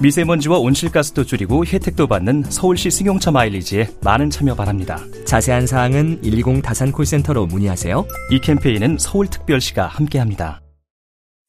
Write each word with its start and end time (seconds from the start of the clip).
미세먼지와 0.00 0.58
온실가스도 0.58 1.24
줄이고 1.24 1.64
혜택도 1.64 2.06
받는 2.06 2.44
서울시 2.44 2.90
승용차 2.90 3.30
마일리지에 3.30 3.88
많은 4.02 4.30
참여 4.30 4.54
바랍니다. 4.54 5.00
자세한 5.24 5.66
사항은 5.66 6.20
120 6.22 6.62
다산 6.62 6.92
콜센터로 6.92 7.46
문의하세요. 7.46 8.06
이 8.30 8.40
캠페인은 8.40 8.98
서울특별시가 8.98 9.86
함께합니다. 9.86 10.60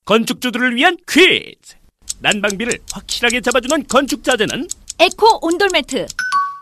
건축주들을 0.05 0.75
위한 0.75 0.97
퀴즈! 1.07 1.75
난방비를 2.19 2.79
확실하게 2.91 3.41
잡아주는 3.41 3.87
건축자재는 3.87 4.67
에코 4.99 5.45
온돌매트, 5.45 6.05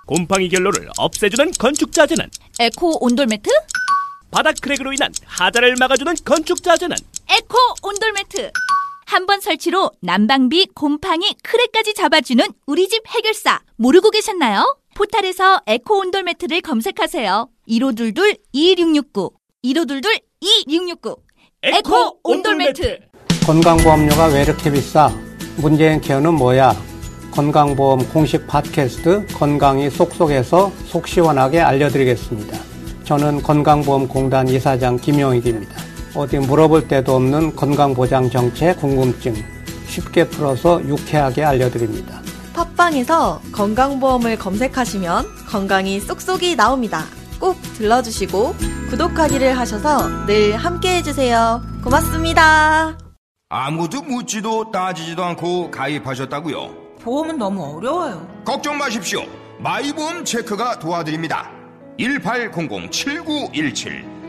곰팡이 0.07 0.49
결로를 0.49 0.89
없애주는 0.97 1.51
건축자재는 1.59 2.29
에코 2.59 3.03
온돌매트, 3.05 3.49
바닥 4.31 4.55
crack으로 4.61 4.93
인한 4.93 5.11
하자를 5.25 5.75
막아주는 5.79 6.15
건축자재는 6.25 6.97
에코 7.29 7.57
온돌매트. 7.83 8.51
한 9.05 9.25
번 9.25 9.41
설치로 9.41 9.91
난방비, 10.01 10.67
곰팡이, 10.73 11.35
crack까지 11.43 11.93
잡아주는 11.93 12.43
우리 12.65 12.87
집 12.87 13.03
해결사. 13.07 13.59
모르고 13.77 14.09
계셨나요? 14.11 14.77
포탈에서 14.95 15.61
에코 15.67 15.97
온돌 15.99 16.23
매트를 16.23 16.61
검색하세요. 16.61 17.47
1522-2669. 17.69 19.31
1522-2669. 19.65 21.17
에코 21.63 22.19
온돌 22.23 22.55
매트. 22.55 22.99
건강보험료가 23.45 24.27
왜 24.27 24.43
이렇게 24.43 24.71
비싸? 24.71 25.09
문재인 25.57 25.99
케어는 26.01 26.33
뭐야? 26.35 26.73
건강보험 27.31 28.07
공식 28.09 28.45
팟캐스트 28.47 29.27
건강이 29.33 29.89
쏙쏙해서 29.89 30.71
속 30.85 31.07
시원하게 31.07 31.61
알려드리겠습니다. 31.61 32.57
저는 33.05 33.41
건강보험공단 33.41 34.47
이사장 34.49 34.97
김용익입니다. 34.97 35.73
어디 36.15 36.37
물어볼 36.37 36.87
데도 36.87 37.15
없는 37.15 37.55
건강보장 37.55 38.29
정책 38.29 38.77
궁금증 38.77 39.33
쉽게 39.87 40.27
풀어서 40.27 40.83
유쾌하게 40.83 41.43
알려드립니다. 41.43 42.21
팟빵에서 42.53 43.41
건강보험을 43.51 44.37
검색하시면 44.37 45.25
건강이 45.47 45.99
쏙쏙이 45.99 46.55
나옵니다. 46.55 47.05
꼭 47.39 47.57
들러주시고 47.77 48.53
구독하기를 48.89 49.57
하셔서 49.57 50.25
늘 50.27 50.55
함께 50.55 50.97
해주세요. 50.97 51.61
고맙습니다. 51.83 52.97
아무도 53.49 54.01
묻지도 54.01 54.71
따지지도 54.71 55.23
않고 55.23 55.71
가입하셨다고요? 55.71 56.83
보험은 57.01 57.37
너무 57.37 57.77
어려워요. 57.77 58.27
걱정 58.45 58.77
마십시오. 58.77 59.23
마이보험 59.59 60.25
체크가 60.25 60.79
도와드립니다. 60.79 61.49
1800-7917 61.99 64.12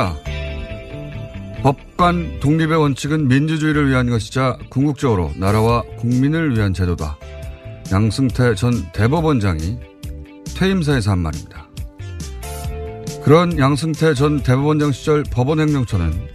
김호준입니다. 0.00 0.16
법관 1.62 2.40
독립의 2.40 2.78
원칙은 2.78 3.28
민주주의를 3.28 3.88
위한 3.90 4.08
것이자 4.08 4.56
궁극적으로 4.70 5.32
나라와 5.36 5.82
국민을 5.98 6.56
위한 6.56 6.72
제도다. 6.72 7.18
양승태 7.92 8.54
전 8.54 8.90
대법원장이 8.92 9.78
퇴임사에서 10.56 11.10
한 11.10 11.18
말입니다. 11.18 11.68
그런 13.22 13.58
양승태 13.58 14.14
전 14.14 14.42
대법원장 14.42 14.92
시절 14.92 15.22
법원 15.24 15.60
행정처는 15.60 16.28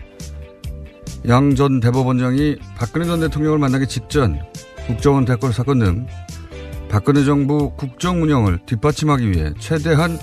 양 1.28 1.56
전 1.56 1.80
대법원장이 1.80 2.58
박근혜 2.78 3.08
전 3.08 3.20
대통령을 3.22 3.58
만나기 3.58 3.88
직전 3.88 4.40
국정원 4.86 5.26
대권 5.26 5.52
사건 5.52 5.80
등 5.80 6.06
박근혜 6.88 7.24
정부 7.24 7.72
국정 7.76 8.22
운영을 8.22 8.60
뒷받침하기 8.68 9.32
위해 9.32 9.52
최대한 9.58 10.20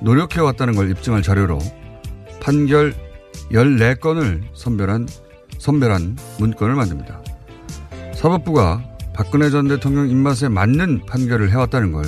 노력해왔다는 0.00 0.74
걸 0.74 0.90
입증할 0.90 1.20
자료로 1.20 1.58
판결 2.40 2.94
14건을 3.50 4.42
선별한, 4.54 5.08
선별한 5.58 6.16
문건을 6.38 6.74
만듭니다. 6.74 7.22
사법부가 8.14 8.82
박근혜 9.14 9.50
전 9.50 9.68
대통령 9.68 10.08
입맛에 10.08 10.48
맞는 10.48 11.06
판결을 11.06 11.50
해왔다는 11.50 11.92
걸 11.92 12.04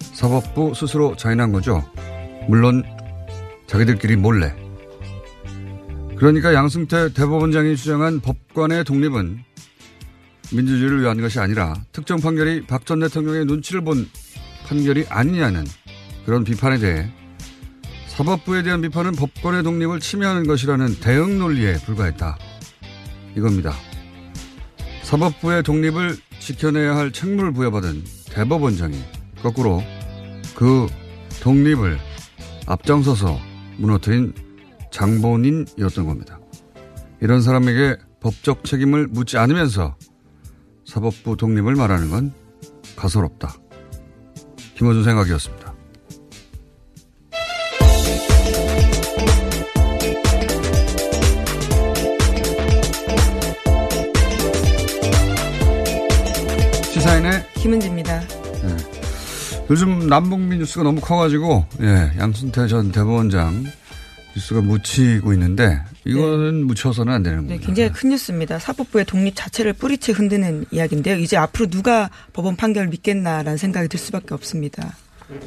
사법부 0.00 0.72
스스로 0.74 1.16
자인한 1.16 1.52
거죠. 1.52 1.84
물론 2.48 2.82
자기들끼리 3.66 4.16
몰래. 4.16 4.54
그러니까 6.16 6.52
양승태 6.52 7.12
대법원장이 7.12 7.76
주장한 7.76 8.20
법관의 8.20 8.84
독립은 8.84 9.38
민주주의를 10.52 11.02
위한 11.02 11.20
것이 11.20 11.38
아니라 11.38 11.74
특정 11.92 12.18
판결이 12.20 12.66
박 12.66 12.84
전 12.84 13.00
대통령의 13.00 13.44
눈치를 13.44 13.82
본 13.82 14.08
판결이 14.66 15.06
아니냐는 15.08 15.64
그런 16.24 16.42
비판에 16.44 16.78
대해 16.78 17.10
사법부에 18.18 18.64
대한 18.64 18.80
비판은 18.80 19.12
법권의 19.12 19.62
독립을 19.62 20.00
침해하는 20.00 20.44
것이라는 20.44 20.98
대응 20.98 21.38
논리에 21.38 21.74
불과했다. 21.74 22.36
이겁니다. 23.36 23.72
사법부의 25.04 25.62
독립을 25.62 26.16
지켜내야 26.40 26.96
할 26.96 27.12
책무를 27.12 27.52
부여받은 27.52 28.02
대법원장이 28.32 28.98
거꾸로 29.40 29.84
그 30.56 30.88
독립을 31.42 31.96
앞장서서 32.66 33.38
무너뜨린 33.76 34.34
장본인이었던 34.90 36.04
겁니다. 36.04 36.40
이런 37.20 37.40
사람에게 37.40 37.98
법적 38.18 38.64
책임을 38.64 39.06
묻지 39.06 39.38
않으면서 39.38 39.96
사법부 40.84 41.36
독립을 41.36 41.76
말하는 41.76 42.10
건 42.10 42.34
가소롭다. 42.96 43.54
김호준 44.74 45.04
생각이었습니다. 45.04 45.57
김은지입니다. 57.68 58.20
네. 58.20 58.76
요즘 59.68 60.06
남북미 60.06 60.56
뉴스가 60.56 60.84
너무 60.84 61.02
커가지고 61.02 61.66
예, 61.82 62.12
양순태 62.18 62.66
전 62.66 62.90
대법원장 62.90 63.64
뉴스가 64.34 64.62
묻히고 64.62 65.34
있는데 65.34 65.78
이거는 66.06 66.60
네. 66.60 66.64
묻혀서는 66.64 67.12
안 67.12 67.22
되는 67.22 67.38
겁니다. 67.38 67.60
네, 67.60 67.66
굉장히 67.66 67.92
큰 67.92 68.08
뉴스입니다. 68.08 68.58
사법부의 68.58 69.04
독립 69.04 69.34
자체를 69.36 69.74
뿌리채 69.74 70.12
흔드는 70.12 70.64
이야기인데요. 70.70 71.18
이제 71.18 71.36
앞으로 71.36 71.66
누가 71.66 72.08
법원 72.32 72.56
판결을 72.56 72.88
믿겠나라는 72.88 73.58
생각이 73.58 73.88
들 73.88 73.98
수밖에 73.98 74.32
없습니다. 74.32 74.96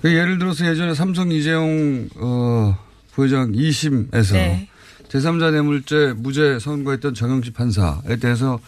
그 0.03 0.13
예를 0.13 0.37
들어서 0.37 0.67
예전에 0.67 0.93
삼성 0.93 1.31
이재용 1.31 2.07
어, 2.17 2.77
부회장 3.13 3.51
2심에서 3.51 4.33
네. 4.33 4.69
제3자 5.09 5.51
뇌물죄 5.51 6.13
무죄 6.15 6.59
선고했던 6.59 7.15
정영식 7.15 7.55
판사에 7.55 8.17
대해서 8.21 8.59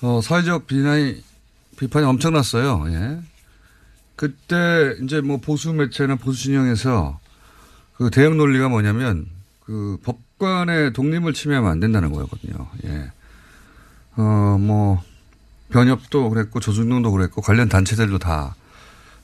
어, 0.00 0.20
사회적 0.22 0.68
비난이 0.68 1.27
비판이 1.78 2.04
엄청났어요. 2.06 2.84
예. 2.88 3.20
그때 4.16 4.96
이제 5.02 5.20
뭐 5.20 5.38
보수 5.38 5.72
매체나 5.72 6.16
보수 6.16 6.42
진영에서 6.42 7.20
그 7.94 8.10
대응 8.10 8.36
논리가 8.36 8.68
뭐냐면 8.68 9.26
그 9.60 9.98
법관의 10.02 10.92
독립을 10.92 11.32
침해하면 11.32 11.70
안 11.70 11.80
된다는 11.80 12.12
거였거든요. 12.12 12.68
예. 12.84 13.12
어, 14.16 14.58
뭐, 14.58 15.00
변협도 15.70 16.30
그랬고 16.30 16.58
조중동도 16.58 17.12
그랬고 17.12 17.40
관련 17.40 17.68
단체들도 17.68 18.18
다 18.18 18.56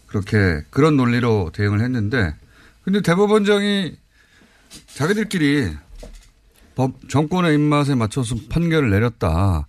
그렇게 0.07 0.63
그런 0.71 0.97
논리로 0.97 1.51
대응을 1.53 1.81
했는데 1.81 2.37
근데 2.83 3.01
대법원장이 3.01 3.97
자기들끼리 4.95 5.75
법, 6.75 7.09
정권의 7.09 7.55
입맛에 7.55 7.95
맞춰서 7.95 8.37
판결을 8.51 8.91
내렸다. 8.91 9.67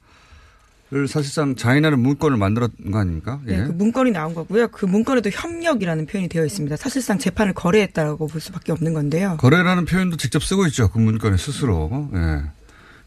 를 0.92 1.08
사실상 1.08 1.56
자인하는 1.56 2.00
문건을 2.00 2.38
만들었던 2.38 2.92
거 2.92 3.00
아닙니까? 3.00 3.42
네, 3.44 3.64
그 3.64 3.72
문건이 3.72 4.12
나온 4.12 4.36
거고요. 4.36 4.68
그 4.68 4.86
문건에도 4.86 5.32
협력이라는 5.32 6.06
표현이 6.06 6.30
되어 6.30 6.46
있습니다. 6.46 6.76
사실상 6.76 7.18
재판을 7.18 7.54
거래했다라고 7.54 8.28
볼 8.28 8.40
수밖에 8.40 8.72
없는 8.72 8.94
건데요. 8.94 9.38
거래라는 9.40 9.86
표현도 9.86 10.18
직접 10.18 10.44
쓰고 10.44 10.68
있죠. 10.68 10.90
그 10.90 11.00
문건에 11.00 11.38
스스로. 11.38 12.12
예. 12.14 12.44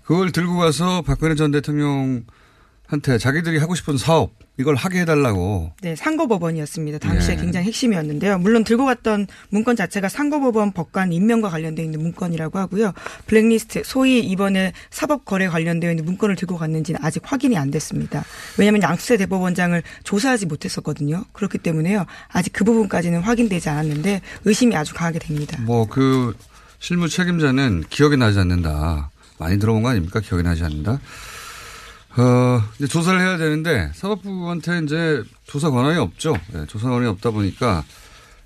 그걸 0.03 0.33
들고 0.33 0.57
가서 0.57 1.03
박근혜 1.03 1.37
전 1.37 1.53
대통령 1.53 2.25
한테 2.88 3.19
자기들이 3.19 3.58
하고 3.58 3.75
싶은 3.75 3.99
사업 3.99 4.32
이걸 4.58 4.75
하게 4.75 5.00
해달라고. 5.02 5.73
네, 5.82 5.94
상고법원이었습니다. 5.94 6.99
당시에 6.99 7.37
네. 7.37 7.43
굉장히 7.43 7.67
핵심이었는데요. 7.67 8.38
물론 8.38 8.64
들고 8.64 8.87
갔던 8.87 9.26
문건 9.50 9.76
자체가 9.76 10.08
상고법원 10.08 10.73
법관 10.73 11.12
임명과 11.12 11.50
관련되어 11.50 11.85
있는 11.85 12.00
문건이라고 12.00 12.58
하고요. 12.58 12.93
블랙리스트, 13.26 13.82
소위 13.85 14.20
이번에 14.20 14.73
사법거래 14.90 15.49
관련되어 15.49 15.90
있는 15.90 16.06
문건을 16.06 16.35
들고 16.35 16.56
갔는지는 16.56 16.99
아직 17.02 17.23
확인이 17.25 17.56
안 17.58 17.70
됐습니다. 17.70 18.25
왜냐하면 18.56 18.82
양수세 18.82 19.19
대법원장을 19.19 19.81
조사하지 20.02 20.46
못했었거든요. 20.46 21.25
그렇기 21.32 21.58
때문에요. 21.58 22.06
아직 22.29 22.52
그 22.52 22.64
부분까지는 22.64 23.20
확인되지 23.20 23.69
않았는데 23.69 24.23
의심이 24.44 24.75
아주 24.75 24.94
강하게 24.94 25.19
됩니다. 25.20 25.61
뭐 25.62 25.87
그 25.87 26.35
실무 26.81 27.08
책임자는 27.08 27.85
기억이 27.90 28.17
나지 28.17 28.38
않는다. 28.38 29.11
많이 29.38 29.58
들어본 29.58 29.82
거 29.82 29.90
아닙니까? 29.90 30.20
기억이 30.20 30.43
나지 30.43 30.64
않는다. 30.64 31.00
어, 32.19 32.62
이제 32.76 32.87
조사를 32.88 33.20
해야 33.20 33.37
되는데 33.37 33.91
사법부한테 33.94 34.81
이제 34.85 35.23
조사 35.44 35.70
권한이 35.70 35.99
없죠. 35.99 36.35
네, 36.53 36.67
조사 36.67 36.88
권한이 36.88 37.06
없다 37.11 37.31
보니까 37.31 37.85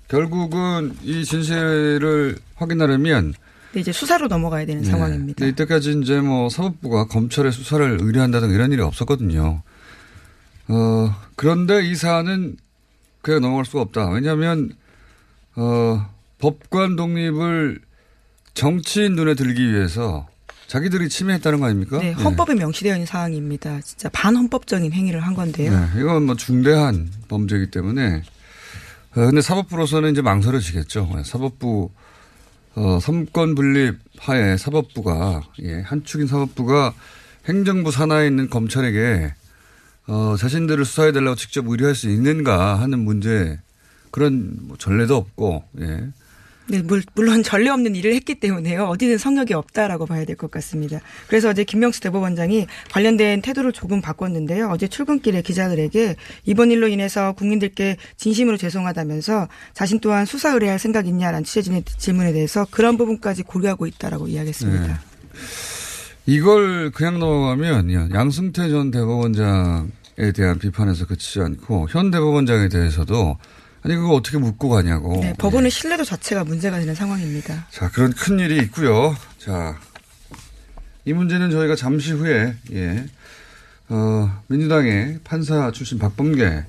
결국은 0.07 0.95
이 1.01 1.25
진실을 1.25 2.37
확인하려면 2.55 3.33
네, 3.73 3.79
이제 3.79 3.91
수사로 3.91 4.27
넘어가야 4.27 4.67
되는 4.67 4.83
네. 4.83 4.89
상황입니다. 4.89 5.43
이때까지 5.43 5.99
이제 6.01 6.21
뭐 6.21 6.49
사법부가 6.49 7.05
검찰의 7.05 7.51
수사를 7.51 7.97
의뢰한다든가 7.99 8.53
이런 8.53 8.71
일이 8.71 8.81
없었거든요. 8.83 9.63
어, 10.67 11.15
그런데 11.35 11.83
이 11.83 11.95
사안은 11.95 12.57
그냥 13.23 13.41
넘어갈 13.41 13.65
수가 13.65 13.81
없다. 13.81 14.09
왜냐하면, 14.09 14.75
어, 15.55 16.07
법관 16.39 16.95
독립을 16.95 17.79
정치인 18.53 19.15
눈에 19.15 19.33
들기 19.33 19.71
위해서 19.73 20.27
자기들이 20.73 21.07
침해했다는 21.07 21.59
거 21.59 21.67
아닙니까? 21.67 21.99
네, 21.99 22.13
헌법에 22.13 22.55
명시되어 22.55 22.95
있는 22.95 23.05
사항입니다. 23.05 23.81
진짜 23.81 24.09
반헌법적인 24.09 24.91
행위를 24.91 25.19
한 25.19 25.35
건데요. 25.35 25.71
네, 25.71 25.99
이건 25.99 26.23
뭐 26.23 26.35
중대한 26.35 27.11
범죄이기 27.27 27.69
때문에. 27.69 28.23
어, 29.11 29.25
근데 29.27 29.41
사법부로서는 29.41 30.13
이제 30.13 30.23
망설여지겠죠. 30.23 31.11
네, 31.15 31.23
사법부, 31.23 31.91
어, 32.73 32.99
삼권 32.99 33.53
분립 33.53 33.99
하에 34.17 34.57
사법부가, 34.57 35.43
예, 35.61 35.81
한 35.81 36.03
축인 36.03 36.25
사법부가 36.25 36.95
행정부 37.45 37.91
산하에 37.91 38.25
있는 38.25 38.49
검찰에게, 38.49 39.31
어, 40.07 40.35
자신들을 40.39 40.85
수사해 40.85 41.11
달라고 41.11 41.35
직접 41.35 41.67
의뢰할 41.67 41.93
수 41.93 42.09
있는가 42.09 42.79
하는 42.79 42.97
문제, 42.97 43.59
그런 44.09 44.57
뭐 44.61 44.75
전례도 44.79 45.15
없고, 45.15 45.65
예. 45.81 46.07
네, 46.69 46.81
물- 46.81 47.03
물론 47.13 47.43
전례 47.43 47.69
없는 47.69 47.93
일을 47.95 48.13
했기 48.15 48.35
때문에요. 48.35 48.85
어디든 48.85 49.17
성역이 49.17 49.53
없다라고 49.53 50.05
봐야 50.05 50.23
될 50.25 50.37
것 50.37 50.49
같습니다. 50.49 50.99
그래서 51.27 51.49
어제 51.49 51.63
김명수 51.65 51.99
대법원장이 52.01 52.67
관련된 52.91 53.41
태도를 53.41 53.73
조금 53.73 54.01
바꿨는데요. 54.01 54.69
어제 54.69 54.87
출근길에 54.87 55.41
기자들에게 55.41 56.15
이번 56.45 56.71
일로 56.71 56.87
인해서 56.87 57.33
국민들께 57.33 57.97
진심으로 58.15 58.55
죄송하다면서 58.57 59.49
자신 59.73 59.99
또한 59.99 60.25
수사 60.25 60.53
의뢰할 60.53 60.79
생각 60.79 61.05
있냐라는 61.07 61.43
취재진의 61.43 61.83
질문에 61.97 62.31
대해서 62.31 62.65
그런 62.71 62.97
부분까지 62.97 63.43
고려하고 63.43 63.85
있다라고 63.85 64.27
이야기했습니다. 64.29 64.87
네. 64.87 64.93
이걸 66.25 66.91
그냥 66.91 67.19
넘어가면 67.19 67.91
양승태 68.13 68.69
전 68.69 68.89
대법원장에 68.91 70.31
대한 70.33 70.57
비판에서 70.59 71.05
그치지 71.05 71.41
않고 71.41 71.87
현 71.89 72.09
대법원장에 72.11 72.69
대해서도 72.69 73.37
아니 73.83 73.95
그거 73.95 74.13
어떻게 74.15 74.37
묻고 74.37 74.69
가냐고. 74.69 75.19
네, 75.21 75.33
법원의 75.37 75.69
신뢰도 75.71 76.05
자체가 76.05 76.43
문제가 76.45 76.79
되는 76.79 76.95
상황입니다. 76.95 77.67
자 77.69 77.89
그런 77.91 78.11
큰 78.13 78.39
일이 78.39 78.57
있고요. 78.63 79.15
자 79.37 79.77
이 81.05 81.11
문제는 81.11 81.51
저희가 81.51 81.75
잠시 81.75 82.13
후에 82.13 82.55
예 82.71 83.05
어, 83.89 84.41
민주당의 84.47 85.19
판사 85.23 85.69
출신 85.71 85.99
박범계 85.99 86.63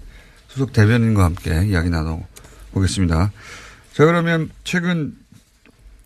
수석 0.48 0.72
대변인과 0.72 1.24
함께 1.24 1.64
이야기 1.66 1.88
나눠 1.88 2.20
보겠습니다. 2.72 3.30
자 3.92 4.04
그러면 4.04 4.50
최근 4.64 5.16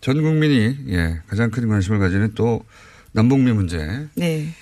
전 0.01 0.21
국민이 0.21 0.77
예 0.89 1.19
가장 1.27 1.49
큰 1.49 1.67
관심을 1.67 1.97
가지는 1.97 2.33
또 2.35 2.63
남북미 3.13 3.51
문제. 3.51 4.07
네. 4.13 4.53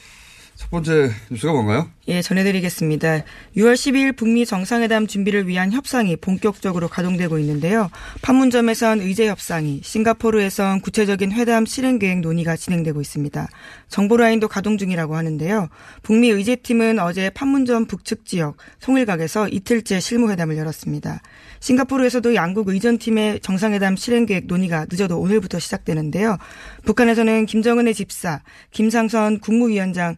첫 0.58 0.72
번째 0.72 1.12
뉴스가 1.30 1.54
뭔가요? 1.54 1.88
예, 2.08 2.24
전해드리겠습니다. 2.24 3.20
6월 3.58 3.74
12일 3.76 4.16
북미 4.18 4.44
정상회담 4.44 5.06
준비를 5.06 5.48
위한 5.48 5.72
협상이 5.72 6.16
본격적으로 6.16 6.88
가동되고 6.88 7.38
있는데요. 7.38 7.92
판문점에선 8.24 9.00
의제 9.02 9.28
협상이, 9.28 9.82
싱가포르에선 9.84 10.82
구체적인 10.82 11.32
회담 11.32 11.68
실행 11.68 12.00
계획 12.00 12.22
논의가 12.22 12.56
진행되고 12.56 13.00
있습니다. 13.00 13.48
정보 13.88 14.18
라인도 14.18 14.48
가동 14.48 14.80
중이라고 14.80 15.16
하는데요. 15.16 15.70
북미 16.02 16.30
의제팀은 16.30 16.98
어제 16.98 17.30
판문점 17.30 17.86
북측 17.86 18.26
지역 18.26 18.58
송일각에서 18.80 19.50
이틀째 19.50 20.00
실무 20.00 20.32
회담을 20.32 20.58
열었습니다. 20.58 21.22
싱가포르에서도 21.60 22.34
양국 22.34 22.70
의전팀의 22.70 23.42
정상회담 23.42 23.96
실행 23.96 24.26
계획 24.26 24.48
논의가 24.48 24.88
늦어도 24.90 25.20
오늘부터 25.20 25.60
시작되는데요. 25.60 26.38
북한에서는 26.84 27.46
김정은의 27.46 27.94
집사, 27.94 28.42
김상선 28.72 29.40
국무위원장 29.40 30.16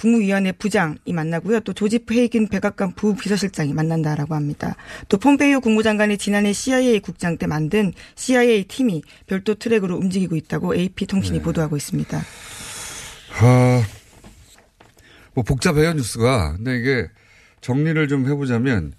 국무위원회 0.00 0.52
부장이 0.52 1.12
만나고요. 1.12 1.60
또 1.60 1.74
조지프 1.74 2.14
헤이긴 2.14 2.48
백악관 2.48 2.94
부비서실장이 2.94 3.74
만난다라고 3.74 4.34
합니다. 4.34 4.74
또 5.10 5.18
폼페이오 5.18 5.60
국무장관이 5.60 6.16
지난해 6.16 6.54
CIA 6.54 7.00
국장 7.00 7.36
때 7.36 7.46
만든 7.46 7.92
CIA 8.14 8.64
팀이 8.64 9.02
별도 9.26 9.54
트랙으로 9.54 9.96
움직이고 9.98 10.36
있다고 10.36 10.74
AP 10.74 11.04
통신이 11.04 11.42
보도하고 11.42 11.76
있습니다. 11.76 12.18
아, 13.42 13.82
뭐 15.34 15.44
복잡해요 15.44 15.92
뉴스가. 15.92 16.56
근데 16.56 16.78
이게 16.78 17.06
정리를 17.60 18.08
좀 18.08 18.26
해보자면 18.26 18.94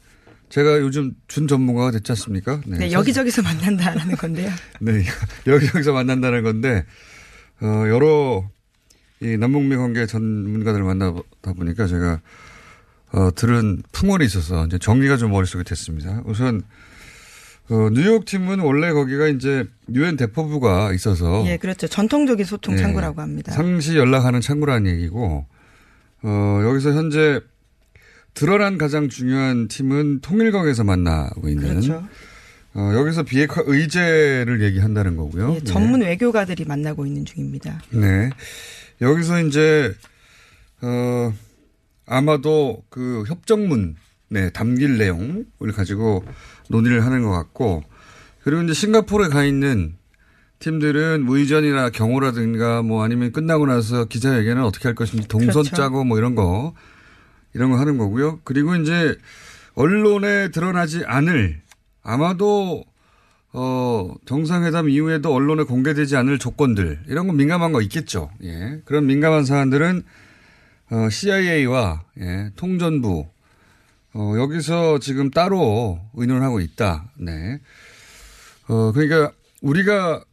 제가 0.50 0.82
요즘 0.82 1.14
준 1.28 1.48
전문가가 1.48 1.90
됐지 1.90 2.12
않습니까? 2.12 2.62
네, 2.68 2.92
여기저기서 2.92 3.42
만난다라는 3.42 4.18
건데요. 4.18 4.52
네, 4.80 5.04
여기저기서 5.48 5.94
만난다는 5.94 6.44
건데 6.44 6.86
어, 7.60 7.86
여러 7.88 8.48
이 9.22 9.38
남북미 9.38 9.76
관계 9.76 10.06
전문가들을 10.06 10.84
만나다 10.84 11.54
보니까 11.56 11.86
제가 11.86 12.22
어, 13.14 13.30
들은 13.36 13.84
풍월이 13.92 14.26
있어서 14.26 14.66
이제 14.66 14.78
정리가 14.80 15.18
좀 15.18 15.32
머릿속에 15.32 15.64
됐습니다. 15.64 16.24
우선 16.26 16.62
어, 17.70 17.90
뉴욕 17.92 18.26
팀은 18.26 18.60
원래 18.60 18.92
거기가 18.92 19.28
이제 19.28 19.66
유엔 19.94 20.18
대포부가 20.18 20.92
있어서 20.94 21.44
예, 21.46 21.58
그렇죠. 21.58 21.88
전통적인 21.88 22.46
소통 22.46 22.74
예, 22.74 22.78
창구라고 22.80 23.22
합니다. 23.22 23.52
상시 23.52 23.96
연락하는 23.96 24.42
창구라는 24.42 24.92
얘기고 24.92 25.46
어, 26.24 26.62
여기서 26.64 26.94
현재 26.94 27.40
드러난 28.34 28.78
가장 28.78 29.08
중요한 29.08 29.68
팀은 29.68 30.22
통일각에서 30.22 30.84
만나고 30.84 31.48
있는 31.48 31.70
그렇죠. 31.70 32.04
어, 32.74 32.92
여기서 32.96 33.24
비핵화 33.24 33.62
의제를 33.66 34.64
얘기한다는 34.64 35.16
거고요. 35.16 35.56
예, 35.56 35.60
전문 35.64 36.02
외교가들이 36.02 36.66
만나고 36.66 37.06
있는 37.06 37.26
중입니다. 37.26 37.82
네. 37.92 38.30
여기서 39.02 39.42
이제, 39.42 39.94
어, 40.82 41.34
아마도 42.06 42.84
그 42.90 43.24
협정문에 43.28 44.52
담길 44.54 44.98
내용을 44.98 45.72
가지고 45.76 46.24
논의를 46.70 47.06
하는 47.06 47.24
것 47.24 47.32
같고, 47.32 47.84
그리고 48.44 48.62
이제 48.64 48.74
싱가포르에 48.74 49.30
가 49.30 49.44
있는 49.44 49.96
팀들은 50.60 51.24
무의전이나 51.26 51.90
경호라든가 51.90 52.84
뭐 52.84 53.04
아니면 53.04 53.32
끝나고 53.32 53.66
나서 53.66 54.06
기자회견을 54.06 54.62
어떻게 54.62 54.88
할 54.88 54.96
것인지 54.96 55.28
동선 55.28 55.64
그렇죠. 55.64 55.76
짜고 55.76 56.04
뭐 56.04 56.18
이런 56.18 56.36
거, 56.36 56.76
이런 57.54 57.72
거 57.72 57.78
하는 57.78 57.98
거고요. 57.98 58.42
그리고 58.44 58.76
이제 58.76 59.18
언론에 59.74 60.50
드러나지 60.52 61.04
않을 61.06 61.62
아마도 62.04 62.84
어, 63.54 64.14
정상회담 64.26 64.90
이후에도 64.90 65.34
언론에 65.34 65.64
공개되지 65.64 66.16
않을 66.16 66.40
조건들, 66.40 67.02
이런 67.08 67.28
거 67.28 67.34
민감한 67.34 67.72
거 67.72 67.82
있겠죠. 67.82 68.32
예. 68.44 68.82
그런 68.86 69.06
민감한 69.06 69.46
사안들은, 69.46 70.04
어, 70.92 71.10
CIA와, 71.10 72.04
예, 72.20 72.52
통전부, 72.56 73.28
어, 74.14 74.34
여기서 74.38 75.00
지금 75.00 75.32
따로 75.32 76.00
의논하고 76.14 76.60
있다. 76.60 77.12
네. 77.18 77.60
어, 78.68 78.92
그러니까 78.92 79.32
우리가 79.62 80.24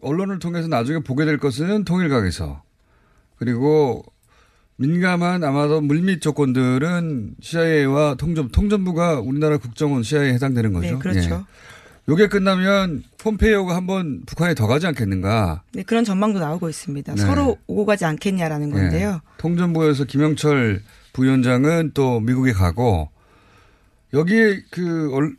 언론을 0.00 0.38
통해서 0.38 0.68
나중에 0.68 1.00
보게 1.00 1.24
될 1.24 1.38
것은 1.38 1.84
통일각에서 1.84 2.62
그리고 3.36 4.02
민감한 4.76 5.44
아마도 5.44 5.82
물밑 5.82 6.22
조건들은 6.22 7.34
CIA와 7.40 8.14
통전, 8.14 8.48
통전부가 8.48 9.20
우리나라 9.20 9.58
국정원 9.58 10.02
CIA에 10.02 10.32
해당되는 10.34 10.72
거죠. 10.72 10.92
네, 10.92 10.98
그렇죠. 10.98 11.30
예. 11.46 11.79
요게 12.10 12.26
끝나면 12.26 13.04
폼페이오가 13.18 13.76
한번 13.76 14.22
북한에 14.26 14.54
더 14.54 14.66
가지 14.66 14.84
않겠는가. 14.88 15.62
네, 15.72 15.84
그런 15.84 16.04
전망도 16.04 16.40
나오고 16.40 16.68
있습니다. 16.68 17.14
네. 17.14 17.20
서로 17.22 17.56
오고 17.68 17.86
가지 17.86 18.04
않겠냐라는 18.04 18.70
건데요. 18.72 19.20
예. 19.24 19.30
통전부에서 19.38 20.04
김영철 20.06 20.82
부위원장은 21.12 21.92
또 21.94 22.18
미국에 22.18 22.50
가고 22.52 23.10
여기에 24.12 24.62
그 24.72 25.10
얼- 25.14 25.36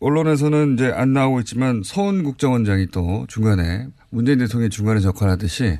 언론에서는 0.00 0.74
이제 0.74 0.86
안 0.94 1.12
나오고 1.12 1.40
있지만 1.40 1.82
서훈 1.84 2.22
국정원장이 2.24 2.86
또 2.90 3.26
중간에 3.28 3.88
문재인 4.08 4.38
대통령이 4.38 4.70
중간에 4.70 5.02
역할하듯이 5.04 5.78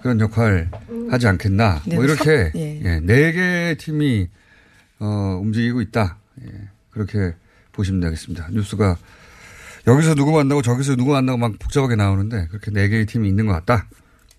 그런 0.00 0.18
역할 0.18 0.70
하지 1.10 1.26
않겠나. 1.28 1.82
네, 1.86 1.96
뭐 1.96 2.04
이렇게 2.04 2.44
섭- 2.46 2.56
예. 2.56 2.80
예, 2.84 3.00
네 3.00 3.32
개의 3.32 3.76
팀이 3.76 4.28
어, 5.00 5.38
움직이고 5.42 5.82
있다. 5.82 6.16
예, 6.42 6.48
그렇게 6.90 7.34
보시면 7.72 8.00
되겠습니다. 8.00 8.48
뉴스가 8.50 8.96
여기서 9.86 10.14
누구 10.14 10.32
만나고 10.32 10.62
저기서 10.62 10.96
누구 10.96 11.12
만나고 11.12 11.38
막 11.38 11.58
복잡하게 11.58 11.96
나오는데 11.96 12.46
그렇게 12.48 12.70
네 12.70 12.88
개의 12.88 13.06
팀이 13.06 13.28
있는 13.28 13.46
것 13.46 13.52
같다. 13.52 13.86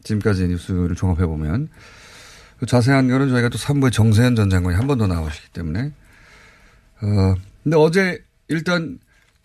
지금까지 0.04 0.48
뉴스를 0.48 0.96
종합해 0.96 1.25
보면 1.25 1.70
그 2.60 2.66
자세한 2.66 3.08
거는 3.08 3.30
저희가 3.30 3.50
또 3.50 3.58
3부에 3.58 3.92
정세현 3.92 4.36
전 4.36 4.50
장관이 4.50 4.75
한 4.78 4.88
번 4.88 4.98
더 4.98 5.08
나오시기 5.08 5.50
때문에 5.52 5.92
어 7.02 7.36
근데 7.64 7.78
어제 7.78 8.24
일단 8.48 9.00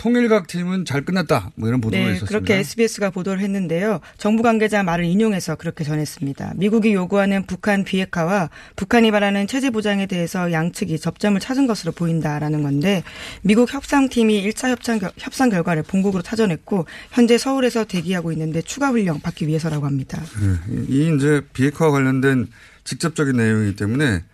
통일각 0.04 0.46
팀은 0.46 0.86
잘 0.86 1.04
끝났다. 1.04 1.52
뭐 1.56 1.68
이런 1.68 1.82
보도가 1.82 1.98
네, 2.02 2.08
있었습니다. 2.12 2.26
그렇게 2.26 2.56
SBS가 2.60 3.10
보도를 3.10 3.42
했는데요. 3.42 4.00
정부 4.16 4.42
관계자 4.42 4.82
말을 4.82 5.04
인용해서 5.04 5.56
그렇게 5.56 5.84
전했습니다. 5.84 6.54
미국이 6.56 6.94
요구하는 6.94 7.44
북한 7.46 7.84
비핵화와 7.84 8.48
북한이 8.76 9.10
바라는 9.10 9.46
체제 9.46 9.68
보장에 9.68 10.06
대해서 10.06 10.52
양측이 10.52 10.98
접점을 10.98 11.38
찾은 11.38 11.66
것으로 11.66 11.92
보인다라는 11.92 12.62
건데 12.62 13.02
미국 13.42 13.74
협상팀이 13.74 14.42
1차 14.48 14.70
협상, 14.70 14.98
결- 15.00 15.12
협상 15.18 15.50
결과를 15.50 15.82
본국으로 15.82 16.22
타전했고 16.22 16.86
현재 17.10 17.36
서울에서 17.36 17.84
대기하고 17.84 18.32
있는데 18.32 18.62
추가 18.62 18.88
훈령 18.88 19.20
받기 19.20 19.46
위해서라고 19.48 19.84
합니다. 19.84 20.22
네, 20.66 20.84
이 20.88 21.14
이제 21.14 21.42
비핵화와 21.52 21.90
관련된 21.90 22.48
직접적인 22.84 23.36
내용이기 23.36 23.76
때문에 23.76 24.24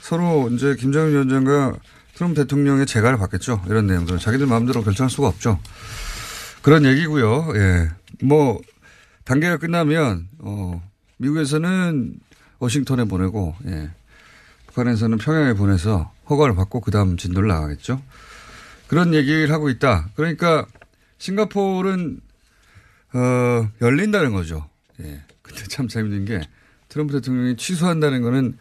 서로 0.00 0.48
이제 0.48 0.74
김정은 0.78 1.10
위원장과 1.10 1.74
트럼프 2.20 2.34
대통령의 2.34 2.84
재가를 2.84 3.16
받겠죠. 3.16 3.62
이런 3.66 3.86
내용들. 3.86 4.18
자기들 4.18 4.46
마음대로 4.46 4.82
결정할 4.82 5.08
수가 5.08 5.26
없죠. 5.26 5.58
그런 6.60 6.84
얘기고요. 6.84 7.50
예. 7.54 7.88
뭐 8.22 8.60
단계가 9.24 9.56
끝나면 9.56 10.28
어 10.40 10.86
미국에서는 11.16 12.14
워싱턴에 12.58 13.04
보내고 13.04 13.56
예. 13.68 13.88
북한에서는 14.66 15.16
평양에 15.16 15.54
보내서 15.54 16.12
허가를 16.28 16.54
받고 16.56 16.80
그다음 16.80 17.16
진도를 17.16 17.48
나가겠죠. 17.48 18.02
그런 18.86 19.14
얘기를 19.14 19.50
하고 19.50 19.70
있다. 19.70 20.10
그러니까 20.14 20.66
싱가포르는 21.16 22.20
어, 23.14 23.70
열린다는 23.80 24.34
거죠. 24.34 24.68
예. 25.00 25.22
근데 25.40 25.62
참 25.68 25.88
재밌는 25.88 26.26
게 26.26 26.42
트럼프 26.90 27.14
대통령이 27.14 27.56
취소한다는 27.56 28.20
거는 28.20 28.58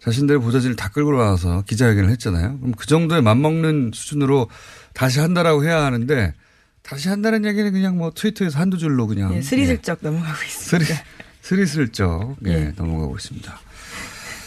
자신들의 0.00 0.40
보좌진을 0.40 0.76
다 0.76 0.88
끌고 0.88 1.12
나와서 1.12 1.62
기자회견을 1.62 2.10
했잖아요. 2.10 2.58
그럼 2.60 2.72
그 2.76 2.86
정도에 2.86 3.20
맞먹는 3.20 3.90
수준으로 3.94 4.48
다시 4.94 5.20
한다라고 5.20 5.64
해야 5.64 5.84
하는데 5.84 6.34
다시 6.82 7.08
한다는 7.08 7.44
얘기는 7.44 7.70
그냥 7.72 7.98
뭐 7.98 8.12
트위터에서 8.14 8.58
한두 8.58 8.78
줄로 8.78 9.06
그냥 9.06 9.34
예, 9.34 9.42
스리슬쩍 9.42 9.98
넘어가고 10.00 10.44
있습니다. 10.44 10.94
스리, 10.94 10.98
스리 11.42 11.66
슬쩍 11.66 12.36
예, 12.46 12.50
예. 12.52 12.72
넘어가고 12.76 13.16
있습니다. 13.16 13.60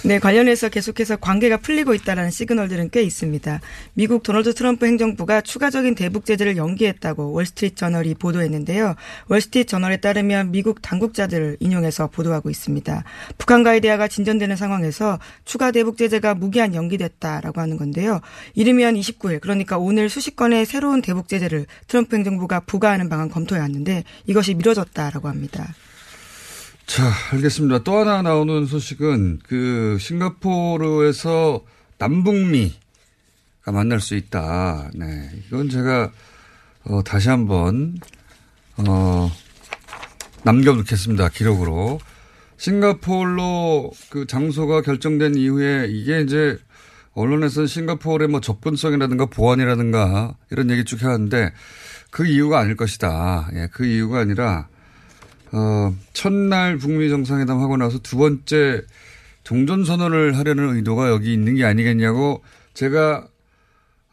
네, 0.03 0.17
관련해서 0.17 0.69
계속해서 0.69 1.17
관계가 1.17 1.57
풀리고 1.57 1.93
있다라는 1.93 2.31
시그널들은 2.31 2.89
꽤 2.89 3.03
있습니다. 3.03 3.61
미국 3.93 4.23
도널드 4.23 4.55
트럼프 4.55 4.87
행정부가 4.87 5.41
추가적인 5.41 5.93
대북 5.93 6.25
제재를 6.25 6.57
연기했다고 6.57 7.31
월스트리트 7.33 7.75
저널이 7.75 8.15
보도했는데요. 8.15 8.95
월스트리트 9.27 9.69
저널에 9.69 9.97
따르면 9.97 10.51
미국 10.51 10.81
당국자들을 10.81 11.57
인용해서 11.59 12.07
보도하고 12.07 12.49
있습니다. 12.49 13.03
북한과의 13.37 13.81
대화가 13.81 14.07
진전되는 14.07 14.55
상황에서 14.55 15.19
추가 15.45 15.69
대북 15.69 15.97
제재가 15.97 16.33
무기한 16.33 16.73
연기됐다라고 16.73 17.61
하는 17.61 17.77
건데요. 17.77 18.21
이르면 18.55 18.95
29일, 18.95 19.39
그러니까 19.39 19.77
오늘 19.77 20.09
수십 20.09 20.35
건의 20.35 20.65
새로운 20.65 21.03
대북 21.03 21.27
제재를 21.27 21.67
트럼프 21.87 22.15
행정부가 22.15 22.61
부과하는 22.61 23.07
방안 23.07 23.29
검토해 23.29 23.61
왔는데 23.61 24.03
이것이 24.25 24.55
미뤄졌다라고 24.55 25.27
합니다. 25.27 25.75
자, 26.91 27.09
알겠습니다. 27.31 27.83
또 27.85 27.99
하나 27.99 28.21
나오는 28.21 28.65
소식은 28.65 29.39
그 29.47 29.95
싱가포르에서 29.97 31.63
남북미가 31.97 32.73
만날 33.71 34.01
수 34.01 34.13
있다. 34.15 34.91
네. 34.93 35.29
이건 35.47 35.69
제가 35.69 36.11
어, 36.83 37.01
다시 37.01 37.29
한번 37.29 37.95
어, 38.75 39.31
남겨놓겠습니다. 40.43 41.29
기록으로. 41.29 42.01
싱가포르로 42.57 43.93
그 44.09 44.27
장소가 44.27 44.81
결정된 44.81 45.35
이후에 45.35 45.87
이게 45.89 46.19
이제 46.19 46.59
언론에서는 47.13 47.67
싱가포르의 47.67 48.27
뭐 48.27 48.41
접근성이라든가 48.41 49.27
보안이라든가 49.27 50.35
이런 50.49 50.69
얘기 50.69 50.83
쭉 50.83 51.01
해왔는데 51.01 51.53
그 52.09 52.25
이유가 52.25 52.59
아닐 52.59 52.75
것이다. 52.75 53.49
예, 53.53 53.69
그 53.71 53.85
이유가 53.85 54.19
아니라 54.19 54.67
어, 55.51 55.93
첫날 56.13 56.77
북미 56.77 57.09
정상회담 57.09 57.59
하고 57.59 57.77
나서 57.77 57.99
두 57.99 58.17
번째 58.17 58.83
종전 59.43 59.85
선언을 59.85 60.37
하려는 60.37 60.75
의도가 60.75 61.09
여기 61.09 61.33
있는 61.33 61.55
게 61.55 61.65
아니겠냐고 61.65 62.43
제가 62.73 63.27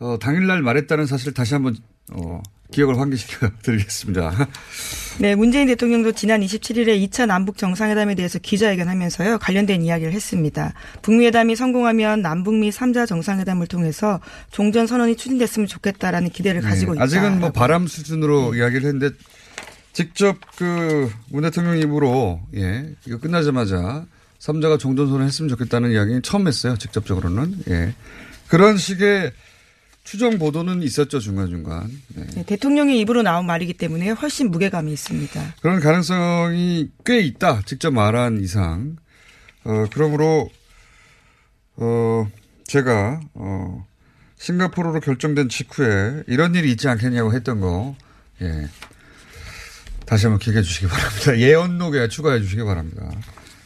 어, 0.01 0.19
당일날 0.21 0.63
말했다는 0.63 1.07
사실을 1.07 1.35
다시 1.35 1.55
한번 1.55 1.77
어, 2.13 2.43
기억을 2.71 2.99
환기시켜 2.99 3.51
드리겠습니다. 3.63 4.49
네, 5.19 5.35
문재인 5.35 5.67
대통령도 5.67 6.13
지난 6.13 6.43
27일에 6.43 7.03
2차 7.09 7.27
남북 7.27 7.57
정상회담에 7.57 8.15
대해서 8.15 8.39
기자회견하면서요 8.39 9.39
관련된 9.39 9.83
이야기를 9.83 10.13
했습니다. 10.13 10.75
북미 11.03 11.27
회담이 11.27 11.57
성공하면 11.57 12.23
남북미 12.23 12.71
3자 12.71 13.07
정상회담을 13.07 13.67
통해서 13.67 14.21
종전 14.51 14.87
선언이 14.87 15.17
추진됐으면 15.17 15.67
좋겠다라는 15.67 16.31
기대를 16.31 16.61
가지고 16.61 16.95
있다. 16.95 17.01
네, 17.01 17.05
아직은 17.05 17.41
뭐 17.41 17.51
바람 17.51 17.87
수준으로 17.87 18.55
이야기를 18.55 18.87
했는데 18.87 19.17
직접 19.99 20.39
그 20.55 21.11
문 21.29 21.43
대통령 21.43 21.77
입으로 21.77 22.41
예 22.55 22.95
이거 23.05 23.19
끝나자마자 23.19 24.07
3자가 24.39 24.79
종전선언 24.79 25.27
했으면 25.27 25.49
좋겠다는 25.49 25.91
이야기는 25.91 26.23
처음 26.23 26.47
했어요. 26.47 26.77
직접적으로는 26.77 27.65
예 27.69 27.95
그런 28.47 28.77
식의 28.77 29.33
추정 30.05 30.39
보도는 30.39 30.85
있었죠 30.85 31.19
중간 31.19 31.49
중간. 31.49 31.91
네. 32.15 32.25
네, 32.37 32.45
대통령의 32.45 33.01
입으로 33.01 33.23
나온 33.23 33.45
말이기 33.47 33.75
때문에 33.75 34.11
훨씬 34.11 34.53
무게감이 34.53 34.93
있습니다. 34.93 35.57
그런 35.61 35.81
가능성이 35.81 36.91
꽤 37.05 37.19
있다. 37.19 37.63
직접 37.67 37.91
말한 37.91 38.39
이상. 38.41 38.97
어, 39.65 39.85
그러므로, 39.93 40.49
어, 41.77 42.31
제가, 42.65 43.21
어, 43.35 43.85
싱가포르로 44.39 45.01
결정된 45.01 45.49
직후에 45.49 46.23
이런 46.29 46.55
일이 46.55 46.71
있지 46.71 46.89
않겠냐고 46.89 47.35
했던 47.35 47.61
거, 47.61 47.97
예. 48.41 48.69
다시 50.09 50.27
한번 50.27 50.39
기억해 50.39 50.63
주시기 50.63 50.87
바랍니다. 50.89 51.37
예언록에 51.39 52.09
추가해 52.09 52.41
주시기 52.41 52.63
바랍니다. 52.65 53.11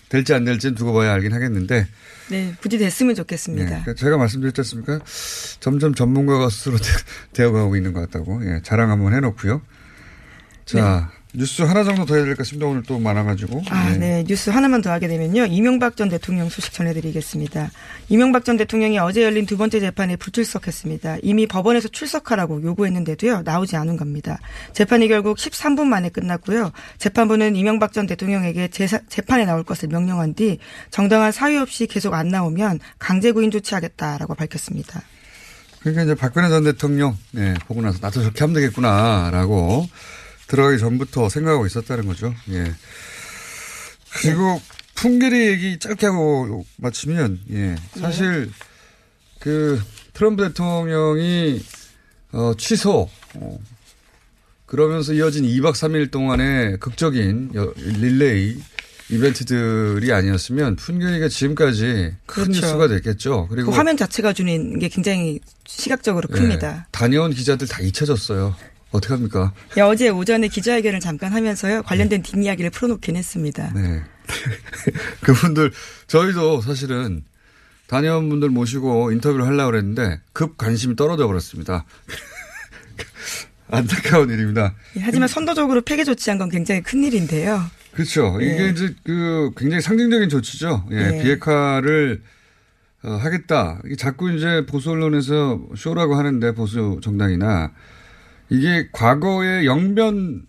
될지 0.08 0.34
안 0.34 0.44
될지는 0.44 0.74
두고 0.74 0.92
봐야 0.92 1.12
알긴 1.14 1.32
하겠는데, 1.32 1.86
네, 2.30 2.54
부디 2.60 2.76
됐으면 2.78 3.10
네, 3.10 3.14
좋겠습니다. 3.14 3.64
그러니까 3.66 3.94
제가 3.94 4.16
말씀드렸지 4.18 4.60
않습니까? 4.60 5.00
점점 5.60 5.94
전문가가 5.94 6.50
스스로 6.50 6.76
되- 6.82 6.84
되어가고 7.32 7.76
있는 7.76 7.92
것 7.92 8.00
같다고. 8.00 8.44
예, 8.44 8.60
자랑 8.62 8.90
한번 8.90 9.14
해놓고요. 9.14 9.62
자, 10.66 11.10
뉴스 11.34 11.62
하나 11.62 11.82
정도 11.82 12.04
더 12.04 12.14
해야 12.14 12.24
될것 12.24 12.38
같습니다. 12.44 12.66
오늘 12.66 12.82
또 12.82 12.98
많아가지고. 12.98 13.62
아, 13.70 13.90
예. 13.94 13.96
네. 13.96 14.24
뉴스 14.28 14.50
하나만 14.50 14.82
더 14.82 14.90
하게 14.90 15.08
되면요. 15.08 15.46
이명박 15.46 15.96
전 15.96 16.10
대통령 16.10 16.50
소식 16.50 16.74
전해드리겠습니다. 16.74 17.70
이명박 18.10 18.44
전 18.44 18.58
대통령이 18.58 18.98
어제 18.98 19.22
열린 19.22 19.46
두 19.46 19.56
번째 19.56 19.80
재판에 19.80 20.16
불출석했습니다. 20.16 21.18
이미 21.22 21.46
법원에서 21.46 21.88
출석하라고 21.88 22.62
요구했는데도요. 22.62 23.42
나오지 23.46 23.76
않은 23.76 23.96
겁니다. 23.96 24.38
재판이 24.74 25.08
결국 25.08 25.38
13분 25.38 25.84
만에 25.86 26.10
끝났고요. 26.10 26.70
재판부는 26.98 27.56
이명박 27.56 27.94
전 27.94 28.06
대통령에게 28.06 28.68
제사- 28.68 29.00
재판에 29.08 29.46
나올 29.46 29.64
것을 29.64 29.88
명령한 29.88 30.34
뒤 30.34 30.58
정당한 30.90 31.32
사유 31.32 31.60
없이 31.62 31.86
계속 31.86 32.12
안 32.12 32.28
나오면 32.28 32.78
강제 32.98 33.32
구인 33.32 33.50
조치하겠다라고 33.50 34.34
밝혔습니다. 34.34 35.00
그러니까 35.80 36.02
이제 36.02 36.14
박근혜 36.14 36.50
전 36.50 36.62
대통령, 36.64 37.16
예, 37.38 37.54
보고 37.66 37.80
나서 37.80 37.98
나도 38.02 38.20
저렇게 38.20 38.40
하면 38.40 38.54
되겠구나라고 38.54 39.88
들어가기 40.46 40.78
전부터 40.78 41.28
생각하고 41.28 41.66
있었다는 41.66 42.06
거죠. 42.06 42.34
예. 42.50 42.72
그리고 44.20 44.60
풍계리 44.94 45.46
얘기 45.48 45.78
짧게 45.78 46.06
하고 46.06 46.64
마치면, 46.76 47.40
예, 47.52 47.76
사실 47.98 48.50
그 49.38 49.80
트럼프 50.12 50.46
대통령이 50.48 51.60
어, 52.32 52.54
취소, 52.56 53.08
어, 53.34 53.58
그러면서 54.66 55.12
이어진 55.12 55.44
2박 55.44 55.72
3일 55.72 56.10
동안의 56.10 56.78
극적인 56.78 57.52
릴레이 57.76 58.56
이벤트들이 59.10 60.10
아니었으면 60.12 60.76
풍경이가 60.76 61.28
지금까지 61.28 62.14
큰 62.24 62.44
그렇죠. 62.44 62.52
뉴스가 62.52 62.88
됐겠죠. 62.88 63.48
그 63.48 63.54
그리고 63.54 63.72
화면 63.72 63.98
자체가 63.98 64.32
주는 64.32 64.78
게 64.78 64.88
굉장히 64.88 65.40
시각적으로 65.66 66.26
큽니다. 66.28 66.86
예, 66.86 66.88
다녀온 66.90 67.32
기자들 67.32 67.68
다 67.68 67.82
잊혀졌어요. 67.82 68.56
어떡합니까? 68.92 69.52
야, 69.78 69.86
어제 69.86 70.08
오전에 70.08 70.48
기자회견을 70.48 71.00
잠깐 71.00 71.32
하면서요. 71.32 71.82
관련된 71.82 72.22
뒷이야기를 72.22 72.70
풀어놓긴 72.70 73.16
했습니다. 73.16 73.72
네. 73.74 74.02
그분들 75.22 75.72
저희도 76.06 76.60
사실은 76.60 77.24
다녀온 77.86 78.28
분들 78.28 78.50
모시고 78.50 79.12
인터뷰를 79.12 79.46
하려고 79.46 79.72
그랬는데 79.72 80.20
급 80.32 80.56
관심이 80.56 80.96
떨어져 80.96 81.26
버렸습니다. 81.26 81.84
안타까운 83.68 84.30
일입니다. 84.30 84.74
예, 84.96 85.00
하지만 85.02 85.28
선도적으로 85.28 85.80
폐기 85.80 86.04
조치한 86.04 86.38
건 86.38 86.50
굉장히 86.50 86.82
큰 86.82 87.02
일인데요. 87.02 87.62
그렇죠. 87.92 88.38
이게 88.40 88.56
네. 88.56 88.70
이제 88.70 88.94
그 89.04 89.50
굉장히 89.56 89.80
상징적인 89.82 90.28
조치죠. 90.28 90.86
예, 90.90 90.96
네. 90.96 91.22
비핵화를 91.22 92.22
어, 93.02 93.10
하겠다. 93.12 93.80
이게 93.84 93.96
자꾸 93.96 94.30
이제 94.30 94.64
보수 94.66 94.90
언론에서 94.90 95.60
쇼라고 95.76 96.14
하는데 96.14 96.54
보수 96.54 97.00
정당이나 97.02 97.72
이게 98.52 98.88
과거의 98.92 99.64
영변 99.64 100.42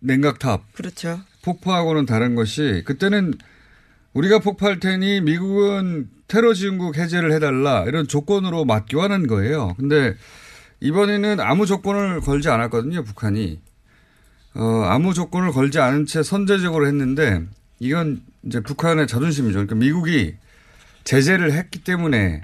냉각탑 0.00 0.74
그렇죠. 0.74 1.20
폭파하고는 1.42 2.04
다른 2.04 2.34
것이 2.34 2.82
그때는 2.84 3.32
우리가 4.12 4.40
폭파할 4.40 4.78
테니 4.78 5.22
미국은 5.22 6.10
테러 6.28 6.52
지원국 6.52 6.96
해제를 6.98 7.32
해달라 7.32 7.84
이런 7.84 8.06
조건으로 8.06 8.66
맞교환한 8.66 9.26
거예요. 9.26 9.74
근데 9.78 10.14
이번에는 10.80 11.40
아무 11.40 11.64
조건을 11.64 12.20
걸지 12.20 12.50
않았거든요, 12.50 13.04
북한이. 13.04 13.58
어, 14.54 14.82
아무 14.84 15.14
조건을 15.14 15.52
걸지 15.52 15.78
않은 15.78 16.04
채 16.04 16.22
선제적으로 16.22 16.86
했는데 16.86 17.42
이건 17.78 18.22
이제 18.44 18.60
북한의 18.60 19.06
자존심이죠. 19.06 19.54
그러니까 19.54 19.76
미국이 19.76 20.34
제재를 21.04 21.52
했기 21.52 21.82
때문에 21.82 22.42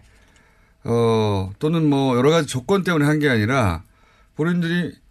어, 0.84 1.52
또는 1.58 1.84
뭐 1.88 2.16
여러 2.16 2.30
가지 2.30 2.46
조건 2.48 2.82
때문에 2.82 3.04
한 3.04 3.18
게 3.18 3.28
아니라 3.28 3.82
본인들이 4.36 5.01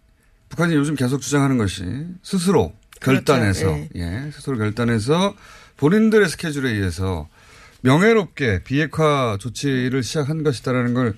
북한이 0.52 0.74
요즘 0.74 0.94
계속 0.96 1.22
주장하는 1.22 1.56
것이 1.56 1.82
스스로 2.22 2.74
결단해서 3.00 3.64
그렇죠. 3.64 3.88
예, 3.96 4.30
스스로 4.32 4.58
결단해서 4.58 5.34
본인들의 5.78 6.28
스케줄에 6.28 6.70
의해서 6.70 7.26
명예롭게 7.80 8.62
비핵화 8.62 9.38
조치를 9.40 10.02
시작한 10.02 10.42
것이다라는 10.42 10.92
걸 10.92 11.14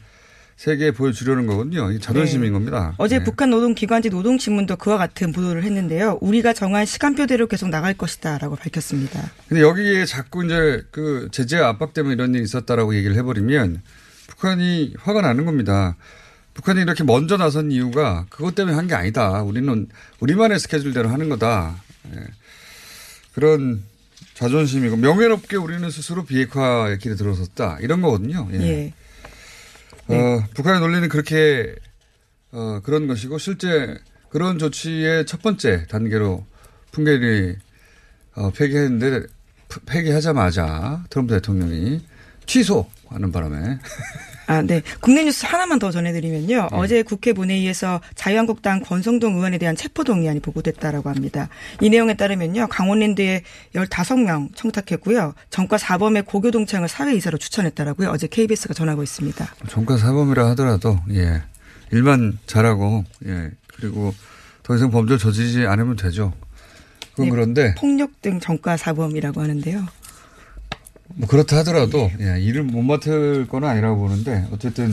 세계에 0.56 0.92
보여주려는 0.92 1.48
거거든요. 1.48 1.90
이 1.90 1.98
자존심인 1.98 2.44
네. 2.44 2.50
겁니다. 2.52 2.94
어제 2.96 3.16
예. 3.16 3.24
북한 3.24 3.50
노동기관지 3.50 4.08
노동신문도 4.08 4.76
그와 4.76 4.98
같은 4.98 5.32
보도를 5.32 5.64
했는데요. 5.64 6.18
우리가 6.20 6.52
정한 6.52 6.86
시간표대로 6.86 7.48
계속 7.48 7.70
나갈 7.70 7.94
것이다라고 7.94 8.54
밝혔습니다. 8.54 9.32
근데 9.48 9.62
여기에 9.62 10.06
자꾸 10.06 10.44
이제 10.44 10.84
그 10.92 11.28
제재 11.32 11.58
압박 11.58 11.92
때문에 11.92 12.14
이런 12.14 12.32
일이 12.34 12.44
있었다라고 12.44 12.94
얘기를 12.94 13.16
해버리면 13.16 13.82
북한이 14.28 14.94
화가 15.00 15.22
나는 15.22 15.44
겁니다. 15.44 15.96
북한이 16.54 16.80
이렇게 16.82 17.02
먼저 17.04 17.36
나선 17.36 17.70
이유가 17.72 18.26
그것 18.30 18.54
때문에 18.54 18.76
한 18.76 18.86
게 18.86 18.94
아니다. 18.94 19.42
우리는 19.42 19.88
우리만의 20.20 20.58
스케줄대로 20.60 21.08
하는 21.08 21.28
거다. 21.28 21.82
예. 22.14 22.20
그런 23.34 23.82
자존심이고 24.34 24.96
명예롭게 24.96 25.56
우리는 25.56 25.88
스스로 25.90 26.24
비핵화의 26.24 26.98
길에 26.98 27.14
들어섰다. 27.16 27.78
이런 27.80 28.00
거거든요. 28.02 28.48
예. 28.52 28.58
예. 30.10 30.14
어, 30.14 30.44
북한의 30.54 30.80
논리는 30.80 31.08
그렇게 31.08 31.74
어, 32.52 32.80
그런 32.84 33.06
것이고 33.08 33.38
실제 33.38 33.96
그런 34.28 34.58
조치의 34.58 35.26
첫 35.26 35.42
번째 35.42 35.86
단계로 35.88 36.46
풍계리 36.92 37.56
어, 38.36 38.50
폐기했는데 38.50 39.26
프- 39.68 39.80
폐기하자마자 39.86 41.04
트럼프 41.10 41.34
대통령이 41.34 42.04
취소하는 42.46 43.32
바람에 43.32 43.78
아, 44.46 44.62
네. 44.62 44.82
국내 45.00 45.24
뉴스 45.24 45.46
하나만 45.46 45.78
더 45.78 45.90
전해드리면요. 45.90 46.46
네. 46.46 46.68
어제 46.72 47.02
국회 47.02 47.32
본회의에서 47.32 48.00
자유한국당 48.14 48.80
권성동 48.80 49.36
의원에 49.36 49.58
대한 49.58 49.74
체포동의안이 49.74 50.40
보고됐다라고 50.40 51.08
합니다. 51.08 51.48
이 51.80 51.88
내용에 51.88 52.14
따르면요. 52.14 52.66
강원랜드에 52.68 53.42
15명 53.74 54.54
청탁했고요. 54.54 55.34
전과 55.50 55.78
사범의 55.78 56.24
고교동창을 56.24 56.88
사회이사로 56.88 57.38
추천했다라고요. 57.38 58.10
어제 58.10 58.26
KBS가 58.26 58.74
전하고 58.74 59.02
있습니다. 59.02 59.54
종가 59.68 59.96
사범이라 59.96 60.50
하더라도 60.50 60.98
예 61.10 61.42
일만 61.90 62.38
잘하고 62.46 63.04
예 63.26 63.50
그리고 63.68 64.14
더 64.62 64.74
이상 64.76 64.90
범죄를 64.90 65.18
저지르지 65.18 65.66
않으면 65.66 65.96
되죠. 65.96 66.32
그건 67.12 67.26
네, 67.26 67.30
그런데 67.30 67.74
폭력 67.76 68.20
등 68.20 68.40
전과 68.40 68.76
사범이라고 68.76 69.40
하는데요. 69.40 69.86
뭐 71.08 71.28
그렇다 71.28 71.58
하더라도 71.58 72.10
예, 72.20 72.40
일을 72.40 72.62
못 72.62 72.82
맡을 72.82 73.46
건 73.46 73.64
아니라고 73.64 73.98
보는데 73.98 74.46
어쨌든 74.52 74.92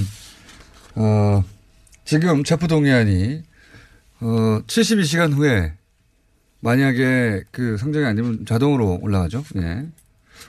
어 0.95 1.43
지금 2.05 2.43
체포 2.43 2.67
동의안이 2.67 3.43
어 4.19 4.61
72시간 4.67 5.33
후에 5.33 5.73
만약에 6.59 7.43
그 7.51 7.77
성정이 7.77 8.05
안 8.05 8.15
되면 8.15 8.45
자동으로 8.45 8.99
올라가죠. 9.01 9.43
예. 9.57 9.85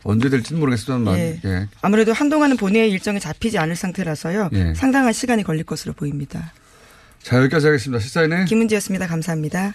언제 0.05 0.29
될지는 0.29 0.61
모르겠지만 0.61 1.17
예. 1.17 1.41
예. 1.45 1.69
아무래도 1.81 2.13
한동안은 2.13 2.57
본회의 2.57 2.91
일정이 2.91 3.21
잡히지 3.21 3.59
않을 3.59 3.77
상태라서요. 3.77 4.51
예. 4.53 4.75
상당한 4.75 5.13
시간이 5.13 5.43
걸릴 5.43 5.65
것으로 5.65 5.93
보입니다. 5.95 6.53
자 7.23 7.39
여기까지 7.39 7.67
하겠습니다. 7.67 8.01
시사인의 8.01 8.47
김은지였습니다. 8.47 9.07
감사합니다. 9.07 9.75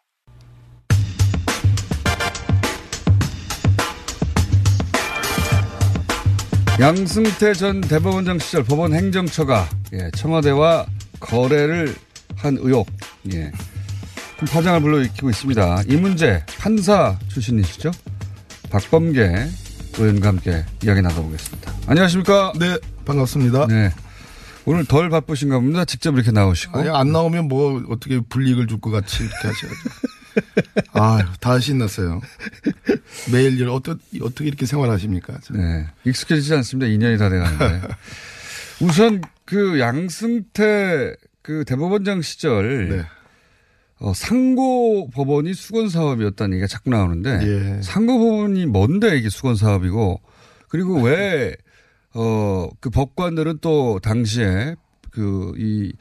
양승태 6.81 7.53
전 7.53 7.79
대법원장 7.79 8.39
시절 8.39 8.63
법원 8.63 8.95
행정처가 8.95 9.69
예, 9.93 10.09
청와대와 10.15 10.87
거래를 11.19 11.93
한 12.35 12.57
의혹, 12.59 12.87
예, 13.31 13.51
큰 14.39 14.47
파장을 14.47 14.81
불러일으키고 14.81 15.29
있습니다. 15.29 15.83
이 15.87 15.95
문제 15.97 16.43
판사 16.57 17.19
출신이시죠? 17.27 17.91
박범계 18.71 19.47
의원과 19.99 20.27
함께 20.29 20.65
이야기 20.83 21.03
나눠보겠습니다. 21.03 21.71
안녕하십니까? 21.85 22.53
네, 22.57 22.79
반갑습니다. 23.05 23.67
네. 23.67 23.91
오늘 24.65 24.83
덜 24.85 25.09
바쁘신가 25.11 25.59
봅니다. 25.59 25.85
직접 25.85 26.15
이렇게 26.15 26.31
나오시고. 26.31 26.79
아니, 26.79 26.89
안 26.89 27.11
나오면 27.11 27.47
뭐 27.47 27.83
어떻게 27.89 28.19
불이익을 28.21 28.65
줄 28.65 28.79
것 28.79 28.89
같이 28.89 29.21
이렇게 29.23 29.35
하셔야죠. 29.47 29.75
아유, 30.93 31.23
다 31.39 31.59
신났어요. 31.59 32.21
매일 33.31 33.59
일 33.59 33.69
어떠, 33.69 33.95
어떻게 34.21 34.47
이렇게 34.47 34.65
생활하십니까? 34.65 35.39
네. 35.51 35.87
익숙해지지 36.05 36.53
않습니다. 36.55 36.87
2년이 36.91 37.19
다 37.19 37.29
돼가는데. 37.29 37.87
우선 38.81 39.21
그 39.45 39.79
양승태 39.79 41.15
그 41.41 41.63
대법원장 41.65 42.21
시절 42.21 42.89
네. 42.89 43.03
어, 43.99 44.13
상고 44.13 45.09
법원이 45.11 45.53
수건 45.53 45.89
사업이었다는 45.89 46.53
얘기가 46.55 46.67
자꾸 46.67 46.89
나오는데 46.89 47.39
예. 47.43 47.81
상고 47.83 48.17
법원이 48.17 48.65
뭔데 48.65 49.17
이게 49.17 49.29
수건 49.29 49.55
사업이고 49.55 50.19
그리고 50.69 51.01
왜 51.01 51.55
어, 52.15 52.69
그 52.79 52.89
법관들은 52.89 53.59
또 53.61 53.99
당시에 53.99 54.75
그 55.11 55.53
이 55.57 55.93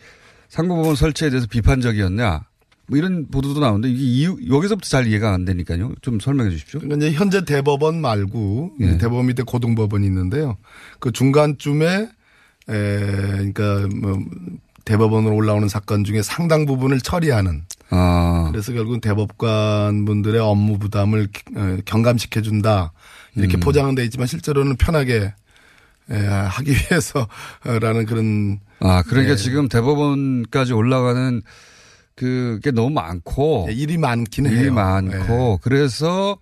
상고 0.50 0.76
법원 0.76 0.96
설치에 0.96 1.30
대해서 1.30 1.46
비판적이었냐 1.46 2.44
뭐 2.90 2.98
이런 2.98 3.28
보도도 3.28 3.60
나오는데 3.60 3.88
이게 3.88 4.02
이유, 4.02 4.36
여기서부터 4.48 4.88
잘 4.88 5.06
이해가 5.06 5.32
안 5.32 5.44
되니까요. 5.44 5.92
좀 6.02 6.18
설명해 6.18 6.50
주십시오. 6.50 6.80
그러니까 6.80 7.06
이제 7.06 7.16
현재 7.16 7.44
대법원 7.44 8.00
말고 8.00 8.72
예. 8.80 8.98
대법원 8.98 9.26
밑에 9.26 9.44
고등법원이 9.44 10.04
있는데요. 10.06 10.56
그 10.98 11.12
중간쯤에 11.12 11.86
에, 11.88 12.08
그러니까 12.68 13.86
뭐 13.94 14.18
대법원으로 14.84 15.36
올라오는 15.36 15.68
사건 15.68 16.02
중에 16.02 16.20
상당 16.22 16.66
부분을 16.66 17.00
처리하는 17.00 17.62
아. 17.90 18.48
그래서 18.50 18.72
결국은 18.72 19.00
대법관 19.00 20.04
분들의 20.04 20.40
업무 20.40 20.78
부담을 20.78 21.28
어, 21.54 21.76
경감시켜 21.84 22.42
준다 22.42 22.92
이렇게 23.36 23.56
음. 23.56 23.60
포장은 23.60 23.94
돼 23.94 24.02
있지만 24.04 24.26
실제로는 24.26 24.74
편하게 24.76 25.32
에, 26.10 26.16
하기 26.26 26.72
위해서라는 26.72 28.06
그런 28.06 28.58
아, 28.80 29.04
그러니까 29.04 29.36
네. 29.36 29.42
지금 29.42 29.68
대법원까지 29.68 30.72
올라가는 30.72 31.40
그게 32.20 32.70
너무 32.70 32.90
많고. 32.90 33.64
네, 33.68 33.72
일이 33.72 33.96
많긴 33.96 34.44
일이 34.44 34.56
해요. 34.56 34.64
네. 34.64 34.70
많고. 34.70 35.58
그래서, 35.62 36.36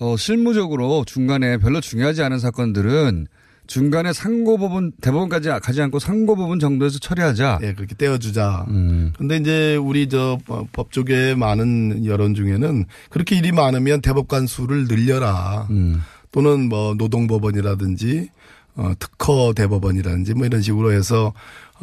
어, 0.00 0.16
실무적으로 0.16 1.04
중간에 1.04 1.58
별로 1.58 1.82
중요하지 1.82 2.22
않은 2.22 2.38
사건들은 2.38 3.26
중간에 3.66 4.14
상고법원, 4.14 4.92
대법원까지 5.02 5.50
가지 5.62 5.82
않고 5.82 5.98
상고법원 5.98 6.60
정도에서 6.60 6.98
처리하자. 6.98 7.58
예, 7.62 7.74
그렇게 7.74 7.94
떼어주자. 7.94 8.64
음. 8.68 9.12
근데 9.18 9.36
이제 9.36 9.76
우리 9.76 10.08
저법 10.08 10.90
쪽에 10.92 11.34
많은 11.34 12.06
여론 12.06 12.34
중에는 12.34 12.86
그렇게 13.10 13.36
일이 13.36 13.52
많으면 13.52 14.00
대법관 14.00 14.46
수를 14.46 14.86
늘려라. 14.88 15.66
음. 15.68 16.00
또는 16.32 16.70
뭐 16.70 16.94
노동법원이라든지 16.94 18.30
어, 18.76 18.92
특허 18.98 19.52
대법원이라든지 19.54 20.32
뭐 20.34 20.46
이런 20.46 20.62
식으로 20.62 20.92
해서 20.92 21.34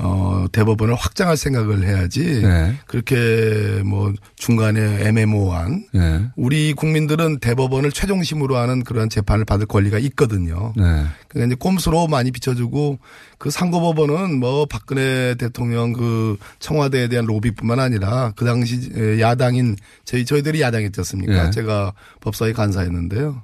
어, 0.02 0.46
대법원을 0.52 0.96
확장할 0.96 1.36
생각을 1.36 1.84
해야지. 1.84 2.42
네. 2.42 2.76
그렇게 2.88 3.82
뭐 3.86 4.14
중간에 4.36 5.06
애매모호한 5.06 5.88
네. 5.94 6.30
우리 6.38 6.74
국민들은 6.74 7.40
대법원을 7.40 7.92
최종심으로 7.92 8.56
하는 8.56 8.84
그러한 8.84 9.10
재판을 9.10 9.44
받을 9.44 9.66
권리가 9.66 10.00
있거든요. 10.00 10.74
네. 10.78 10.84
그러니까 11.28 11.48
이제 11.48 11.56
꼼수로 11.60 12.08
많이 12.08 12.32
비춰주고 12.32 13.00
그 13.38 13.50
상고법원은 13.50 14.40
뭐 14.40 14.66
박근혜 14.66 15.36
대통령 15.36 15.94
그 15.94 16.38
청와대에 16.60 17.10
대한 17.10 17.26
로비뿐만 17.26 17.80
아니라 17.80 18.32
그 18.36 18.46
당시 18.46 19.20
야당인 19.20 19.76
저희 20.06 20.26
저희들이 20.26 20.62
야당이었지 20.62 21.00
않습니까? 21.02 21.48
예. 21.48 21.52
제가 21.52 21.94
법사위 22.22 22.54
간사였는데요. 22.54 23.44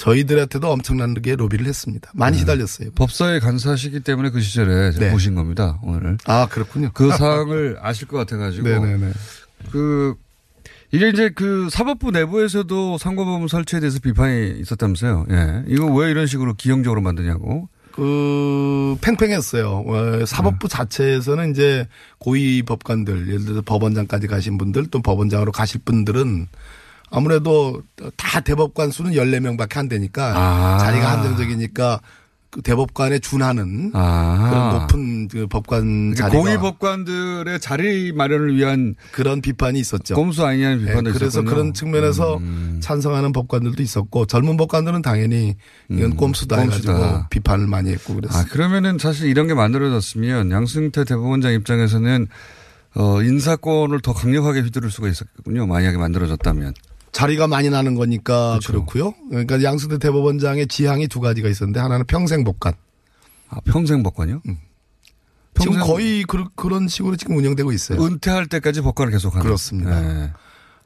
저희들한테도 0.00 0.70
엄청나게 0.70 1.36
로비를 1.36 1.66
했습니다. 1.66 2.10
많이 2.14 2.36
네. 2.36 2.40
시달렸어요. 2.40 2.90
법사위 2.94 3.38
간사시기 3.40 4.00
때문에 4.00 4.30
그 4.30 4.40
시절에 4.40 4.92
네. 4.92 5.10
보신 5.10 5.34
겁니다. 5.34 5.78
오늘. 5.82 6.16
아 6.24 6.46
그렇군요. 6.48 6.90
그 6.94 7.10
사항을 7.10 7.76
아실 7.82 8.08
것 8.08 8.16
같아가지고. 8.16 8.66
네네네. 8.66 9.12
그 9.70 10.14
이게 10.90 11.10
이제 11.10 11.28
그 11.28 11.68
사법부 11.70 12.12
내부에서도 12.12 12.96
상고법원 12.96 13.48
설치에 13.48 13.80
대해서 13.80 13.98
비판이 14.00 14.60
있었다면서요. 14.60 15.26
예. 15.30 15.64
이거 15.68 15.84
왜 15.86 16.10
이런 16.10 16.26
식으로 16.26 16.54
기형적으로 16.54 17.02
만드냐고. 17.02 17.68
그 17.92 18.96
팽팽했어요. 19.02 19.84
어, 19.86 20.24
사법부 20.24 20.68
자체에서는 20.68 21.50
이제 21.50 21.86
고위 22.18 22.62
법관들, 22.62 23.28
예를 23.28 23.44
들어서 23.44 23.62
법원장까지 23.62 24.28
가신 24.28 24.56
분들, 24.56 24.86
또 24.86 25.02
법원장으로 25.02 25.52
가실 25.52 25.80
분들은 25.84 26.46
아무래도 27.10 27.82
다 28.16 28.40
대법관 28.40 28.90
수는 28.90 29.12
14명밖에 29.12 29.78
안 29.78 29.88
되니까 29.88 30.32
아. 30.36 30.78
자리가 30.78 31.10
한정적이니까 31.10 32.00
그 32.50 32.62
대법관에 32.62 33.20
준하는 33.20 33.92
아. 33.94 34.48
그런 34.50 34.80
높은 34.80 35.28
그 35.28 35.46
법관 35.46 36.14
그러니까 36.14 36.28
자리가 36.28 36.42
고위 36.42 36.56
법관들의 36.56 37.60
자리 37.60 38.12
마련을 38.12 38.56
위한 38.56 38.96
그런 39.12 39.40
비판이 39.40 39.78
있었죠. 39.78 40.16
꼼수 40.16 40.44
아니냐는 40.44 40.78
네, 40.78 40.86
비판도 40.86 41.12
그래서 41.12 41.26
있었군요. 41.26 41.50
그런 41.50 41.74
측면에서 41.74 42.38
음. 42.38 42.80
찬성하는 42.82 43.30
법관들도 43.32 43.80
있었고 43.80 44.26
젊은 44.26 44.56
법관들은 44.56 45.02
당연히 45.02 45.54
이건 45.88 46.16
꼼수다 46.16 46.58
해가지고 46.58 46.92
꼼수다. 46.92 47.28
비판을 47.30 47.68
많이 47.68 47.92
했고 47.92 48.16
그랬어요. 48.16 48.42
아, 48.42 48.44
그러면은 48.46 48.98
사실 48.98 49.28
이런 49.28 49.46
게 49.46 49.54
만들어졌으면 49.54 50.50
양승태 50.50 51.04
대법원장 51.04 51.52
입장에서는 51.52 52.26
어, 52.96 53.22
인사권을 53.22 54.00
더 54.00 54.12
강력하게 54.12 54.62
휘두를 54.62 54.90
수가 54.90 55.06
있었군요. 55.08 55.66
만약에 55.66 55.96
만들어졌다면. 55.96 56.74
자리가 57.12 57.46
많이 57.48 57.70
나는 57.70 57.94
거니까 57.94 58.58
그렇고요 58.64 59.14
그러니까 59.30 59.62
양승태 59.62 59.98
대법원장의 59.98 60.68
지향이 60.68 61.08
두 61.08 61.20
가지가 61.20 61.48
있었는데 61.48 61.80
하나는 61.80 62.06
평생 62.06 62.44
복관. 62.44 62.74
아, 63.48 63.58
평생 63.64 64.02
복관요? 64.02 64.40
지금 64.44 64.58
평생- 65.74 65.80
거의 65.86 66.24
그, 66.24 66.68
런 66.68 66.86
식으로 66.88 67.16
지금 67.16 67.36
운영되고 67.36 67.72
있어요. 67.72 68.02
은퇴할 68.04 68.46
때까지 68.46 68.80
복관을 68.80 69.10
계속하는. 69.12 69.44
그렇습니다. 69.44 70.00
네. 70.00 70.32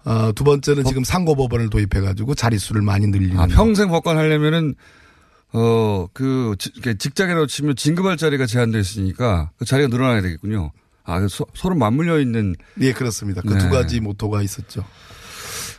어, 0.06 0.32
두 0.32 0.44
번째는 0.44 0.84
지금 0.84 1.04
상고법원을 1.04 1.70
도입해가지고 1.70 2.34
자릿수를 2.34 2.82
많이 2.82 3.06
늘리는. 3.06 3.38
아, 3.38 3.46
평생 3.46 3.88
복관 3.88 4.16
하려면은 4.16 4.74
어, 5.52 6.06
그 6.12 6.56
지- 6.58 6.70
이렇게 6.74 6.96
직장에 6.98 7.34
놓치면 7.34 7.76
진급할 7.76 8.16
자리가 8.16 8.46
제한되어 8.46 8.80
있으니까 8.80 9.50
그 9.56 9.64
자리가 9.64 9.88
늘어나야 9.88 10.20
되겠군요. 10.22 10.72
아, 11.04 11.20
그 11.20 11.28
서, 11.28 11.44
서로 11.54 11.74
맞물려 11.76 12.18
있는. 12.18 12.54
예, 12.80 12.92
그렇습니다. 12.92 13.42
그 13.42 13.52
네. 13.52 13.58
두 13.58 13.68
가지 13.70 14.00
모토가 14.00 14.42
있었죠. 14.42 14.84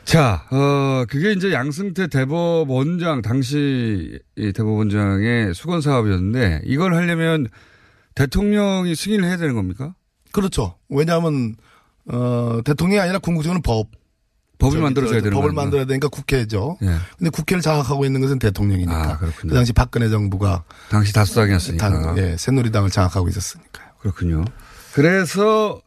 자, 0.06 0.46
어, 0.52 1.06
그게 1.10 1.32
이제 1.32 1.52
양승태 1.52 2.08
대법원장, 2.08 3.22
당시 3.24 4.20
이 4.38 4.54
대법원장의 4.54 5.54
수건 5.56 5.82
사업이었는데 5.82 6.62
이걸 6.66 6.94
하려면 6.94 7.48
대통령이 8.14 8.96
승인을 8.96 9.28
해야 9.28 9.38
되는 9.38 9.56
겁니까? 9.56 9.96
그렇죠. 10.32 10.76
왜냐하면 10.90 11.56
어, 12.08 12.60
대통령이 12.64 13.00
아니라 13.00 13.20
궁극적으로는 13.20 13.62
법. 13.62 13.90
법을 14.58 14.80
저, 14.94 15.12
되는 15.12 15.32
법을. 15.32 15.52
만들어야 15.52 15.86
되니까 15.86 16.08
국회죠. 16.08 16.78
예. 16.82 16.88
근데 17.18 17.30
국회를 17.30 17.62
장악하고 17.62 18.06
있는 18.06 18.22
것은 18.22 18.40
대통령이니까. 18.40 18.96
아, 18.96 19.18
그렇군요. 19.18 19.50
그 19.50 19.54
당시 19.54 19.74
박근혜 19.74 20.08
정부가 20.08 20.64
당시 20.90 21.14
다수당이었으니까. 21.14 21.90
당, 21.90 22.18
예, 22.18 22.38
새누리당을 22.38 22.90
장악하고 22.90 23.28
있었으니까요. 23.28 23.90
그렇군요. 24.00 24.46
그래서 24.94 25.82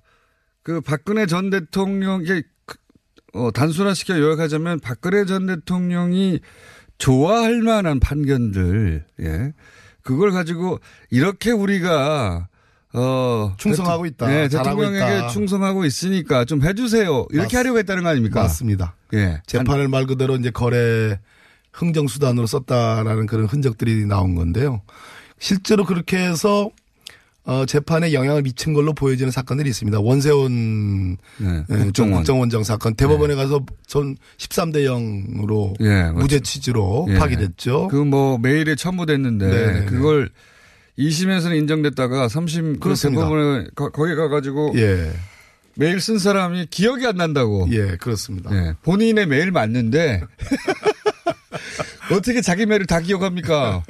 그 0.63 0.83
박근혜 0.83 1.25
전 1.25 1.49
대통령 1.49 2.23
이게 2.23 2.43
그, 2.43 2.43
어, 3.39 3.51
단순화시켜 3.51 4.19
요약하자면 4.19 4.81
박근혜 4.81 5.25
전 5.25 5.47
대통령이 5.47 6.41
좋아할 6.99 7.63
만한 7.63 8.01
판결들, 8.01 9.05
예. 9.21 9.53
그걸 10.03 10.31
가지고 10.33 10.81
이렇게 11.11 11.51
우리가 11.53 12.49
어 12.95 13.55
충성하고 13.59 14.05
대통- 14.09 14.29
있다. 14.31 14.43
예, 14.45 14.49
잘하고 14.49 14.81
대통령에게 14.81 15.19
있다. 15.19 15.29
충성하고 15.29 15.85
있으니까 15.85 16.45
좀 16.47 16.63
해주세요. 16.63 17.27
이렇게 17.31 17.57
맞- 17.57 17.61
하려고 17.61 17.79
했다는 17.79 18.03
거 18.03 18.09
아닙니까? 18.09 18.43
맞습니다. 18.43 18.95
예. 19.15 19.41
재판을 19.47 19.89
말 19.89 20.07
그대로 20.07 20.37
이제 20.37 20.51
거래 20.51 21.19
흥정 21.73 22.09
수단으로 22.09 22.47
썼다라는 22.47 23.27
그런 23.27 23.45
흔적들이 23.47 24.07
나온 24.07 24.35
건데요. 24.35 24.81
실제로 25.39 25.85
그렇게 25.85 26.17
해서 26.19 26.71
어, 27.49 27.65
재판에 27.65 28.13
영향을 28.13 28.43
미친 28.43 28.75
걸로 28.75 28.93
보여지는 28.93 29.31
사건들이 29.31 29.71
있습니다. 29.71 30.01
원세훈 30.01 31.17
네, 31.39 31.49
예, 31.49 31.75
전 31.75 31.85
국정원. 31.85 32.13
국정원장 32.19 32.63
사건 32.63 32.95
대법원에 32.95 33.35
가서 33.37 33.65
전 33.87 34.17
13대 34.37 34.85
0으로 34.85 35.75
예, 35.81 36.03
맞죠. 36.03 36.19
무죄 36.19 36.41
취지로 36.41 37.07
예. 37.09 37.15
파기됐죠. 37.15 37.89
그뭐 37.89 38.37
메일에 38.37 38.75
첨부됐는데 38.75 39.47
네네네. 39.47 39.85
그걸 39.87 40.29
2심에서는 40.99 41.57
인정됐다가 41.57 42.27
3심 42.27 42.75
그 42.75 42.81
그렇습니다. 42.81 43.23
대법원에 43.23 43.69
거, 43.75 43.89
거기 43.93 44.15
가가지고 44.15 44.75
예. 44.77 45.11
메일 45.75 46.03
쓴 46.03 46.19
사람이 46.19 46.67
기억이 46.67 47.07
안 47.07 47.17
난다고. 47.17 47.67
예, 47.71 47.97
그렇습니다. 47.97 48.51
예, 48.53 48.75
본인의 48.83 49.25
메일 49.25 49.53
맞는데 49.53 50.21
어떻게 52.13 52.43
자기 52.43 52.67
메일을 52.67 52.85
다 52.85 53.01
기억합니까? 53.01 53.85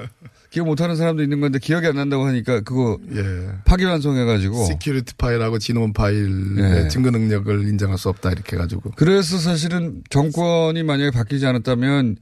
기억 0.50 0.66
못하는 0.66 0.96
사람도 0.96 1.22
있는 1.22 1.40
건데 1.40 1.58
기억이 1.58 1.86
안 1.86 1.96
난다고 1.96 2.26
하니까 2.26 2.60
그거 2.60 2.98
예. 3.14 3.48
파기환송해가지고 3.66 4.64
security 4.64 5.14
파일하고 5.16 5.58
지논 5.58 5.92
파일의 5.92 6.84
예. 6.84 6.88
증거 6.88 7.10
능력을 7.10 7.68
인정할 7.68 7.98
수 7.98 8.08
없다 8.08 8.30
이렇게 8.30 8.56
해가지고 8.56 8.92
그래서 8.96 9.36
사실은 9.38 10.02
정권이 10.08 10.82
만약에 10.84 11.10
바뀌지 11.10 11.44
않았다면 11.46 12.16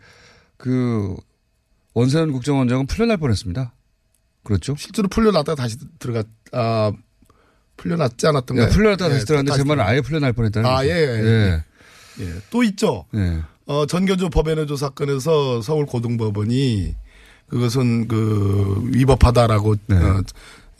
그 0.57 1.15
원세훈 1.95 2.33
국정원장은 2.33 2.87
풀려날 2.87 3.17
뻔했습니다. 3.17 3.73
그렇죠? 4.43 4.75
실제로 4.77 5.09
풀려났다가 5.09 5.55
다시 5.55 5.77
들어가 5.99 6.25
아 6.53 6.93
풀려났지 7.77 8.27
않았던가요? 8.27 8.67
예, 8.67 8.71
풀려났다가 8.71 9.11
예, 9.11 9.15
다시 9.15 9.27
들어갔는데 9.27 9.57
제 9.57 9.65
말은 9.65 9.85
아예 9.85 10.01
풀려날 10.01 10.33
뻔했다는 10.33 10.69
아, 10.69 10.77
거죠. 10.77 10.89
예, 10.89 10.95
예, 10.95 11.62
예. 12.21 12.27
또 12.51 12.62
있죠. 12.65 13.07
예. 13.15 13.43
어, 13.67 13.87
전교조 13.87 14.31
법외노조 14.31 14.77
사건에서 14.77 15.62
서울 15.62 15.87
고등법원이 15.87 16.95
그것은 17.49 18.09
그 18.09 18.83
위법하다라고 18.93 19.77
네. 19.87 19.97
어, 19.97 20.23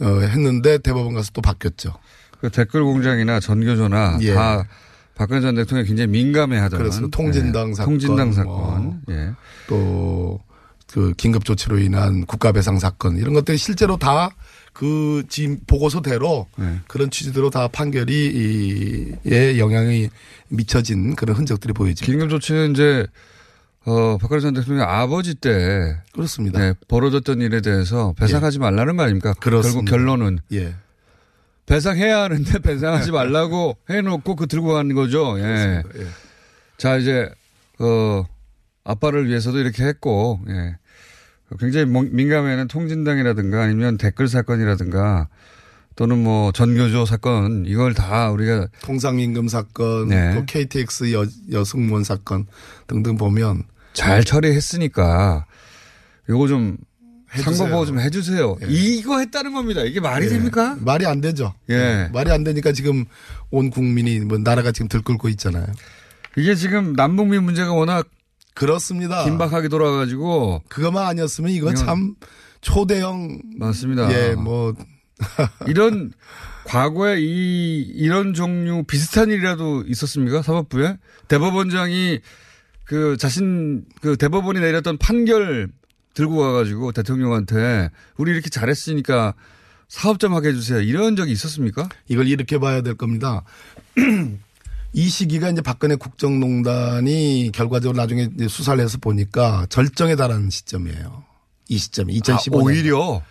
어, 0.01 0.21
했는데 0.21 0.79
대법원 0.79 1.15
가서 1.15 1.31
또 1.33 1.41
바뀌었죠. 1.41 1.95
그 2.41 2.51
댓글 2.51 2.85
공장이나 2.85 3.41
전교조나 3.41 4.19
예. 4.23 4.35
다 4.35 4.67
박근혜 5.15 5.41
전 5.41 5.55
대통령이 5.55 5.89
굉장히 5.89 6.09
민감해 6.11 6.59
하던 6.59 6.79
그래서 6.79 7.07
통진당 7.09 7.71
예, 7.71 7.75
사건, 7.75 7.93
통진당 7.93 8.33
사건, 8.33 8.53
뭐 8.55 9.01
예. 9.09 9.33
또그 9.67 11.15
긴급 11.17 11.45
조치로 11.45 11.79
인한 11.79 12.27
국가 12.27 12.53
배상 12.53 12.79
사건 12.79 13.17
이런 13.17 13.33
것들이 13.33 13.57
실제로 13.57 13.97
다 13.97 14.31
그 14.77 15.23
지금 15.31 15.59
보고서대로 15.67 16.47
네. 16.57 16.81
그런 16.87 17.11
취지대로 17.11 17.49
다 17.49 17.67
판결이 17.67 19.17
이에 19.25 19.59
영향이 19.59 20.11
미쳐진 20.49 21.17
그런 21.17 21.35
흔적들이 21.35 21.73
보여집니다. 21.73 22.05
긴급 22.05 22.29
조치는 22.29 22.73
이제 22.73 23.07
어 23.87 24.19
박근혜 24.19 24.41
전 24.41 24.53
대통령 24.53 24.89
아버지 24.89 25.35
때 25.35 25.97
그렇습니다. 26.13 26.59
네, 26.59 26.75
벌어졌던 26.89 27.41
일에 27.41 27.61
대해서 27.61 28.15
배상하지 28.19 28.59
말라는 28.59 28.97
거 28.97 29.05
아닙니까? 29.05 29.33
그렇습니다. 29.35 29.91
결국 29.91 29.91
결론은 29.91 30.39
예. 30.53 30.75
배상해야 31.67 32.23
하는데 32.23 32.59
배상하지 32.59 33.13
말라고 33.13 33.77
해놓고 33.89 34.35
그 34.35 34.49
들고 34.49 34.73
가는 34.73 34.93
거죠. 34.95 35.39
예. 35.39 35.83
예. 35.99 36.07
자 36.77 36.97
이제 36.97 37.31
어 37.79 38.25
아빠를 38.83 39.29
위해서도 39.29 39.59
이렇게 39.59 39.85
했고 39.85 40.41
예. 40.49 40.77
굉장히 41.61 41.87
민감해하는 41.87 42.67
통진당이라든가 42.67 43.63
아니면 43.63 43.99
댓글 43.99 44.27
사건이라든가 44.27 45.29
또는 45.95 46.23
뭐 46.23 46.51
전교조 46.51 47.07
사건 47.07 47.65
이걸 47.67 47.95
다 47.95 48.31
우리가 48.31 48.67
통상임금 48.83 49.47
사건, 49.49 50.09
네. 50.09 50.35
또 50.35 50.45
KTX 50.45 51.13
여, 51.13 51.25
여승무원 51.53 52.05
사건 52.05 52.47
등등 52.87 53.17
보면 53.17 53.63
잘 53.97 54.23
처리했으니까 54.23 55.47
요거 56.29 56.49
좀 56.49 56.77
해주세요. 57.35 57.55
상고 57.55 57.71
보고 57.73 57.87
좀 57.87 57.99
해주세요. 57.99 58.57
예. 58.63 58.67
이거 58.69 59.19
했다는 59.19 59.53
겁니다. 59.53 59.83
이게 59.83 60.01
말이 60.01 60.27
예. 60.27 60.31
됩니까? 60.31 60.77
말이 60.81 61.07
안 61.07 61.21
되죠. 61.21 61.55
예. 61.71 62.09
말이 62.13 62.31
안 62.31 62.45
되니까 62.45 62.73
지금 62.73 63.05
온 63.51 63.71
국민이 63.71 64.21
뭐 64.21 64.39
나라가 64.39 64.71
지금 64.71 64.89
들끓고 64.89 65.29
있잖아요. 65.31 65.67
이게 66.37 66.55
지금 66.55 66.93
남북미 66.93 67.39
문제가 67.39 67.73
워낙 67.73 68.07
그렇습니다. 68.55 69.25
긴박하게 69.25 69.69
돌아가지고 69.69 70.63
그것만 70.69 71.07
아니었으면 71.07 71.51
이거 71.51 71.75
참 71.75 72.15
초대형 72.61 73.41
맞습니다. 73.59 74.13
예, 74.13 74.35
뭐 74.35 74.75
이런 75.67 76.13
과거에 76.65 77.21
이 77.21 77.81
이런 77.95 78.35
종류 78.35 78.85
비슷한 78.85 79.31
일이라도 79.31 79.85
있었습니까? 79.87 80.43
사법부에 80.43 80.97
대법원장이 81.29 82.21
그 82.87 83.17
자신 83.19 83.85
그 84.01 84.17
대법원이 84.17 84.61
내렸던 84.61 84.99
판결 84.99 85.69
들고 86.15 86.39
가가지고 86.39 86.93
대통령한테 86.93 87.91
우리 88.17 88.33
이렇게 88.33 88.49
잘했으니까 88.49 89.35
사업 89.89 90.19
좀 90.19 90.35
하게 90.35 90.49
해주세요. 90.49 90.81
이런 90.81 91.15
적이 91.15 91.33
있었습니까? 91.33 91.89
이걸 92.09 92.27
이렇게 92.27 92.59
봐야 92.59 92.81
될 92.81 92.95
겁니다. 92.95 93.43
이 94.93 95.09
시기가 95.09 95.51
이제 95.51 95.61
박근혜 95.61 95.97
국정농단이 95.97 97.51
결과적으로 97.53 97.97
나중에 97.99 98.31
수사를 98.49 98.83
해서 98.83 98.99
보니까 98.99 99.67
절정에 99.69 100.17
달하는 100.17 100.49
시점이에요. 100.49 101.25
이 101.69 101.77
시점이 101.77 102.19
2015년. 102.21 102.55
아, 102.55 102.63
오히려 102.63 103.23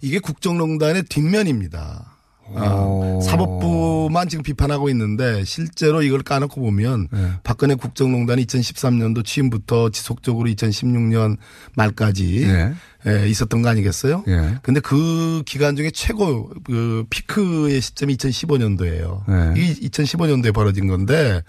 이게 0.00 0.18
국정농단의 0.20 1.04
뒷면입니다. 1.04 2.11
아, 2.54 2.74
오. 2.74 3.20
사법부만 3.22 4.28
지금 4.28 4.42
비판하고 4.42 4.88
있는데 4.90 5.44
실제로 5.44 6.02
이걸 6.02 6.22
까놓고 6.22 6.60
보면 6.60 7.08
네. 7.10 7.32
박근혜 7.42 7.74
국정농단이 7.74 8.44
2013년도 8.46 9.24
취임부터 9.24 9.90
지속적으로 9.90 10.48
2016년 10.50 11.38
말까지 11.76 12.46
네. 12.46 12.74
예, 13.06 13.28
있었던 13.28 13.62
거 13.62 13.68
아니겠어요? 13.68 14.24
예. 14.28 14.58
근데 14.62 14.80
그 14.80 15.42
기간 15.44 15.74
중에 15.74 15.90
최고 15.92 16.50
그 16.64 17.04
피크의 17.10 17.80
시점이 17.80 18.16
2015년도예요. 18.16 19.22
네. 19.28 19.54
이게 19.56 19.88
2015년도에 19.88 20.54
벌어진 20.54 20.86
건데, 20.86 21.42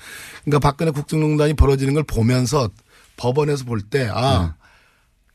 그러니까 0.44 0.60
박근혜 0.60 0.92
국정농단이 0.92 1.54
벌어지는 1.54 1.94
걸 1.94 2.04
보면서 2.04 2.70
법원에서 3.18 3.66
볼 3.66 3.82
때아 3.82 4.56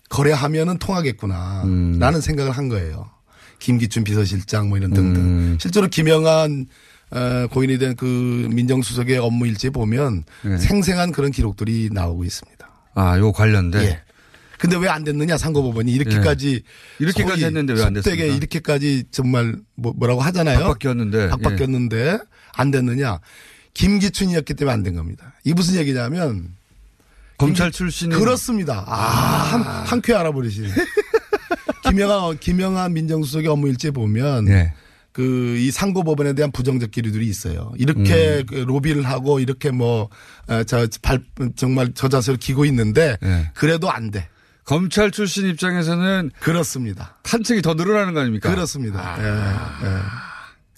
거래하면은 0.09 0.79
통하겠구나 0.79 1.63
음. 1.65 1.99
라는 1.99 2.21
생각을 2.21 2.53
한 2.53 2.69
거예요. 2.69 3.11
김기춘 3.59 4.05
비서실장 4.05 4.69
뭐 4.69 4.79
이런 4.79 4.93
등등. 4.93 5.21
음. 5.23 5.59
실제로 5.61 5.89
김영한 5.89 6.67
어, 7.11 7.47
고인이 7.51 7.79
된 7.79 7.95
그 7.97 8.05
민정수석의 8.53 9.19
업무 9.19 9.47
일지 9.47 9.71
보면 9.71 10.25
네. 10.45 10.59
생생한 10.59 11.11
그런 11.13 11.31
기록들이 11.31 11.89
나오고 11.93 12.25
있습니다. 12.25 12.71
아, 12.95 13.19
요 13.19 13.33
관련돼. 13.33 13.79
예. 13.83 14.03
근데 14.59 14.77
왜 14.77 14.89
안 14.89 15.05
됐느냐 15.05 15.39
상고법원이 15.39 15.91
이렇게까지 15.93 16.55
예. 16.55 16.61
이렇게까지 16.99 17.45
했는데 17.45 17.73
왜안 17.75 17.95
속되게 17.95 18.17
됐습니까? 18.17 18.37
이렇게까지 18.37 19.05
정말 19.11 19.57
뭐, 19.77 19.93
뭐라고 19.97 20.21
하잖아요. 20.21 20.59
박 21.31 21.41
바뀌었는데 21.43 22.19
안 22.55 22.71
됐느냐? 22.71 23.21
김기춘이었기 23.75 24.55
때문에 24.55 24.75
안 24.75 24.83
된 24.83 24.95
겁니다. 24.95 25.33
이 25.45 25.55
무슨 25.55 25.77
얘기냐면 25.77 26.49
검찰 27.39 27.71
출신은 27.71 28.19
그렇습니다. 28.19 28.85
아, 28.89 28.95
한, 28.97 29.63
한쾌 29.63 30.13
알아버리시네. 30.15 30.69
김영한, 31.91 32.39
김영한 32.39 32.93
민정수석의 32.93 33.49
업무 33.49 33.69
일지에 33.69 33.91
보면 33.91 34.49
예. 34.49 34.73
그이 35.13 35.71
상고법원에 35.71 36.35
대한 36.35 36.53
부정적 36.53 36.91
기류들이 36.93 37.27
있어요. 37.27 37.73
이렇게 37.77 38.39
음. 38.39 38.47
그 38.47 38.55
로비를 38.55 39.05
하고 39.05 39.41
이렇게 39.41 39.71
뭐, 39.71 40.09
어, 40.47 40.63
저, 40.65 40.87
발, 41.03 41.21
정말 41.57 41.93
저 41.95 42.09
자세로 42.09 42.39
기고 42.39 42.65
있는데 42.67 43.17
예. 43.23 43.51
그래도 43.55 43.91
안 43.91 44.11
돼. 44.11 44.29
검찰 44.65 45.11
출신 45.11 45.49
입장에서는 45.49 46.31
그렇습니다. 46.41 47.17
탄책이 47.23 47.63
더 47.63 47.73
늘어나는 47.73 48.13
거 48.13 48.21
아닙니까? 48.21 48.51
그렇습니다. 48.51 49.17
예, 49.19 49.89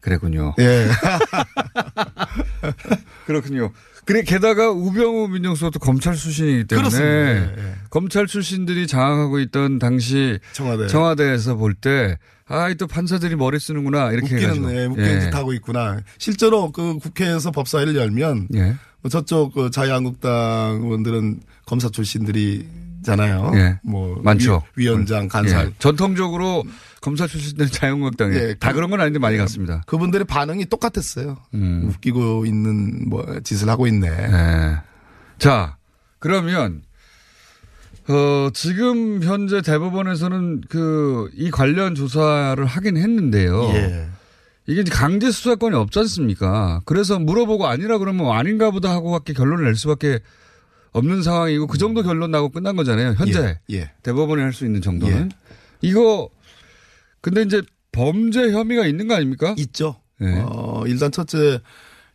그랬군요. 0.00 0.54
예. 0.60 0.64
예. 0.64 0.88
그렇군요. 3.26 3.72
그래 4.04 4.22
게다가 4.22 4.70
우병우 4.70 5.28
민정수석도 5.28 5.78
검찰 5.78 6.14
출신이기 6.14 6.64
때문에 6.64 6.88
그렇습니다. 6.88 7.62
예, 7.62 7.68
예. 7.68 7.74
검찰 7.90 8.26
출신들이 8.26 8.86
장악하고 8.86 9.38
있던 9.40 9.78
당시 9.78 10.38
청와대. 10.52 10.86
청와대에서 10.86 11.56
볼 11.56 11.74
때 11.74 12.18
아, 12.46 12.72
또 12.74 12.86
판사들이 12.88 13.36
머리 13.36 13.60
쓰는구나 13.60 14.10
이렇게 14.12 14.34
웃기는. 14.34 14.76
예, 14.76 14.86
웃기는 14.86 15.16
예. 15.16 15.20
짓 15.20 15.34
하고 15.34 15.52
있구나. 15.52 16.00
실제로 16.18 16.72
그 16.72 16.98
국회에서 16.98 17.52
법사위를 17.52 17.94
열면 17.94 18.48
예. 18.54 18.74
뭐 19.02 19.08
저쪽 19.08 19.54
그 19.54 19.70
자유한국당 19.70 20.80
의원들은 20.82 21.40
검사 21.64 21.88
출신들이잖아요. 21.88 23.52
예. 23.54 23.78
뭐 23.84 24.20
많죠. 24.22 24.62
위, 24.76 24.88
원장. 24.88 25.28
예. 25.46 25.70
전통적으로 25.78 26.64
검찰 27.00 27.28
출신들은 27.28 27.70
자유한국당에 27.70 28.34
예, 28.36 28.54
다 28.54 28.68
그- 28.70 28.76
그런 28.76 28.90
건 28.90 29.00
아닌데 29.00 29.18
많이 29.18 29.36
갔습니다. 29.38 29.82
그분들의 29.86 30.26
반응이 30.26 30.66
똑같았어요. 30.66 31.38
음. 31.54 31.84
웃기고 31.88 32.44
있는 32.46 33.08
뭐 33.08 33.24
짓을 33.42 33.68
하고 33.70 33.86
있네. 33.86 34.08
예. 34.08 34.76
자, 35.38 35.76
그러면 36.18 36.82
어, 38.08 38.50
지금 38.52 39.22
현재 39.22 39.62
대법원에서는 39.62 40.62
그 40.68 41.30
이 41.34 41.50
관련 41.50 41.94
조사를 41.94 42.64
하긴 42.64 42.96
했는데요. 42.96 43.62
예. 43.74 44.08
이게 44.66 44.82
강제 44.84 45.30
수사권이 45.30 45.74
없지 45.76 45.98
않습니까? 46.00 46.80
그래서 46.84 47.18
물어보고 47.18 47.66
아니라 47.66 47.98
그러면 47.98 48.30
아닌가 48.32 48.70
보다 48.70 48.90
하고 48.90 49.10
밖에 49.12 49.32
결론을 49.32 49.64
낼 49.64 49.74
수밖에 49.76 50.20
없는 50.92 51.22
상황이고 51.22 51.66
그 51.66 51.78
정도 51.78 52.02
결론 52.02 52.30
나고 52.30 52.48
끝난 52.50 52.76
거잖아요. 52.76 53.14
현재 53.16 53.58
예. 53.70 53.76
예. 53.76 53.90
대법원이 54.02 54.42
할 54.42 54.52
수 54.52 54.64
있는 54.66 54.80
정도는. 54.82 55.30
이거 55.82 56.28
근데 57.20 57.42
이제 57.42 57.62
범죄 57.92 58.50
혐의가 58.52 58.86
있는 58.86 59.08
거 59.08 59.14
아닙니까? 59.14 59.54
있죠. 59.58 59.96
예. 60.22 60.40
어, 60.44 60.84
일단 60.86 61.10
첫째 61.10 61.60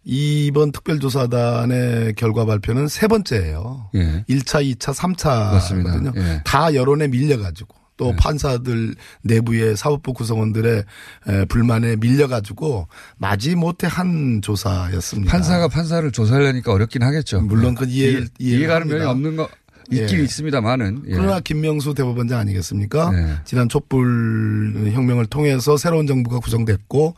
이번 0.03 0.71
특별조사단의 0.71 2.13
결과 2.15 2.45
발표는 2.45 2.87
세 2.87 3.07
번째예요. 3.07 3.89
예. 3.95 4.23
1차, 4.29 4.63
2차, 4.75 4.93
3차거든요. 4.93 5.51
맞습니다. 5.53 6.11
예. 6.17 6.41
다 6.45 6.73
여론에 6.75 7.07
밀려가지고 7.07 7.75
또 7.97 8.13
판사들 8.17 8.93
내부의 9.23 9.77
사법부 9.77 10.13
구성원들의 10.13 10.83
에, 11.29 11.45
불만에 11.45 11.95
밀려가지고 11.95 12.87
마지 13.17 13.55
못해 13.55 13.87
한 13.89 14.41
조사였습니다. 14.41 15.31
판사가 15.31 15.69
판사를 15.69 16.11
조사하려니까 16.11 16.73
어렵긴 16.73 17.03
하겠죠. 17.03 17.39
물론 17.41 17.73
그 17.73 17.85
이해 17.85 18.11
이해- 18.11 18.25
이해가는 18.57 18.87
면이 18.87 19.05
없는 19.05 19.37
거 19.37 19.47
있긴 19.91 20.19
예. 20.19 20.23
있습니다만은. 20.23 21.03
예. 21.07 21.11
그러나 21.11 21.39
김명수 21.39 21.93
대법원장 21.93 22.39
아니겠습니까? 22.39 23.11
지난 23.45 23.69
촛불 23.69 24.91
혁명을 24.93 25.27
통해서 25.27 25.77
새로운 25.77 26.07
정부가 26.07 26.39
구성됐고 26.39 27.15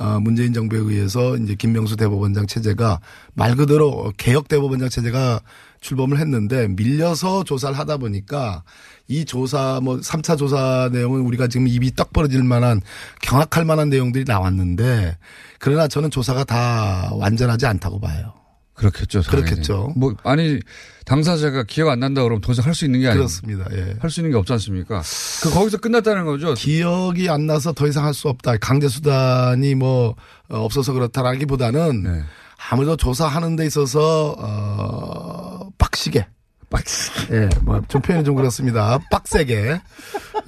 어, 0.00 0.18
문재인 0.18 0.54
정부에 0.54 0.78
의해서 0.78 1.36
이제 1.36 1.54
김명수 1.54 1.96
대법원장 1.96 2.46
체제가 2.46 3.00
말 3.34 3.54
그대로 3.54 4.12
개혁 4.16 4.48
대법원장 4.48 4.88
체제가 4.88 5.40
출범을 5.82 6.18
했는데 6.18 6.68
밀려서 6.68 7.44
조사를 7.44 7.78
하다 7.78 7.98
보니까 7.98 8.62
이 9.08 9.26
조사 9.26 9.78
뭐 9.82 9.98
3차 9.98 10.38
조사 10.38 10.88
내용은 10.90 11.20
우리가 11.20 11.48
지금 11.48 11.68
입이 11.68 11.94
떡 11.96 12.14
벌어질 12.14 12.42
만한 12.44 12.80
경악할 13.20 13.66
만한 13.66 13.90
내용들이 13.90 14.24
나왔는데 14.26 15.18
그러나 15.58 15.86
저는 15.86 16.10
조사가 16.10 16.44
다 16.44 17.10
완전하지 17.12 17.66
않다고 17.66 18.00
봐요. 18.00 18.39
그렇겠죠. 18.80 19.22
당연히. 19.22 19.44
그렇겠죠. 19.46 19.92
뭐 19.96 20.14
아니 20.24 20.58
당사자가 21.04 21.64
기억 21.64 21.88
안 21.90 22.00
난다 22.00 22.22
그러면 22.22 22.40
더 22.40 22.52
이상 22.52 22.64
할 22.66 22.74
수 22.74 22.84
있는 22.86 23.00
게 23.00 23.08
아니고 23.08 23.20
그렇습니다. 23.26 23.66
예. 23.72 23.96
할 24.00 24.10
수 24.10 24.20
있는 24.20 24.30
게 24.32 24.36
없지 24.38 24.52
않습니까? 24.54 25.02
그 25.42 25.50
거기서 25.50 25.78
끝났다는 25.78 26.24
거죠. 26.24 26.54
기억이 26.54 27.28
안 27.28 27.46
나서 27.46 27.72
더 27.72 27.86
이상 27.86 28.04
할 28.04 28.14
수 28.14 28.28
없다. 28.28 28.56
강제 28.58 28.88
수단이 28.88 29.74
뭐 29.74 30.14
어, 30.48 30.58
없어서 30.64 30.92
그렇다라기보다는 30.92 32.02
네. 32.02 32.22
아무래도 32.70 32.96
조사하는 32.96 33.56
데 33.56 33.66
있어서 33.66 34.34
어 34.38 35.68
빡시게 35.78 36.26
빡시게 36.70 37.34
예, 37.36 37.48
뭐좀 37.62 38.00
표현이 38.02 38.24
좀 38.24 38.34
그렇습니다. 38.36 38.98
빡세게 39.10 39.80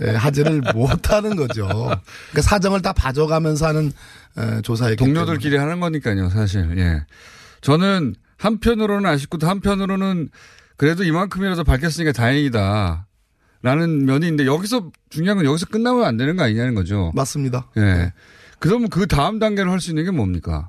예, 0.03 0.11
하지를 0.11 0.63
못하는 0.75 1.35
거죠. 1.37 1.67
그러니까 1.67 2.43
사정을 2.43 2.81
다 2.83 2.93
봐줘가면서 2.93 3.67
하는 3.67 3.93
에, 4.39 4.61
조사였기 4.63 4.97
동료들끼리 4.97 5.57
하는 5.57 5.81
거니까요, 5.81 6.31
사실. 6.31 6.79
예. 6.79 7.05
저는 7.61 8.15
한편으로는 8.43 9.09
아쉽고 9.09 9.39
또 9.39 9.49
한편으로는 9.49 10.29
그래도 10.77 11.05
이만큼이라도 11.05 11.65
밝혔으니까 11.65 12.13
다행이다. 12.13 13.07
라는 13.63 14.05
면이 14.05 14.27
있는데 14.27 14.47
여기서 14.47 14.91
중요한 15.09 15.37
건 15.37 15.47
여기서 15.47 15.67
끝나면 15.67 16.05
안 16.05 16.17
되는 16.17 16.37
거 16.37 16.43
아니냐는 16.43 16.75
거죠. 16.75 17.13
맞습니다. 17.15 17.69
예. 17.77 18.13
그러면 18.59 18.89
그 18.89 19.07
다음 19.07 19.39
단계로 19.39 19.71
할수 19.71 19.91
있는 19.91 20.05
게 20.05 20.11
뭡니까? 20.11 20.67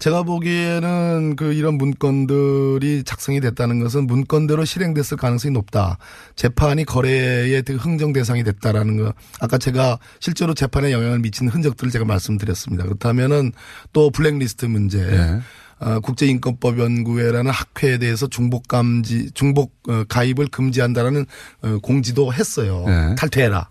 제가 0.00 0.24
보기에는 0.24 1.36
그 1.36 1.52
이런 1.52 1.78
문건들이 1.78 3.04
작성이 3.04 3.40
됐다는 3.40 3.78
것은 3.78 4.08
문건대로 4.08 4.64
실행됐을 4.64 5.16
가능성이 5.16 5.52
높다. 5.52 5.98
재판이 6.34 6.84
거래의 6.86 7.62
그 7.62 7.76
흥정 7.76 8.12
대상이 8.12 8.42
됐다라는 8.42 8.96
거. 8.96 9.14
아까 9.38 9.58
제가 9.58 10.00
실제로 10.18 10.54
재판에 10.54 10.90
영향을 10.90 11.20
미친 11.20 11.46
흔적들을 11.46 11.92
제가 11.92 12.04
말씀드렸습니다. 12.04 12.82
그렇다면은 12.82 13.52
또 13.92 14.10
블랙리스트 14.10 14.66
문제. 14.66 15.06
네. 15.06 15.40
어, 15.82 16.00
국제인권법 16.00 16.78
연구회라는 16.78 17.50
학회에 17.50 17.98
대해서 17.98 18.26
중복 18.28 18.68
감지, 18.68 19.30
중복 19.32 19.74
어, 19.88 20.04
가입을 20.08 20.46
금지한다라는 20.48 21.26
어, 21.62 21.78
공지도 21.82 22.32
했어요. 22.32 22.84
네. 22.86 23.14
탈퇴해라. 23.16 23.68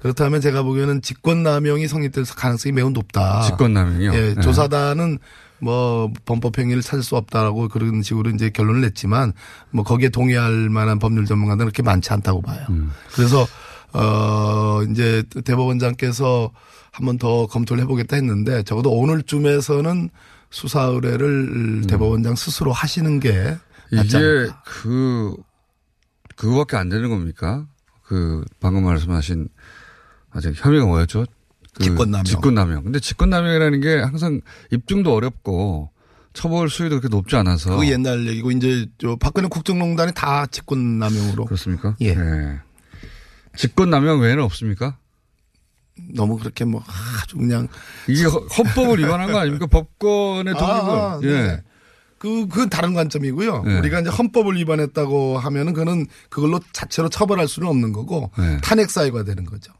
그렇다면 0.00 0.40
제가 0.40 0.62
보기에는 0.62 1.00
직권남용이 1.00 1.88
성립될 1.88 2.24
가능성이 2.36 2.72
매우 2.72 2.90
높다. 2.90 3.42
직권남용이요? 3.42 4.14
예, 4.14 4.34
네. 4.34 4.40
조사단은 4.42 5.18
뭐 5.60 6.12
범법 6.26 6.58
행위를 6.58 6.82
찾을 6.82 7.02
수 7.02 7.16
없다라고 7.16 7.68
그런 7.68 8.02
식으로 8.02 8.30
이제 8.30 8.50
결론을 8.50 8.82
냈지만 8.82 9.32
뭐 9.70 9.82
거기에 9.84 10.10
동의할 10.10 10.68
만한 10.68 10.98
법률 10.98 11.24
전문가들은 11.24 11.66
그렇게 11.70 11.82
많지 11.82 12.12
않다고 12.12 12.42
봐요. 12.42 12.66
음. 12.68 12.90
그래서 13.14 13.46
어 13.94 14.82
이제 14.90 15.22
대법원장께서 15.44 16.50
한 16.90 17.06
번 17.06 17.18
더 17.18 17.46
검토를 17.46 17.82
해보겠다 17.84 18.16
했는데 18.16 18.62
적어도 18.62 18.90
오늘쯤에서는 18.92 20.10
수사 20.54 20.82
의뢰를 20.84 21.82
대법원장 21.88 22.36
스스로 22.36 22.72
하시는 22.72 23.18
게 23.18 23.32
낫지 23.90 23.92
음. 23.92 24.04
이게 24.04 24.16
않을까. 24.16 24.62
그, 24.64 25.34
그거밖에 26.36 26.76
안 26.76 26.88
되는 26.88 27.10
겁니까? 27.10 27.66
그, 28.04 28.44
방금 28.60 28.84
말씀하신, 28.84 29.48
아직 30.30 30.52
혐의가 30.54 30.86
뭐였죠? 30.86 31.26
그 31.74 31.82
직권남용. 31.82 32.24
직권남용. 32.24 32.84
근데 32.84 33.00
직권남용이라는 33.00 33.80
게 33.80 33.96
항상 33.98 34.40
입증도 34.70 35.12
어렵고 35.12 35.90
처벌 36.34 36.70
수위도 36.70 37.00
그렇게 37.00 37.08
높지 37.08 37.34
않아서. 37.34 37.76
그 37.76 37.88
옛날 37.88 38.24
얘기고 38.28 38.52
이제 38.52 38.86
저 38.98 39.16
박근혜 39.16 39.48
국정농단이 39.48 40.12
다 40.14 40.46
직권남용으로 40.46 41.46
그렇습니까? 41.46 41.96
예. 42.00 42.14
네. 42.14 42.60
직권남용 43.56 44.20
외에는 44.20 44.42
없습니까? 44.44 44.98
너무 46.12 46.38
그렇게 46.38 46.64
뭐 46.64 46.82
아주 47.22 47.36
그냥 47.36 47.68
이게 48.08 48.24
허- 48.24 48.40
헌법을 48.40 48.98
위반한 48.98 49.30
거 49.32 49.38
아닙니까? 49.38 49.66
법권의 49.66 50.54
독립을. 50.54 50.64
아, 50.70 51.18
네. 51.22 51.28
예. 51.28 51.62
그, 52.18 52.48
그건 52.48 52.70
다른 52.70 52.94
관점이고요. 52.94 53.62
네. 53.64 53.78
우리가 53.80 54.00
이제 54.00 54.08
헌법을 54.10 54.56
위반했다고 54.56 55.38
하면은 55.38 55.72
그는 55.74 56.06
그걸로 56.30 56.58
자체로 56.72 57.08
처벌할 57.08 57.46
수는 57.46 57.68
없는 57.68 57.92
거고 57.92 58.30
네. 58.38 58.58
탄핵 58.62 58.90
사유가 58.90 59.24
되는 59.24 59.44
거죠. 59.44 59.72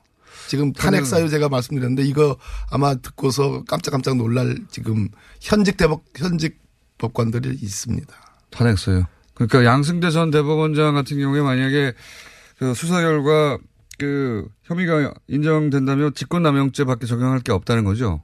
지금 0.46 0.72
탄핵 0.74 1.06
사유 1.06 1.30
제가 1.30 1.48
말씀드렸는데 1.48 2.02
이거 2.04 2.36
아마 2.70 2.94
듣고서 2.96 3.64
깜짝깜짝 3.64 4.16
놀랄 4.16 4.58
지금 4.70 5.08
현직 5.40 5.78
대법, 5.78 6.04
현직 6.16 6.58
법관들이 6.98 7.48
있습니다. 7.62 8.14
탄핵서요. 8.50 9.06
그러니까 9.32 9.64
양승대 9.64 10.10
전 10.10 10.30
대법원장 10.30 10.94
같은 10.94 11.18
경우에 11.18 11.40
만약에 11.40 11.94
그 12.58 12.74
수사 12.74 13.00
결과 13.00 13.58
그 13.98 14.48
혐의가 14.64 15.14
인정된다면 15.28 16.14
직권남용죄 16.14 16.84
밖에 16.84 17.06
적용할 17.06 17.40
게 17.40 17.52
없다는 17.52 17.84
거죠. 17.84 18.22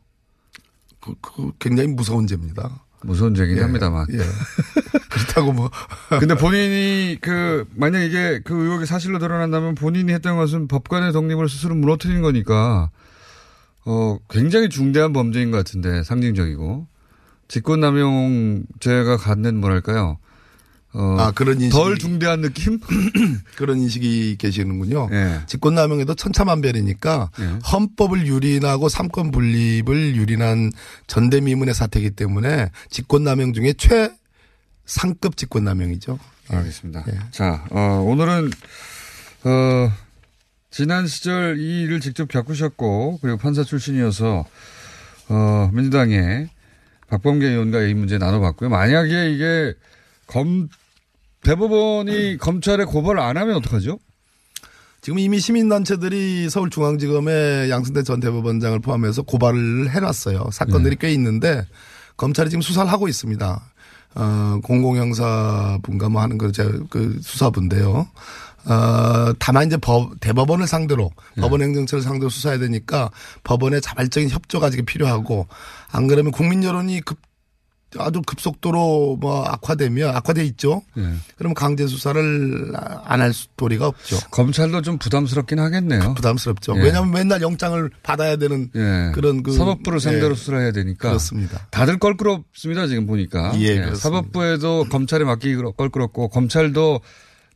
그, 1.00 1.14
그 1.20 1.52
굉장히 1.58 1.88
무서운 1.88 2.26
죄입니다. 2.26 2.84
무서운 3.02 3.34
죄긴 3.34 3.56
예, 3.56 3.62
합니다만. 3.62 4.06
예. 4.12 4.18
그렇다고 5.10 5.52
뭐. 5.52 5.70
근데 6.18 6.34
본인이 6.34 7.16
그 7.20 7.66
만약 7.74 8.02
이게 8.02 8.40
그 8.44 8.54
의혹이 8.54 8.86
사실로 8.86 9.18
드러난다면 9.18 9.74
본인이 9.74 10.12
했던 10.12 10.36
것은 10.36 10.68
법관의 10.68 11.12
독립을 11.12 11.48
스스로 11.48 11.74
무너뜨리는 11.74 12.20
거니까 12.22 12.90
어 13.86 14.18
굉장히 14.28 14.68
중대한 14.68 15.12
범죄인 15.12 15.50
것 15.50 15.56
같은데 15.58 16.02
상징적이고 16.02 16.86
직권남용죄가 17.48 19.16
갖는 19.16 19.56
뭐랄까요 19.60 20.18
어, 20.92 21.16
아, 21.20 21.30
그런 21.30 21.58
인식이- 21.58 21.70
덜 21.70 21.98
중대한 21.98 22.40
느낌? 22.40 22.80
그런 23.56 23.78
인식이 23.78 24.36
계시는군요. 24.38 25.08
예. 25.12 25.40
직권남용에도 25.46 26.14
천차만별이니까 26.14 27.30
헌법을 27.72 28.26
유린하고 28.26 28.88
삼권 28.88 29.30
분립을 29.30 30.16
유린한 30.16 30.72
전대미문의 31.06 31.74
사태이기 31.74 32.10
때문에 32.10 32.70
직권남용 32.90 33.52
중에 33.52 33.74
최상급 33.74 35.36
직권남용이죠. 35.36 36.18
알겠습니다. 36.48 37.04
자, 37.30 37.64
어, 37.70 38.02
오늘은, 38.04 38.50
어, 39.44 39.92
지난 40.72 41.06
시절 41.06 41.60
이 41.60 41.82
일을 41.82 42.00
직접 42.00 42.26
겪으셨고, 42.26 43.20
그리고 43.22 43.36
판사 43.38 43.62
출신이어서, 43.62 44.44
어, 45.28 45.70
민주당의 45.72 46.48
박범계 47.08 47.46
의원과 47.46 47.82
이 47.82 47.94
문제 47.94 48.18
나눠봤고요. 48.18 48.68
만약에 48.68 49.30
이게 49.32 49.74
검, 50.26 50.68
대법원이 51.42 52.38
검찰에 52.38 52.84
고발을 52.84 53.20
안 53.20 53.36
하면 53.36 53.56
어떡하죠? 53.56 53.98
지금 55.00 55.18
이미 55.18 55.40
시민단체들이 55.40 56.50
서울중앙지검에 56.50 57.70
양승태 57.70 58.02
전 58.02 58.20
대법원장을 58.20 58.78
포함해서 58.80 59.22
고발을 59.22 59.90
해놨어요. 59.90 60.50
사건들이 60.52 60.96
꽤 61.00 61.12
있는데 61.14 61.66
검찰이 62.18 62.50
지금 62.50 62.60
수사를 62.60 62.90
하고 62.92 63.08
있습니다. 63.08 63.62
어, 64.16 64.60
공공형사분과 64.62 66.08
뭐 66.10 66.20
하는 66.20 66.36
그, 66.36 66.52
제, 66.52 66.64
그 66.90 67.18
수사부인데요. 67.22 68.08
어, 68.66 69.32
다만 69.38 69.68
이제 69.68 69.78
법, 69.78 70.20
대법원을 70.20 70.66
상대로 70.66 71.10
법원 71.40 71.62
행정처를 71.62 72.02
상대로 72.02 72.28
수사해야 72.28 72.58
되니까 72.58 73.10
법원의 73.44 73.80
자발적인 73.80 74.28
협조가 74.28 74.68
지금 74.68 74.84
필요하고 74.84 75.46
안 75.90 76.06
그러면 76.08 76.30
국민 76.32 76.62
여론이 76.62 77.00
급, 77.00 77.18
아주 77.98 78.22
급속도로 78.22 79.18
뭐 79.20 79.44
악화되면 79.44 80.14
악화돼 80.14 80.44
있죠. 80.44 80.82
예. 80.96 81.02
그러면 81.36 81.54
강제 81.54 81.86
수사를 81.86 82.72
안 83.04 83.20
할 83.20 83.32
도리가 83.56 83.86
없죠. 83.88 84.18
검찰도 84.30 84.82
좀 84.82 84.98
부담스럽긴 84.98 85.58
하겠네요. 85.58 86.14
부담스럽죠. 86.14 86.76
예. 86.76 86.82
왜냐하면 86.82 87.12
맨날 87.12 87.42
영장을 87.42 87.90
받아야 88.02 88.36
되는 88.36 88.70
예. 88.76 89.12
그런 89.14 89.42
그 89.42 89.52
사법부를 89.52 90.00
상대로 90.00 90.30
예. 90.30 90.34
수사를 90.34 90.60
해야 90.60 90.72
되니까. 90.72 91.08
그렇습니다. 91.08 91.66
다들 91.70 91.98
껄끄럽습니다, 91.98 92.86
지금 92.86 93.06
보니까. 93.06 93.52
예, 93.56 93.74
그렇습니다. 93.74 93.94
사법부에도 93.96 94.84
검찰에 94.90 95.24
맡기기 95.24 95.60
껄끄럽고, 95.76 96.28
검찰도 96.28 97.00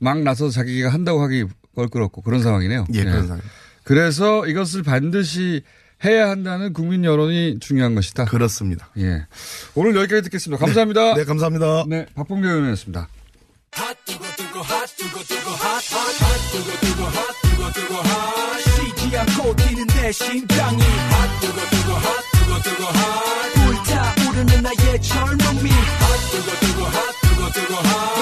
막 0.01 0.21
나서서 0.23 0.51
자기가 0.51 0.89
한다고 0.89 1.23
하기 1.23 1.47
껄끄럽고, 1.77 2.23
그런 2.23 2.43
상황이네요. 2.43 2.87
예, 2.95 3.05
그런 3.05 3.27
상황. 3.29 3.43
그래서 3.85 4.47
이것을 4.47 4.83
반드시 4.83 5.63
해야 6.05 6.29
한다는 6.29 6.73
국민 6.73 7.05
여론이 7.05 7.59
중요한 7.61 7.95
것이다. 7.95 8.27
그렇습니다. 8.27 8.91
예. 8.99 9.27
오늘 9.75 9.97
여기까지 9.97 10.23
듣겠습니다. 10.23 10.65
감사합니다. 10.65 11.15
네, 11.15 11.25
감사합니다. 11.25 11.85
네, 11.89 12.07
박봉계 12.15 12.47
의원이었습니다. 12.47 13.09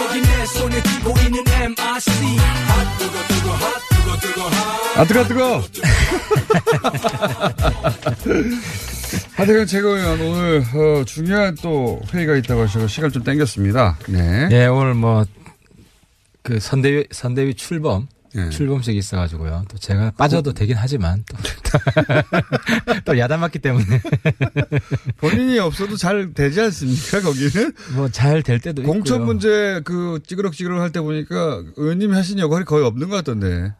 여기 0.04 0.20
내 0.20 0.46
손에 0.46 0.82
쥐고 0.82 1.14
있는 1.20 1.44
MRC 1.46 2.10
핫 2.36 3.01
아, 4.96 5.04
뜨거, 5.06 5.24
뜨거! 5.26 5.62
하태경 9.36 9.66
최고위원 9.66 10.20
오늘, 10.20 10.62
어, 10.74 11.04
중요한 11.04 11.54
또 11.62 12.00
회의가 12.12 12.36
있다고 12.36 12.62
하셔서 12.62 12.86
시간 12.86 13.10
좀 13.10 13.22
땡겼습니다. 13.24 13.98
네. 14.08 14.48
네, 14.48 14.66
오늘 14.66 14.94
뭐, 14.94 15.24
그 16.42 16.60
선대위, 16.60 17.06
선대위 17.10 17.54
출범, 17.54 18.06
출범식이 18.50 18.96
있어가지고요. 18.98 19.64
또 19.68 19.76
제가 19.76 20.12
빠져도 20.16 20.52
되긴 20.54 20.76
하지만 20.78 21.22
또, 21.28 21.36
또 23.04 23.18
야단 23.18 23.40
맞기 23.40 23.58
때문에. 23.58 24.00
본인이 25.20 25.58
없어도 25.58 25.96
잘 25.96 26.32
되지 26.32 26.60
않습니까, 26.62 27.20
거기는? 27.20 27.72
뭐 27.94 28.08
잘 28.08 28.42
될 28.42 28.58
때도 28.60 28.82
공천 28.84 29.16
있고요. 29.16 29.26
문제 29.26 29.80
그 29.84 30.20
찌그럭찌그럭 30.26 30.80
할 30.80 30.90
때 30.92 31.00
보니까 31.00 31.62
의원님이 31.76 32.14
하신 32.14 32.38
역할이 32.38 32.64
거의 32.64 32.84
없는 32.86 33.08
것 33.10 33.16
같던데. 33.16 33.72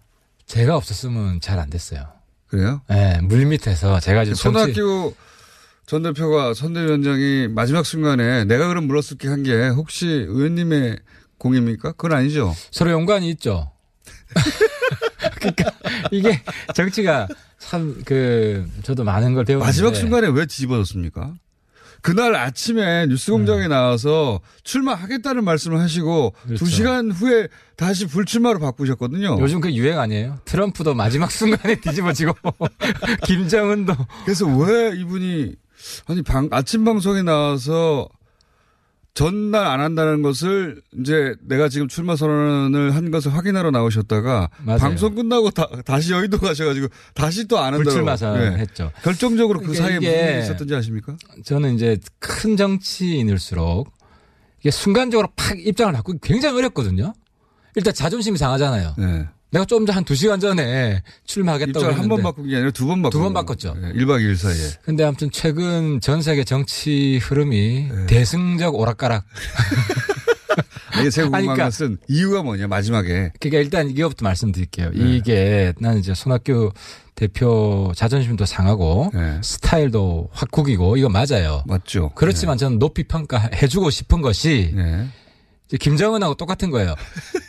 제가 0.47 0.77
없었으면 0.77 1.41
잘 1.41 1.59
안 1.59 1.71
됐어요. 1.71 2.07
그래요? 2.49 2.83
네, 2.89 3.21
물 3.23 3.47
밑에서 3.47 4.01
제가 4.01 4.25
지금 4.25 4.35
손학규 4.37 5.15
전 5.87 6.03
대표가 6.03 6.55
선대위원장이 6.55 7.49
마지막 7.49 7.85
순간에 7.87 8.45
내가 8.45 8.69
그럼 8.69 8.87
물었을게 8.87 9.29
한 9.29 9.43
게 9.43 9.69
혹시 9.69 10.07
의원님의 10.07 10.99
공입니까? 11.39 11.93
그건 11.93 12.13
아니죠. 12.13 12.55
서로 12.71 12.91
연관이 12.93 13.31
있죠. 13.31 13.71
그러니까 15.37 15.71
이게 16.11 16.43
정치가 16.75 17.27
참 17.59 18.03
그 18.05 18.69
저도 18.83 19.05
많은 19.05 19.35
걸 19.35 19.45
배웠는데 19.45 19.67
마지막 19.67 19.95
순간에 19.95 20.29
왜 20.29 20.47
뒤집어졌습니까? 20.47 21.35
그날 22.03 22.35
아침에 22.35 23.07
뉴스공장에 23.07 23.69
나와서 23.69 24.41
출마하겠다는 24.65 25.45
말씀을 25.45 25.81
하시고 25.81 26.35
음. 26.37 26.47
그렇죠. 26.49 26.65
두 26.65 26.71
시간 26.71 27.11
후에 27.13 27.49
다시 27.77 28.07
불출마로 28.07 28.59
바꾸셨거든요. 28.59 29.39
요즘 29.41 29.61
그 29.61 29.73
유행 29.73 29.99
아니에요? 29.99 30.39
트럼프도 30.45 30.95
마지막 30.95 31.31
순간에 31.33 31.77
뒤집어지고 31.77 32.35
김정은도 33.25 33.95
그래서 34.25 34.47
왜 34.47 34.95
이분이 34.97 35.55
아니 36.07 36.23
방 36.23 36.49
아침 36.51 36.85
방송에 36.85 37.23
나와서 37.23 38.09
전날 39.15 39.67
안 39.67 39.81
한다는 39.81 40.23
것을 40.23 40.81
이제 40.99 41.35
내가 41.43 41.69
지금 41.69 41.87
출마 41.87 42.17
선언을 42.17 42.95
한 42.95 43.11
것을 43.11 43.35
확인하러 43.35 43.71
나오셨다가 43.71 44.49
맞아요. 44.65 44.79
방송 44.79 45.15
끝나고 45.15 45.51
다, 45.51 45.69
다시 45.85 46.13
여의도 46.13 46.39
가셔가지고 46.39 46.87
다시 47.15 47.47
또 47.47 47.59
안 47.59 47.75
한다고 47.75 47.85
불출마 47.85 48.17
선언했죠. 48.17 48.91
결정적으로 49.03 49.61
그 49.61 49.67
그러니까 49.73 49.85
사이에 49.87 49.99
무슨 50.01 50.29
일이 50.35 50.43
있었던지 50.45 50.75
아십니까? 50.75 51.17
저는 51.45 51.75
이제 51.75 51.99
큰 52.19 52.57
정치인일수록 52.57 53.93
이게 54.61 54.71
순간적으로 54.71 55.29
팍 55.37 55.59
입장을 55.59 55.93
바꾸기 55.93 56.19
굉장히 56.23 56.57
어렵거든요. 56.59 57.13
일단 57.75 57.93
자존심이 57.93 58.39
상하잖아요. 58.39 58.95
내가 59.53 59.65
좀전한 59.67 60.05
두 60.05 60.15
시간 60.15 60.41
전에 60.41 61.03
출마하겠다고 61.27 61.79
입장을 61.79 61.99
한번 61.99 62.19
했는데 62.19 62.23
바꾼 62.23 62.49
게 62.49 62.57
아니라 62.57 62.71
두 62.71 62.87
번 62.87 63.03
바꾼 63.03 63.11
두번 63.21 63.35
거고. 63.35 63.55
바꿨죠. 63.55 63.77
예, 63.85 63.93
1박 64.01 64.21
2일 64.21 64.37
사이에. 64.37 64.71
근데 64.83 65.05
아무튼 65.05 65.31
최근 65.31 66.01
전 66.01 66.23
세계 66.23 66.43
정치 66.43 67.19
흐름이 67.23 67.89
네. 67.91 68.07
대승적 68.07 68.75
오락가락. 68.75 69.25
이게 71.01 71.09
제가 71.11 71.27
궁금한 71.29 71.43
그러니까 71.57 71.65
것은 71.67 71.99
이유가 72.09 72.43
뭐냐 72.43 72.67
마지막에 72.69 73.33
그러니까 73.41 73.61
일단 73.63 73.91
이거부터 73.91 74.25
말씀드릴게요. 74.25 74.91
네. 74.95 75.17
이게 75.17 75.73
나는 75.79 75.99
이제 76.01 76.15
손학규 76.15 76.73
대표 77.15 77.93
자존심도 77.95 78.45
상하고 78.47 79.11
스타일도 79.43 80.29
확 80.33 80.51
구기고 80.51 80.97
이거 80.97 81.09
맞아요. 81.09 81.63
네. 81.67 81.75
맞죠. 81.75 82.01
네. 82.03 82.09
그렇지만 82.15 82.59
저는 82.59 82.79
높이 82.79 83.05
평가해주고 83.05 83.91
싶은 83.91 84.21
것이 84.23 84.75
김정은하고 85.79 86.35
똑같은 86.35 86.71
거예요. 86.71 86.95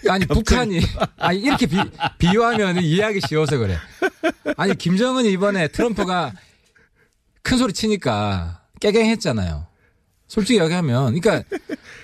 아니 0.09 0.25
북한이 0.25 0.81
아니 1.17 1.39
이렇게 1.39 1.65
비, 1.65 1.77
비유하면 2.17 2.81
이해하기 2.83 3.21
쉬워서 3.27 3.57
그래. 3.57 3.77
아니 4.57 4.75
김정은이 4.75 5.31
이번에 5.31 5.67
트럼프가 5.67 6.33
큰 7.41 7.57
소리 7.57 7.73
치니까 7.73 8.61
깨갱했잖아요. 8.79 9.67
솔직히 10.27 10.59
얘기하면 10.59 11.19
그러니까 11.19 11.43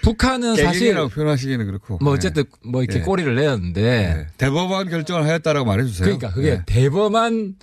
북한은 0.04 0.56
사실 0.56 0.82
깨갱이라고 0.82 1.10
표현하시기는 1.10 1.66
그렇고 1.66 1.98
뭐 2.00 2.14
어쨌든 2.14 2.44
뭐 2.64 2.84
이렇게 2.84 3.00
네. 3.00 3.06
꼬리를 3.06 3.34
내었는데 3.34 4.28
대법원 4.38 4.90
결정을 4.90 5.24
하였다라고 5.24 5.66
말해주세요. 5.66 6.06
그러니까 6.06 6.32
그게 6.32 6.58
네. 6.58 6.64
대범한 6.66 7.56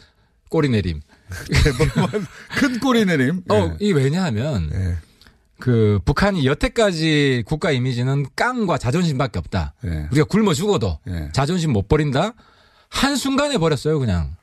꼬리 0.48 0.68
내림. 0.68 1.00
대범한 1.64 2.26
큰 2.56 2.80
꼬리 2.80 3.04
내림. 3.04 3.42
어, 3.48 3.76
이 3.80 3.92
왜냐하면 3.92 4.70
그 5.58 5.98
북한이 6.04 6.46
여태까지 6.46 7.44
국가 7.46 7.70
이미지는 7.70 8.26
깡과 8.36 8.78
자존심밖에 8.78 9.38
없다. 9.38 9.74
네. 9.82 10.06
우리가 10.12 10.26
굶어 10.26 10.52
죽어도 10.52 10.98
자존심 11.32 11.72
못 11.72 11.88
버린다. 11.88 12.34
한 12.88 13.16
순간에 13.16 13.58
버렸어요, 13.58 13.98
그냥. 13.98 14.36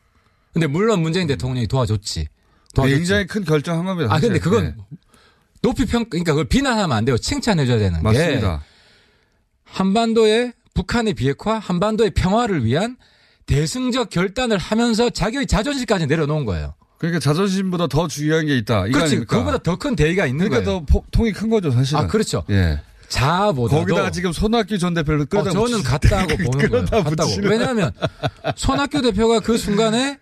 근데 0.54 0.68
물론 0.68 1.02
문재인 1.02 1.28
대통령이 1.28 1.68
도와줬지. 1.68 2.28
도와줬지. 2.76 2.98
굉장히 2.98 3.28
큰 3.28 3.44
결정 3.44 3.78
한 3.80 3.86
겁니다. 3.86 4.14
아, 4.14 4.20
근데. 4.20 4.40
그건 4.40 4.64
네. 4.66 4.98
높이 5.62 5.86
평, 5.86 6.06
그러니까 6.06 6.34
그걸 6.34 6.46
비난하면 6.46 6.96
안 6.96 7.06
돼요. 7.06 7.18
칭찬해 7.18 7.66
줘야 7.66 7.78
되는 7.80 8.00
게. 8.00 8.04
맞습니다. 8.04 8.64
한반도의 9.64 10.54
북한의 10.74 11.14
비핵화, 11.14 11.58
한반도의 11.58 12.12
평화를 12.12 12.66
위한 12.66 12.98
대승적 13.46 14.10
결단을 14.10 14.58
하면서 14.58 15.10
자기의 15.10 15.48
자존심까지 15.48 16.08
내려놓은 16.08 16.46
거예요. 16.46 16.76
그러니까 17.04 17.20
자존심보다 17.20 17.88
더 17.88 18.08
중요한 18.08 18.46
게 18.46 18.56
있다. 18.58 18.84
그렇지. 18.84 18.98
아닙니까? 19.04 19.26
그거보다 19.36 19.58
더 19.58 19.76
큰 19.76 19.94
대의가 19.94 20.26
있는 20.26 20.48
그러니까 20.48 20.64
거예요. 20.72 20.80
더 20.80 20.86
폭- 20.86 21.12
통이 21.12 21.34
큰 21.34 21.50
거죠, 21.50 21.70
사실은. 21.70 22.00
아, 22.00 22.08
그렇죠. 22.08 22.46
예. 22.50 22.80
자아보다도 23.10 23.82
거기다가 23.82 24.10
지금 24.10 24.32
손학규 24.32 24.78
전 24.78 24.94
대표를 24.94 25.24
어, 25.24 25.26
끌어다 25.26 25.52
저는 25.52 25.84
같다고 25.84 26.28
보는 26.50 26.70
거예요. 26.70 26.86
붙이시는- 26.86 27.50
왜냐하면 27.50 27.92
손학규 28.56 29.02
대표가 29.02 29.42
그 29.42 29.58
순간에 29.58 30.18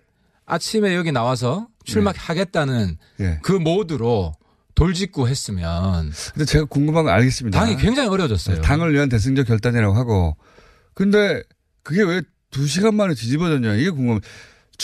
아침에 0.48 0.96
여기 0.96 1.12
나와서 1.12 1.68
출마하겠다는 1.86 2.98
예. 3.20 3.40
그 3.44 3.52
모드로 3.52 4.34
돌직구 4.74 5.28
했으면 5.28 6.12
근데 6.34 6.46
제가 6.46 6.66
궁금한 6.66 7.04
거 7.04 7.12
알겠습니다. 7.12 7.60
당이 7.60 7.78
굉장히 7.78 8.10
어려워졌어요. 8.10 8.62
당을 8.62 8.92
위한 8.94 9.08
대승적 9.08 9.46
결단이라고 9.46 9.94
하고. 9.96 10.36
근데 10.96 11.44
그게 11.84 12.02
왜 12.02 12.24
두 12.52 12.68
시간 12.68 12.96
만에 12.96 13.14
뒤집어졌냐 13.14 13.76
이게 13.76 13.90
궁금해. 13.92 14.20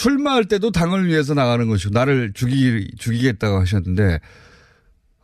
출마할 0.01 0.45
때도 0.45 0.69
당을 0.71 1.07
위해서 1.07 1.33
나가는 1.33 1.67
것이고 1.67 1.89
나를 1.91 2.31
죽이 2.33 2.87
죽이겠다고 2.99 3.59
하셨는데 3.61 4.19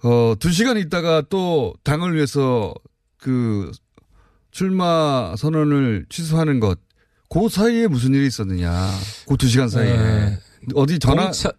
어 0.03 0.35
두 0.39 0.51
시간 0.51 0.77
있다가 0.77 1.21
또 1.29 1.75
당을 1.83 2.15
위해서 2.15 2.73
그 3.17 3.71
출마 4.51 5.35
선언을 5.37 6.05
취소하는 6.09 6.59
것. 6.59 6.79
그 7.29 7.49
사이에 7.49 7.87
무슨 7.87 8.13
일이 8.13 8.25
있었느냐. 8.27 8.89
그 9.27 9.37
두 9.37 9.47
시간 9.47 9.69
사이에. 9.69 9.95
네. 9.95 10.39
어디 10.75 10.97
전화 10.99 11.25
공천- 11.25 11.51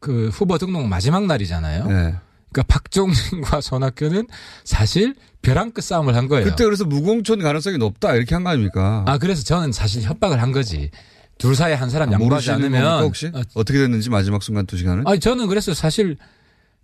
그 0.00 0.28
후보 0.28 0.56
등록 0.58 0.86
마지막 0.88 1.26
날이잖아요. 1.26 1.86
네. 1.86 1.94
그러니까 2.52 2.62
박종진과 2.68 3.60
손학규는 3.60 4.26
사실 4.64 5.14
벼랑 5.42 5.70
끝 5.72 5.82
싸움을 5.82 6.14
한 6.16 6.28
거예요. 6.28 6.44
그때 6.46 6.64
그래서 6.64 6.84
무공천 6.84 7.40
가능성이 7.40 7.76
높다 7.78 8.14
이렇게 8.16 8.34
한 8.34 8.42
거 8.44 8.50
아닙니까? 8.50 9.04
아 9.06 9.18
그래서 9.18 9.42
저는 9.44 9.72
사실 9.72 10.02
협박을 10.02 10.40
한 10.42 10.50
거지. 10.52 10.90
둘 11.38 11.54
사이에 11.56 11.74
한 11.74 11.90
사람 11.90 12.08
아, 12.10 12.12
양보하지 12.12 12.50
않으면 12.52 13.02
혹시 13.04 13.30
어떻게 13.54 13.78
됐는지 13.78 14.10
마지막 14.10 14.42
순간 14.42 14.66
두 14.66 14.76
시간은? 14.76 15.06
아니 15.06 15.18
저는 15.20 15.48
그래서 15.48 15.74
사실 15.74 16.16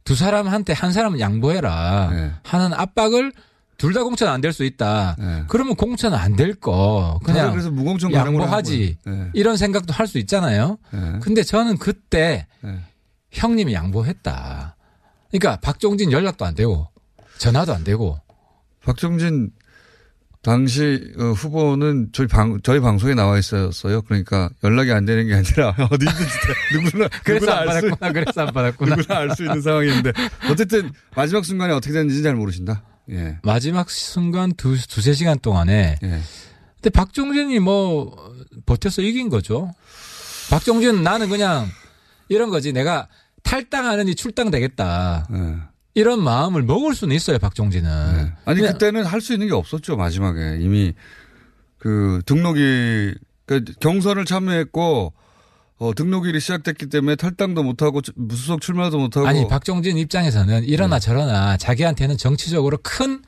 두 0.05 0.15
사람한테 0.15 0.73
한 0.73 0.93
사람은 0.93 1.21
양보해라 1.21 2.11
네. 2.13 2.33
하는 2.45 2.73
압박을 2.75 3.33
둘 3.79 3.95
다 3.95 4.03
공천 4.05 4.29
안 4.29 4.43
될 4.43 4.53
수 4.53 4.65
있다. 4.65 5.17
그러면 5.49 5.75
공천은 5.75 6.17
안될 6.19 6.55
거 6.57 7.19
그냥 7.25 7.51
그래서 7.53 7.71
무공천 7.71 8.13
양보하지. 8.13 8.99
네. 9.07 9.31
이런 9.33 9.57
생각도 9.57 9.95
할 9.95 10.07
수 10.07 10.19
있잖아요. 10.19 10.77
근데 11.23 11.43
저는 11.43 11.79
그때 11.79 12.47
네. 12.61 12.79
형님이 13.31 13.73
양보했다. 13.73 14.77
그러니까 15.31 15.57
박종진 15.61 16.13
연락도 16.13 16.45
안 16.45 16.55
되고 16.55 16.89
전화도 17.39 17.73
안 17.73 17.83
되고 17.85 18.21
박정진 18.85 19.51
당시 20.43 21.13
어, 21.19 21.33
후보는 21.33 22.11
저희 22.13 22.27
방 22.27 22.59
저희 22.63 22.81
방송에 22.81 23.15
나와 23.15 23.39
있었어요. 23.39 24.01
그러니까 24.03 24.49
연락이 24.65 24.91
안 24.91 25.05
되는 25.05 25.27
게 25.27 25.35
아니라 25.35 25.75
어디 25.91 26.07
있는지 26.07 26.25
다 26.25 26.55
누구나 26.75 27.09
그래서 27.25 27.45
누구나 27.47 27.61
안알 27.61 27.81
수- 27.83 27.89
받았구나. 27.91 28.13
그래서 28.13 28.41
안 28.41 28.53
받았구나. 28.53 28.97
누구나 28.97 29.19
알 29.21 29.31
수 29.37 29.43
있는 29.45 29.61
상황인데 29.61 30.13
어쨌든 30.51 30.91
마지막 31.15 31.45
순간에 31.45 31.73
어떻게 31.75 31.93
됐는지 31.93 32.23
잘 32.23 32.35
모르신다. 32.37 32.83
예. 33.11 33.39
마지막 33.43 33.91
순간 33.91 34.53
두, 34.55 34.77
두세 34.89 35.13
시간 35.15 35.39
동안에. 35.39 35.97
근데 36.01 36.91
박종진이 36.95 37.59
뭐, 37.59 38.17
버텨서 38.67 39.03
이긴 39.03 39.29
거죠. 39.29 39.71
박종진 40.49 41.03
나는 41.03 41.29
그냥 41.29 41.67
이런 42.29 42.51
거지. 42.51 42.73
내가 42.73 43.09
탈당하느니 43.43 44.15
출당되겠다. 44.15 45.29
이런 45.95 46.23
마음을 46.23 46.63
먹을 46.63 46.95
수는 46.95 47.15
있어요, 47.17 47.39
박종진은. 47.39 47.91
아니 48.45 48.61
그냥- 48.61 48.73
그때는 48.73 49.05
할 49.05 49.21
수 49.21 49.33
있는 49.33 49.49
게 49.49 49.55
없었죠 49.55 49.97
마지막에 49.97 50.59
이미 50.61 50.95
그 51.79 52.21
등록이 52.27 53.15
그러니까 53.47 53.73
경선을 53.81 54.25
참여했고 54.25 55.13
어, 55.79 55.95
등록일이 55.95 56.39
시작됐기 56.41 56.87
때문에 56.91 57.17
탈당도 57.17 57.63
못하고 57.63 58.03
무소속 58.15 58.61
출마도 58.61 58.99
못하고 58.99 59.27
아니 59.27 59.49
박종진 59.49 59.97
입장에서는 59.97 60.65
이러나 60.65 60.99
네. 60.99 61.07
저러나 61.07 61.57
자기한테는 61.57 62.17
정치적으로 62.19 62.79
큰 62.83 63.23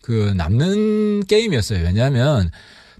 그 0.00 0.32
남는 0.36 1.24
게임이었어요. 1.26 1.84
왜냐하면 1.84 2.50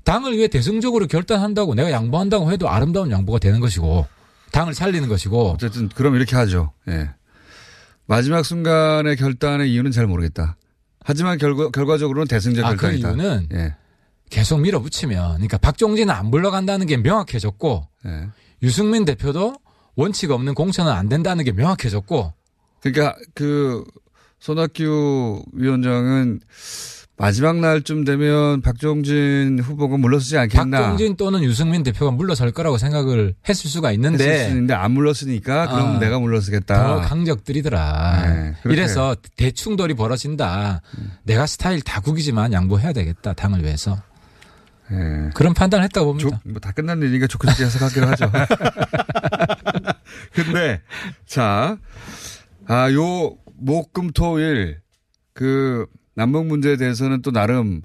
당을 0.04 0.36
위해 0.36 0.46
대승적으로 0.48 1.06
결단한다고 1.06 1.74
내가 1.74 1.90
양보한다고 1.90 2.52
해도 2.52 2.68
아름다운 2.68 3.10
양보가 3.10 3.38
되는 3.38 3.60
것이고 3.60 4.06
당을 4.52 4.74
살리는 4.74 5.08
것이고 5.08 5.52
어쨌든 5.52 5.88
그럼 5.88 6.16
이렇게 6.16 6.36
하죠. 6.36 6.72
예. 6.88 7.08
마지막 8.08 8.42
순간의 8.42 9.16
결단의 9.16 9.70
이유는 9.70 9.92
잘 9.92 10.06
모르겠다. 10.06 10.56
하지만 11.04 11.38
결과, 11.38 11.70
결과적으로는 11.70 12.26
대승적 12.26 12.64
아, 12.64 12.70
그 12.70 12.76
결단이다. 12.76 13.08
이유는 13.10 13.48
예. 13.52 13.76
계속 14.30 14.60
밀어붙이면 14.60 15.34
그러니까 15.34 15.58
박종진은 15.58 16.12
안 16.12 16.26
물러간다는 16.26 16.86
게 16.86 16.96
명확해졌고 16.96 17.86
예. 18.06 18.28
유승민 18.62 19.04
대표도 19.04 19.54
원칙 19.94 20.30
없는 20.30 20.54
공천은 20.54 20.90
안 20.90 21.08
된다는 21.08 21.44
게 21.44 21.52
명확해졌고 21.52 22.32
그러니까 22.80 23.16
그 23.34 23.84
손학규 24.40 25.44
위원장은 25.52 26.40
마지막 27.18 27.56
날쯤 27.56 28.04
되면 28.04 28.62
박종진 28.62 29.58
후보가 29.60 29.96
물러서지 29.96 30.38
않겠나. 30.38 30.78
박종진 30.80 31.16
또는 31.16 31.42
유승민 31.42 31.82
대표가 31.82 32.12
물러설 32.12 32.52
거라고 32.52 32.78
생각을 32.78 33.34
했을 33.48 33.68
수가 33.68 33.90
있는데 33.92 34.24
했을 34.30 34.44
수 34.44 34.50
있는데 34.50 34.74
안 34.74 34.92
물렀으니까 34.92 35.68
그럼 35.68 35.96
아, 35.96 35.98
내가 35.98 36.18
물러서겠다. 36.20 36.86
더 36.86 37.00
강적들이더라. 37.00 38.26
네. 38.26 38.54
이래서 38.72 39.16
대충돌이 39.36 39.94
벌어진다. 39.94 40.80
내가 41.24 41.46
스타일 41.46 41.80
다 41.82 42.00
구기지만 42.00 42.52
양보해야 42.52 42.92
되겠다. 42.92 43.32
당을 43.32 43.64
위해서. 43.64 44.00
예. 44.90 45.28
그런 45.34 45.52
판단을 45.54 45.84
했다고 45.84 46.14
봅니다. 46.14 46.40
뭐 46.44 46.60
다 46.60 46.72
끝난 46.72 47.00
일이니까 47.02 47.26
좋게 47.26 47.48
해석하기로 47.48 48.06
하죠. 48.06 48.30
근데 50.32 50.80
자, 51.26 51.76
아, 52.66 52.90
요 52.92 53.36
목 53.60 53.92
금 53.92 54.12
토 54.12 54.38
일 54.38 54.78
그 55.34 55.84
남북 56.18 56.46
문제에 56.46 56.76
대해서는 56.76 57.22
또 57.22 57.30
나름 57.30 57.80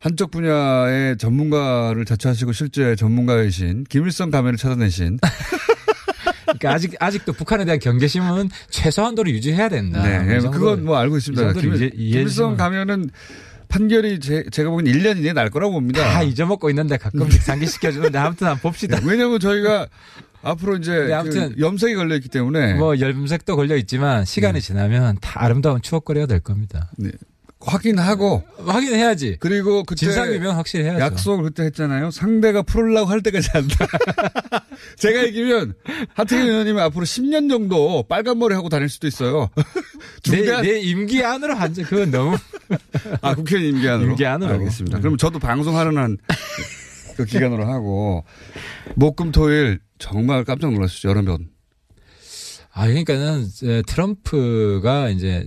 한쪽 0.00 0.32
분야의 0.32 1.16
전문가를 1.18 2.04
자처하시고 2.04 2.50
실제 2.52 2.96
전문가이신 2.96 3.84
김일성 3.88 4.30
가면을 4.32 4.56
찾아내신 4.58 5.18
그러니까 6.44 6.72
아직 6.72 6.94
아직도 6.98 7.32
북한에 7.34 7.64
대한 7.64 7.78
경계심은 7.78 8.48
최소한도로 8.70 9.30
유지해야 9.30 9.68
된다. 9.68 10.02
네, 10.02 10.40
정도- 10.40 10.58
그건 10.58 10.84
뭐 10.84 10.96
알고 10.98 11.14
이 11.14 11.18
있습니다. 11.18 11.42
정도로 11.52 11.60
김, 11.62 11.74
이해- 11.76 11.90
이해해 11.94 12.10
김일성 12.10 12.56
가면은 12.56 13.08
판결이 13.68 14.18
제, 14.18 14.42
제가 14.50 14.68
보기엔 14.70 14.92
1년 14.92 15.18
이내에 15.18 15.32
날 15.32 15.48
거라고 15.48 15.74
봅니다. 15.74 16.02
다 16.02 16.24
잊어먹고 16.24 16.70
있는데 16.70 16.96
가끔씩 16.96 17.40
상기시켜주는데 17.42 18.18
아무튼 18.18 18.48
한번 18.48 18.62
봅시다. 18.62 18.98
왜냐면 19.04 19.38
저희가 19.38 19.86
앞으로 20.42 20.76
이제 20.78 20.90
네, 21.06 21.12
아무튼 21.12 21.54
그 21.54 21.60
염색이 21.60 21.94
걸려 21.94 22.16
있기 22.16 22.28
때문에 22.30 22.74
뭐 22.74 22.98
염색도 22.98 23.54
걸려 23.54 23.76
있지만 23.76 24.24
시간이 24.24 24.60
지나면 24.60 25.18
다 25.20 25.44
아름다운 25.44 25.80
추억거리가 25.82 26.26
될 26.26 26.40
겁니다. 26.40 26.90
네. 26.98 27.10
확인하고 27.60 28.42
확인해야지. 28.64 29.36
그리고 29.38 29.84
그때 29.84 30.06
진상규명 30.06 30.56
확실히 30.56 30.84
해야죠. 30.84 31.00
약속을 31.00 31.44
그때 31.44 31.64
했잖아요. 31.64 32.10
상대가 32.10 32.62
풀으려고 32.62 33.10
할 33.10 33.22
때까지 33.22 33.48
한다. 33.52 33.86
제가 34.96 35.22
이기면 35.24 35.74
하태경 36.14 36.46
의원님은 36.46 36.82
앞으로 36.84 37.04
10년 37.04 37.50
정도 37.50 38.02
빨간 38.08 38.38
머리 38.38 38.54
하고 38.54 38.68
다닐 38.70 38.88
수도 38.88 39.06
있어요. 39.06 39.50
내, 40.30 40.38
중대한- 40.42 40.62
내 40.62 40.80
임기 40.80 41.22
안으로 41.22 41.54
한지 41.54 41.82
그건 41.82 42.10
너무 42.10 42.36
아 43.20 43.34
국회의원 43.34 43.74
임기 43.74 43.88
안으로. 43.88 44.10
임기 44.10 44.24
안으로. 44.26 44.52
알겠습니다. 44.52 44.96
네. 44.98 45.02
그럼 45.02 45.16
저도 45.16 45.38
방송하는 45.38 45.96
한 45.98 46.16
그 47.16 47.26
기간으로 47.26 47.66
하고 47.66 48.24
목금토일 48.94 49.80
정말 49.98 50.42
깜짝 50.44 50.72
놀랐죠 50.72 51.10
여러 51.10 51.22
번. 51.22 51.48
아 52.72 52.86
그러니까는 52.86 53.46
트럼프가 53.86 55.10
이제 55.10 55.46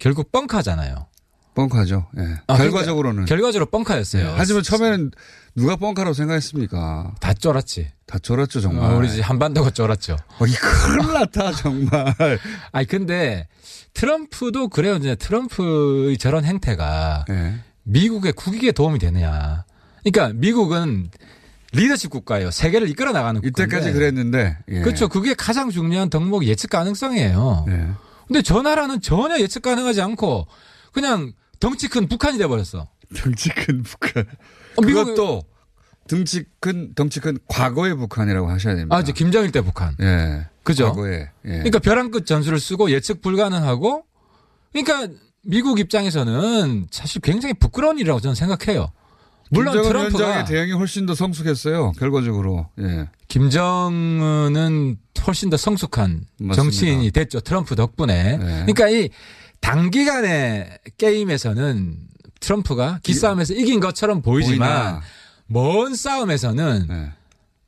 결국 0.00 0.32
뻥카잖아요. 0.32 1.06
뻥카죠. 1.54 2.06
예. 2.18 2.40
아, 2.46 2.56
결과적으로는. 2.56 3.24
결과적으로 3.24 3.66
뻥카였어요. 3.70 4.24
예. 4.24 4.34
하지만 4.36 4.62
처음에는 4.62 5.10
누가 5.56 5.76
뻥카라고 5.76 6.14
생각했습니까? 6.14 7.14
다 7.20 7.34
쫄았지. 7.34 7.90
다 8.06 8.18
쫄았죠 8.18 8.60
정말. 8.60 8.90
어, 8.92 8.96
우리 8.96 9.10
집 9.10 9.22
한반도가 9.22 9.70
쫄았죠. 9.70 10.16
어, 10.38 10.46
이 10.46 10.52
큰일 10.52 11.12
났다 11.12 11.52
정말. 11.52 12.14
아니 12.72 12.86
근데 12.86 13.48
트럼프도 13.94 14.68
그래요. 14.68 14.96
이제 14.96 15.14
트럼프의 15.16 16.18
저런 16.18 16.44
행태가 16.44 17.24
예. 17.30 17.54
미국의 17.82 18.32
국익에 18.32 18.72
도움이 18.72 18.98
되느냐. 18.98 19.64
그러니까 20.04 20.32
미국은 20.38 21.10
리더십 21.72 22.10
국가예요. 22.10 22.50
세계를 22.50 22.88
이끌어 22.88 23.12
나가는 23.12 23.40
국가. 23.40 23.64
이때까지 23.64 23.92
그랬는데. 23.92 24.56
예. 24.68 24.80
그렇죠. 24.80 25.08
그게 25.08 25.34
가장 25.34 25.70
중요한 25.70 26.10
덕목 26.10 26.44
예측 26.46 26.70
가능성이에요. 26.70 27.66
예. 27.68 27.88
근데 28.26 28.42
저 28.42 28.62
나라는 28.62 29.00
전혀 29.00 29.38
예측 29.40 29.62
가능하지 29.62 30.00
않고 30.02 30.46
그냥 30.92 31.32
덩치 31.58 31.88
큰 31.88 32.08
북한이 32.08 32.38
돼버렸어. 32.38 32.88
덩치 33.16 33.48
큰 33.50 33.82
북한. 33.82 34.24
어, 34.76 34.82
미국- 34.82 35.04
그것도 35.06 35.42
덩치 36.08 36.44
큰 36.60 36.94
덩치 36.94 37.20
큰 37.20 37.38
과거의 37.46 37.94
북한이라고 37.96 38.48
하셔야 38.50 38.74
됩니다. 38.74 38.96
아, 38.96 39.00
이제 39.00 39.12
김정일 39.12 39.52
때 39.52 39.60
북한. 39.60 39.94
예. 40.00 40.46
그죠? 40.62 40.86
과거에. 40.86 41.28
예. 41.44 41.48
그러니까 41.50 41.78
벼랑 41.78 42.10
끝 42.10 42.26
전술을 42.26 42.58
쓰고 42.60 42.90
예측 42.90 43.20
불가능하고 43.22 44.04
그러니까 44.72 45.12
미국 45.42 45.78
입장에서는 45.80 46.88
사실 46.90 47.20
굉장히 47.22 47.54
부끄러운 47.54 47.98
일이라고 47.98 48.20
저는 48.20 48.34
생각해요. 48.34 48.92
물론 49.52 49.82
트럼프가 49.82 50.44
대응이 50.44 50.72
훨씬 50.72 51.06
더 51.06 51.14
성숙했어요. 51.14 51.92
결과적으로. 51.92 52.68
예. 52.78 53.08
김정은은 53.28 54.96
훨씬 55.26 55.50
더 55.50 55.56
성숙한 55.56 56.24
맞습니다. 56.38 56.54
정치인이 56.62 57.10
됐죠. 57.10 57.40
트럼프 57.40 57.74
덕분에. 57.74 58.36
네. 58.36 58.64
그러니까 58.66 58.88
이 58.88 59.08
단기간의 59.60 60.78
게임에서는 60.98 61.96
트럼프가 62.40 63.00
기싸움에서 63.02 63.54
이 63.54 63.64
긴 63.64 63.80
것처럼 63.80 64.22
보이지만 64.22 64.58
보이나. 64.58 65.02
먼 65.46 65.94
싸움에서는 65.94 66.86
네. 66.88 67.10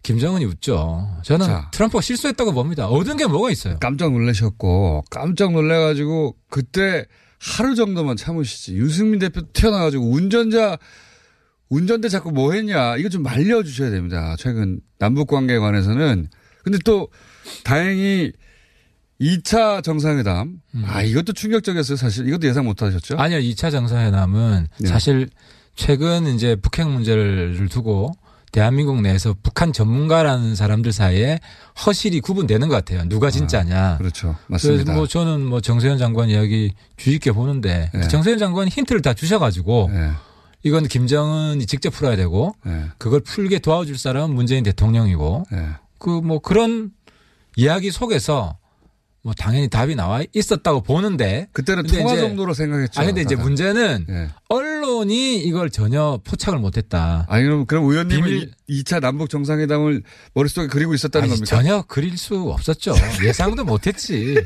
김정은이 0.03 0.45
웃죠. 0.47 1.09
저는 1.23 1.47
자. 1.47 1.71
트럼프가 1.73 2.01
실수했다고 2.01 2.53
봅니다. 2.53 2.89
얻은 2.89 3.17
게 3.17 3.27
뭐가 3.27 3.51
있어요? 3.51 3.77
깜짝 3.81 4.11
놀라셨고 4.13 5.05
깜짝 5.11 5.53
놀래가지고 5.53 6.37
그때 6.49 7.07
하루 7.39 7.75
정도만 7.75 8.17
참으시지. 8.17 8.75
유승민 8.77 9.19
대표 9.21 9.43
튀어나와가지고 9.53 10.11
운전자 10.11 10.79
운전대 11.69 12.09
자꾸 12.09 12.31
뭐 12.33 12.53
했냐 12.53 12.97
이거 12.97 13.09
좀 13.09 13.23
말려주셔야 13.23 13.91
됩니다. 13.91 14.35
최근 14.39 14.81
남북 14.99 15.29
관계에 15.29 15.59
관해서는 15.59 16.29
근데 16.65 16.79
또 16.85 17.09
다행히 17.65 18.33
2차 19.23 19.85
정상회담 19.85 20.61
아 20.85 21.03
이것도 21.03 21.33
충격적이었어요 21.33 21.97
사실 21.97 22.27
이것도 22.27 22.49
예상 22.49 22.65
못 22.65 22.83
하셨죠? 22.83 23.15
음. 23.15 23.21
아니요, 23.21 23.39
2차 23.39 23.71
정상회담은 23.71 24.67
네. 24.81 24.89
사실 24.89 25.29
최근 25.77 26.27
이제 26.27 26.57
북핵 26.57 26.89
문제를 26.89 27.69
두고 27.71 28.13
대한민국 28.51 29.01
내에서 29.01 29.35
북한 29.43 29.73
전문가라는 29.73 30.55
사람들 30.55 30.93
사이에 30.93 31.41
허실이 31.87 32.21
구분되는 32.21 32.69
것 32.69 32.75
같아요. 32.75 33.09
누가 33.09 33.31
진짜냐. 33.31 33.97
그렇죠 33.97 34.37
그래서 34.47 34.69
맞습니다. 34.69 34.95
뭐 34.95 35.07
저는 35.07 35.41
뭐 35.41 35.63
정세현 35.63 35.97
장관 35.97 36.29
이야기 36.29 36.75
주의 36.99 37.15
깊게 37.15 37.33
보는데 37.33 37.91
네. 37.95 38.09
정세현 38.09 38.39
장관이 38.39 38.69
힌트를 38.71 39.01
다 39.01 39.15
주셔가지고 39.15 39.91
네. 39.95 40.11
이건 40.65 40.87
김정은이 40.87 41.65
직접 41.65 41.91
풀어야 41.91 42.15
되고 42.15 42.55
네. 42.65 42.89
그걸 42.99 43.21
풀게 43.21 43.61
도와줄 43.61 43.97
사람은 43.97 44.35
문재인 44.35 44.65
대통령이고 44.65 45.47
네. 45.51 45.69
그뭐 45.99 46.41
그런 46.41 46.91
이야기 47.57 47.91
속에서 47.91 48.59
뭐 49.25 49.33
당연히 49.39 49.69
답이 49.69 49.95
나와 49.95 50.21
있었다고 50.35 50.83
보는데 50.83 51.47
그때는 51.53 51.87
통화 51.87 52.13
이제- 52.13 52.23
정도로 52.23 52.55
생각했죠. 52.55 53.01
아 53.01 53.05
근데 53.05 53.21
이제 53.21 53.37
다들. 53.37 53.45
문제는 53.45 54.07
네. 54.09 54.29
언론이 54.49 55.39
이걸 55.39 55.71
전혀 55.71 56.19
포착을 56.25 56.59
못했다. 56.59 57.25
아니 57.29 57.45
그럼 57.45 57.67
그럼 57.67 57.85
의원님은 57.85 58.25
비밀- 58.25 58.51
2차 58.69 59.01
남북 59.01 59.31
정상회담을 59.31 60.03
머릿속에 60.35 60.67
그리고 60.67 60.93
있었다는 60.95 61.25
아니, 61.25 61.35
겁니까? 61.37 61.57
전혀 61.57 61.83
그릴 61.83 62.19
수 62.19 62.35
없었죠. 62.51 62.95
예상도 63.25 63.65
못했지. 63.65 64.37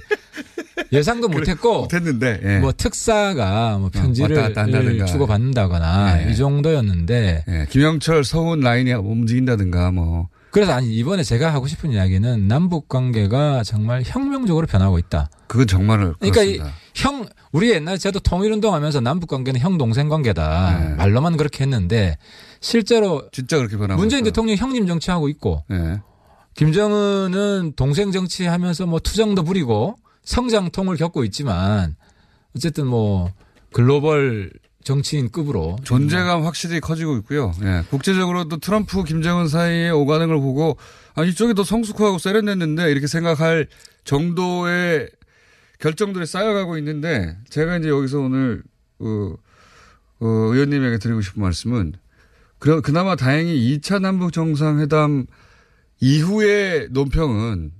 예상도 0.92 1.28
못했고 1.28 1.82
못했는데 1.82 2.40
예. 2.44 2.58
뭐 2.58 2.70
특사가 2.72 3.78
뭐 3.78 3.88
편지를 3.88 4.36
왔다 4.36 4.48
갔다 4.48 4.62
한다든가. 4.62 5.06
주고 5.06 5.26
받는다거나 5.26 6.26
예. 6.26 6.30
이 6.30 6.36
정도였는데 6.36 7.44
예, 7.48 7.66
김영철 7.70 8.24
서훈 8.24 8.60
라인이 8.60 8.92
움직인다든가 8.92 9.90
뭐 9.90 10.28
그래서 10.56 10.72
아니 10.72 10.90
이번에 10.94 11.22
제가 11.22 11.52
하고 11.52 11.66
싶은 11.66 11.92
이야기는 11.92 12.48
남북 12.48 12.88
관계가 12.88 13.62
정말 13.62 14.02
혁명적으로 14.06 14.66
변하고 14.66 14.98
있다. 14.98 15.28
그건 15.48 15.66
정말 15.66 16.14
그러니까 16.18 16.44
이. 16.44 16.58
형 16.94 17.26
우리 17.52 17.72
옛날 17.72 17.98
저도 17.98 18.20
통일운동하면서 18.20 19.02
남북 19.02 19.28
관계는 19.28 19.60
형 19.60 19.76
동생 19.76 20.08
관계다 20.08 20.78
네. 20.78 20.94
말로만 20.94 21.36
그렇게 21.36 21.62
했는데 21.62 22.16
실제로 22.62 23.28
진짜 23.32 23.58
그렇게 23.58 23.76
변하고 23.76 24.00
문재인 24.00 24.20
있어요. 24.20 24.30
대통령 24.30 24.54
이 24.54 24.56
형님 24.56 24.86
정치하고 24.86 25.28
있고 25.28 25.62
예. 25.72 26.00
김정은은 26.54 27.74
동생 27.76 28.10
정치하면서 28.10 28.86
뭐 28.86 28.98
투정도 28.98 29.42
부리고 29.42 29.96
성장통을 30.24 30.96
겪고 30.96 31.24
있지만 31.24 31.96
어쨌든 32.56 32.86
뭐 32.86 33.30
글로벌 33.74 34.50
정치인급으로 34.86 35.78
존재감 35.82 36.44
확실히 36.44 36.78
커지고 36.78 37.16
있고요. 37.16 37.52
예. 37.62 37.82
국제적으로도 37.90 38.58
트럼프 38.58 39.02
김정은 39.02 39.48
사이의 39.48 39.90
오가는 39.90 40.28
걸 40.28 40.38
보고 40.38 40.76
아 41.16 41.24
이쪽이 41.24 41.54
더 41.54 41.64
성숙하고 41.64 42.18
세련됐는데 42.18 42.92
이렇게 42.92 43.08
생각할 43.08 43.66
정도의 44.04 45.10
결정들이 45.80 46.24
쌓여가고 46.24 46.78
있는데 46.78 47.36
제가 47.50 47.78
이제 47.78 47.88
여기서 47.88 48.20
오늘 48.20 48.62
어, 49.00 49.34
어, 50.20 50.26
의원님에게 50.26 50.98
드리고 50.98 51.20
싶은 51.20 51.42
말씀은 51.42 51.94
그, 52.60 52.80
그나마 52.80 53.16
다행히 53.16 53.78
2차 53.78 54.00
남북 54.00 54.32
정상회담 54.32 55.26
이후의 56.00 56.88
논평은 56.92 57.72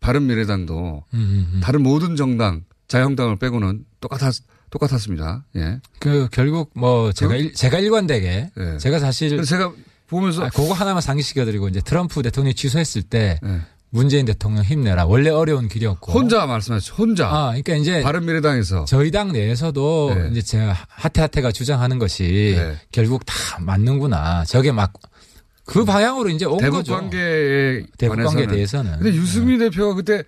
바른 0.00 0.26
미래당도 0.26 1.04
음, 1.12 1.60
다른 1.62 1.82
모든 1.82 2.16
정당 2.16 2.64
자유한국당을 2.88 3.36
빼고는 3.36 3.84
똑같았 4.00 4.32
똑같았습니다. 4.78 5.44
예. 5.56 5.78
그 6.00 6.28
결국 6.32 6.70
뭐 6.74 7.12
제가 7.12 7.32
그- 7.34 7.38
일, 7.38 7.54
제가 7.54 7.78
일관되게 7.78 8.50
예. 8.58 8.78
제가 8.78 8.98
사실 8.98 9.42
제가 9.44 9.72
보면서 10.08 10.44
아, 10.44 10.48
그거 10.50 10.72
하나만 10.74 11.00
상기시켜드리고 11.00 11.68
이제 11.68 11.80
트럼프 11.80 12.22
대통령이 12.22 12.54
취소했을 12.54 13.02
때 13.02 13.38
예. 13.44 13.60
문재인 13.90 14.26
대통령 14.26 14.64
힘내라 14.64 15.06
원래 15.06 15.30
어려운 15.30 15.68
길이었고 15.68 16.10
혼자 16.12 16.44
말씀하셨죠. 16.46 16.94
혼자. 16.96 17.28
아 17.28 17.46
그러니까 17.50 17.74
이제 17.76 18.02
바른미래당에서 18.02 18.84
저희 18.86 19.12
당 19.12 19.30
내에서도 19.32 20.14
네. 20.14 20.28
이제 20.32 20.42
제가 20.42 20.76
하태하태가 20.88 21.52
주장하는 21.52 22.00
것이 22.00 22.58
결국 22.90 23.24
다 23.24 23.34
맞는구나 23.60 24.44
저게 24.46 24.72
막그 24.72 25.84
방향으로 25.84 26.28
이제 26.30 26.44
온 26.44 26.58
대북 26.58 26.78
거죠. 26.78 26.94
관계에 26.94 27.84
대북 27.96 28.16
관계에. 28.24 28.46
대해서는. 28.48 28.98
근데 28.98 29.16
유승민 29.16 29.60
대표가 29.60 29.94
그때 29.94 30.24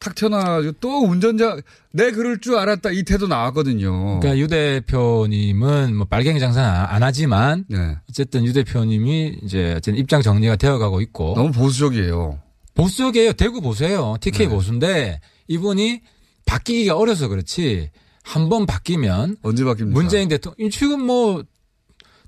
탁 0.00 0.14
튀어나와가지고 0.14 0.74
또 0.80 1.00
운전자 1.04 1.56
내 1.92 2.10
그럴 2.12 2.38
줄 2.40 2.56
알았다 2.56 2.90
이 2.92 3.02
태도 3.02 3.26
나왔거든요. 3.26 4.20
그러니까 4.20 4.38
유 4.38 4.46
대표님은 4.48 5.96
뭐 5.96 6.06
빨갱이 6.06 6.38
장사 6.40 6.62
안, 6.62 6.86
안 6.96 7.02
하지만 7.02 7.64
네. 7.68 7.96
어쨌든 8.08 8.44
유 8.44 8.52
대표님이 8.52 9.38
이제 9.42 9.72
어쨌든 9.72 9.96
입장 9.96 10.22
정리가 10.22 10.56
되어가고 10.56 11.00
있고 11.00 11.34
너무 11.36 11.50
보수적이에요. 11.52 12.38
보수적이에요. 12.74 13.32
대구 13.32 13.60
보수예요. 13.60 14.16
TK 14.20 14.46
네. 14.46 14.54
보수인데 14.54 15.20
이분이 15.48 16.00
바뀌기가 16.46 16.96
어려서 16.96 17.28
그렇지 17.28 17.90
한 18.22 18.48
번 18.48 18.66
바뀌면 18.66 19.38
언제 19.42 19.64
바뀝니까? 19.64 19.86
문재인 19.92 20.28
대통령 20.28 20.70
지금 20.70 21.00
뭐 21.06 21.42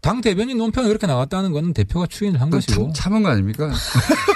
당 0.01 0.20
대변인 0.22 0.57
논평이 0.59 0.88
그렇게 0.88 1.07
나왔다는 1.07 1.53
건 1.53 1.74
대표가 1.74 2.07
추인을 2.07 2.40
한 2.40 2.48
것이고 2.51 2.84
참, 2.84 2.92
참은 2.94 3.22
거 3.22 3.28
아닙니까? 3.28 3.70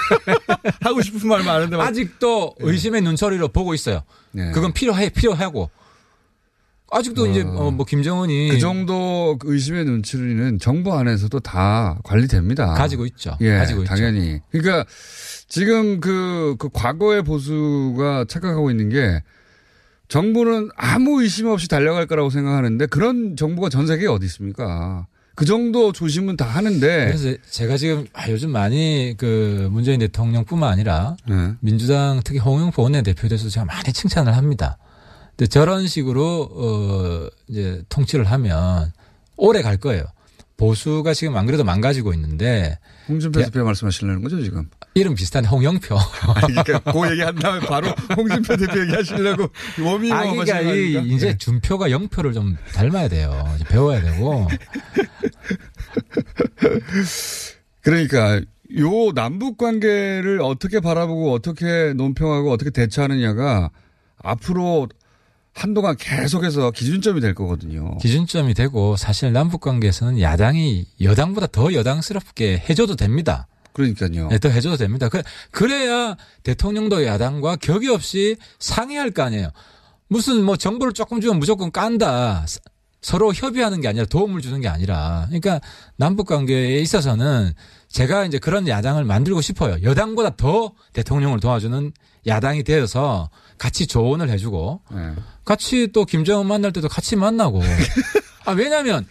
하고 0.81 1.01
싶은 1.01 1.27
말 1.27 1.43
많은데 1.43 1.77
막- 1.77 1.87
아직도 1.87 2.55
의심의 2.59 3.01
눈초리로 3.01 3.47
보고 3.49 3.73
있어요. 3.73 4.01
네. 4.31 4.51
그건 4.51 4.73
필요해 4.73 5.09
필요하고 5.09 5.69
아직도 6.91 7.27
이제 7.27 7.41
어, 7.41 7.71
뭐 7.71 7.83
김정은이 7.85 8.49
그 8.51 8.59
정도 8.59 9.37
의심의 9.43 9.85
눈치는 9.85 10.59
정부 10.59 10.93
안에서도 10.95 11.39
다 11.39 11.99
관리됩니다. 12.03 12.73
가지고 12.75 13.05
있죠. 13.07 13.35
예, 13.41 13.57
가지고 13.57 13.81
있죠. 13.81 13.89
당연히. 13.89 14.39
그러니까 14.51 14.85
지금 15.47 15.99
그, 15.99 16.55
그 16.59 16.69
과거의 16.71 17.23
보수가 17.23 18.25
착각하고 18.29 18.69
있는 18.69 18.89
게 18.89 19.23
정부는 20.09 20.69
아무 20.75 21.23
의심 21.23 21.47
없이 21.47 21.67
달려갈 21.67 22.05
거라고 22.05 22.29
생각하는데 22.29 22.85
그런 22.85 23.35
정부가 23.35 23.69
전 23.69 23.87
세계에 23.87 24.07
어디 24.07 24.27
있습니까? 24.27 25.07
그 25.35 25.45
정도 25.45 25.91
조심은 25.91 26.37
다 26.37 26.45
하는데. 26.45 27.05
그래서 27.07 27.37
제가 27.49 27.77
지금 27.77 28.07
아, 28.13 28.29
요즘 28.29 28.51
많이 28.51 29.15
그 29.17 29.67
문재인 29.71 29.99
대통령뿐만 29.99 30.71
아니라 30.71 31.17
네. 31.27 31.53
민주당 31.59 32.21
특히 32.23 32.39
홍영표 32.39 32.81
원내대표에 32.81 33.29
대해서 33.29 33.49
제가 33.49 33.65
많이 33.65 33.91
칭찬을 33.93 34.35
합니다. 34.35 34.77
근데 35.31 35.47
저런 35.47 35.87
식으로 35.87 36.49
어 36.51 37.29
이제 37.47 37.83
통치를 37.89 38.25
하면 38.25 38.93
오래 39.35 39.61
갈 39.61 39.75
거예요. 39.77 40.05
보수가 40.55 41.13
지금 41.13 41.35
안 41.35 41.45
그래도 41.45 41.65
망가지고 41.65 42.13
있는데 42.13 42.79
홍준표 43.07 43.41
대표 43.41 43.63
말씀하시려는 43.63 44.21
거죠, 44.23 44.41
지금? 44.43 44.69
이름 44.93 45.15
비슷한 45.15 45.45
홍영표. 45.45 45.95
아니, 46.35 46.55
그러니까 46.63 46.91
그 46.91 47.11
얘기 47.11 47.21
한 47.21 47.35
다음에 47.35 47.59
바로 47.65 47.87
홍준표 48.15 48.57
대표 48.57 48.81
얘기 48.81 48.93
하시려고 48.93 49.49
워밍업 49.83 50.17
아, 50.17 50.31
그러니까 50.31 50.61
이? 50.61 51.13
이제 51.13 51.27
네. 51.27 51.37
준표가 51.37 51.91
영표를 51.91 52.33
좀 52.33 52.57
닮아야 52.73 53.07
돼요. 53.07 53.45
배워야 53.67 54.01
되고. 54.01 54.47
그러니까 57.81 58.41
요 58.77 59.11
남북 59.13 59.57
관계를 59.57 60.41
어떻게 60.41 60.79
바라보고 60.79 61.33
어떻게 61.33 61.93
논평하고 61.93 62.51
어떻게 62.51 62.71
대처하느냐가 62.71 63.69
앞으로 64.17 64.87
한동안 65.55 65.95
계속해서 65.97 66.71
기준점이 66.71 67.21
될 67.21 67.33
거거든요. 67.33 67.97
기준점이 67.99 68.53
되고 68.53 68.97
사실 68.97 69.31
남북 69.31 69.61
관계에서는 69.61 70.19
야당이 70.19 70.85
여당보다 71.01 71.47
더 71.47 71.73
여당스럽게 71.73 72.63
해줘도 72.69 72.95
됩니다. 72.97 73.47
그러니까요. 73.71 74.27
네, 74.27 74.37
더 74.37 74.49
해줘도 74.49 74.75
됩니다. 74.77 75.07
그, 75.09 75.21
그래야 75.51 76.15
대통령도 76.43 77.05
야당과 77.05 77.55
격이 77.57 77.87
없이 77.89 78.35
상의할 78.59 79.11
거 79.11 79.23
아니에요. 79.23 79.49
무슨 80.09 80.43
뭐 80.43 80.57
정보를 80.57 80.91
조금 80.93 81.21
주면 81.21 81.39
무조건 81.39 81.71
깐다. 81.71 82.45
서- 82.47 82.59
서로 83.01 83.33
협의하는 83.33 83.81
게 83.81 83.87
아니라 83.87 84.05
도움을 84.05 84.41
주는 84.41 84.59
게 84.61 84.67
아니라. 84.67 85.25
그러니까 85.27 85.61
남북 85.95 86.27
관계에 86.27 86.79
있어서는 86.79 87.53
제가 87.89 88.25
이제 88.25 88.39
그런 88.39 88.67
야당을 88.67 89.05
만들고 89.05 89.41
싶어요. 89.41 89.77
여당보다 89.83 90.35
더 90.35 90.73
대통령을 90.93 91.39
도와주는 91.39 91.91
야당이 92.27 92.63
되어서 92.63 93.29
같이 93.57 93.87
조언을 93.87 94.29
해주고 94.29 94.81
네. 94.91 95.13
같이 95.45 95.89
또 95.93 96.05
김정은 96.05 96.45
만날 96.47 96.73
때도 96.73 96.89
같이 96.89 97.15
만나고. 97.15 97.61
아, 98.45 98.51
왜냐면 98.51 99.05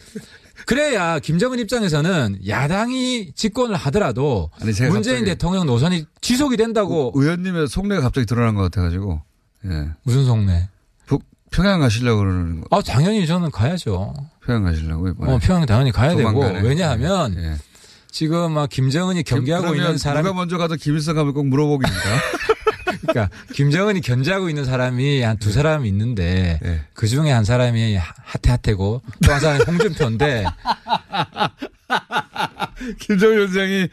그래야 0.67 1.19
김정은 1.19 1.59
입장에서는 1.59 2.41
야당이 2.47 3.33
집권을 3.35 3.77
하더라도 3.77 4.51
문재인 4.91 5.25
대통령 5.25 5.67
노선이 5.67 6.07
지속이 6.21 6.57
된다고 6.57 7.13
의원님의 7.15 7.69
속내가 7.69 8.03
갑자기 8.03 8.27
드러난 8.27 8.55
것 8.55 8.63
같아가지고. 8.63 9.23
예. 9.67 9.89
무슨 10.03 10.25
속내? 10.27 10.69
북, 11.07 11.23
평양 11.51 11.81
가시려고 11.81 12.21
그러는 12.21 12.61
거. 12.61 12.77
아, 12.77 12.83
당연히 12.83 13.27
저는 13.27 13.51
가야죠. 13.51 14.15
평양 14.45 14.65
가시려고 14.65 15.09
이번에. 15.09 15.33
어, 15.33 15.39
평양 15.39 15.65
당연히 15.67 15.91
가야 15.91 16.15
되고 16.15 16.31
조만간에. 16.31 16.61
왜냐하면 16.61 17.35
예. 17.39 17.57
지금 18.15 18.53
막 18.53 18.71
김정은이 18.71 19.25
경계하고 19.25 19.75
있는 19.75 19.99
사람이 19.99 20.23
누가 20.23 20.35
먼저 20.37 20.57
가도 20.57 20.77
김일성 20.77 21.17
가면 21.17 21.35
꼭 21.35 21.49
물어보기입니다. 21.49 22.05
그러니까 23.03 23.29
김정은이 23.53 24.03
견제하고 24.03 24.49
있는 24.49 24.65
사람이 24.65 25.21
한 25.23 25.37
두 25.39 25.51
사람 25.51 25.85
있는데 25.85 26.61
네. 26.63 26.81
그 26.95 27.09
중에 27.09 27.33
한 27.33 27.43
사람이 27.45 27.97
하태하태고 27.97 29.03
또 29.27 29.33
한 29.33 29.41
사람이 29.41 29.65
홍준표인데 29.67 30.45
김정일 33.01 33.39
위원장이 33.39 33.89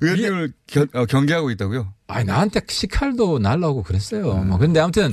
의원님을 0.00 0.52
견- 0.66 0.88
어, 0.94 1.04
경계하고 1.04 1.50
있다고요? 1.50 1.92
아니 2.06 2.24
나한테 2.24 2.62
식칼도 2.66 3.38
날라오고 3.38 3.82
그랬어요. 3.82 4.32
뭐 4.44 4.56
근데 4.56 4.80
아무튼 4.80 5.10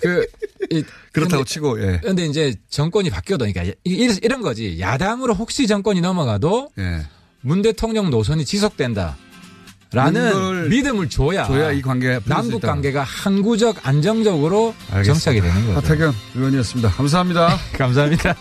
그 0.00 0.24
이- 0.70 0.84
그렇다고 1.12 1.42
근데- 1.42 1.50
치고, 1.52 1.82
예. 1.82 2.00
근데 2.02 2.26
이제 2.26 2.54
정권이 2.70 3.10
바뀌어도 3.10 3.44
그러니까 3.52 3.74
이런 3.84 4.40
거지. 4.42 4.78
야당으로 4.78 5.34
혹시 5.34 5.66
정권이 5.66 6.00
넘어가도 6.00 6.70
예. 6.78 7.02
문 7.46 7.62
대통령 7.62 8.10
노선이 8.10 8.44
지속된다. 8.44 9.16
라는 9.92 10.68
믿음을 10.68 11.08
줘야, 11.08 11.44
줘야 11.46 11.70
이수 11.70 11.88
남북. 12.26 12.60
관계가 12.60 13.04
항구적 13.04 13.86
안정적으로 13.86 14.74
알겠습니다. 14.90 15.14
정착이 15.14 15.40
되는 15.40 15.66
거죠. 15.66 15.76
하태경 15.76 16.12
의원이었습니다. 16.34 16.90
감사합니다. 16.90 17.56
감사합니다. 17.78 18.34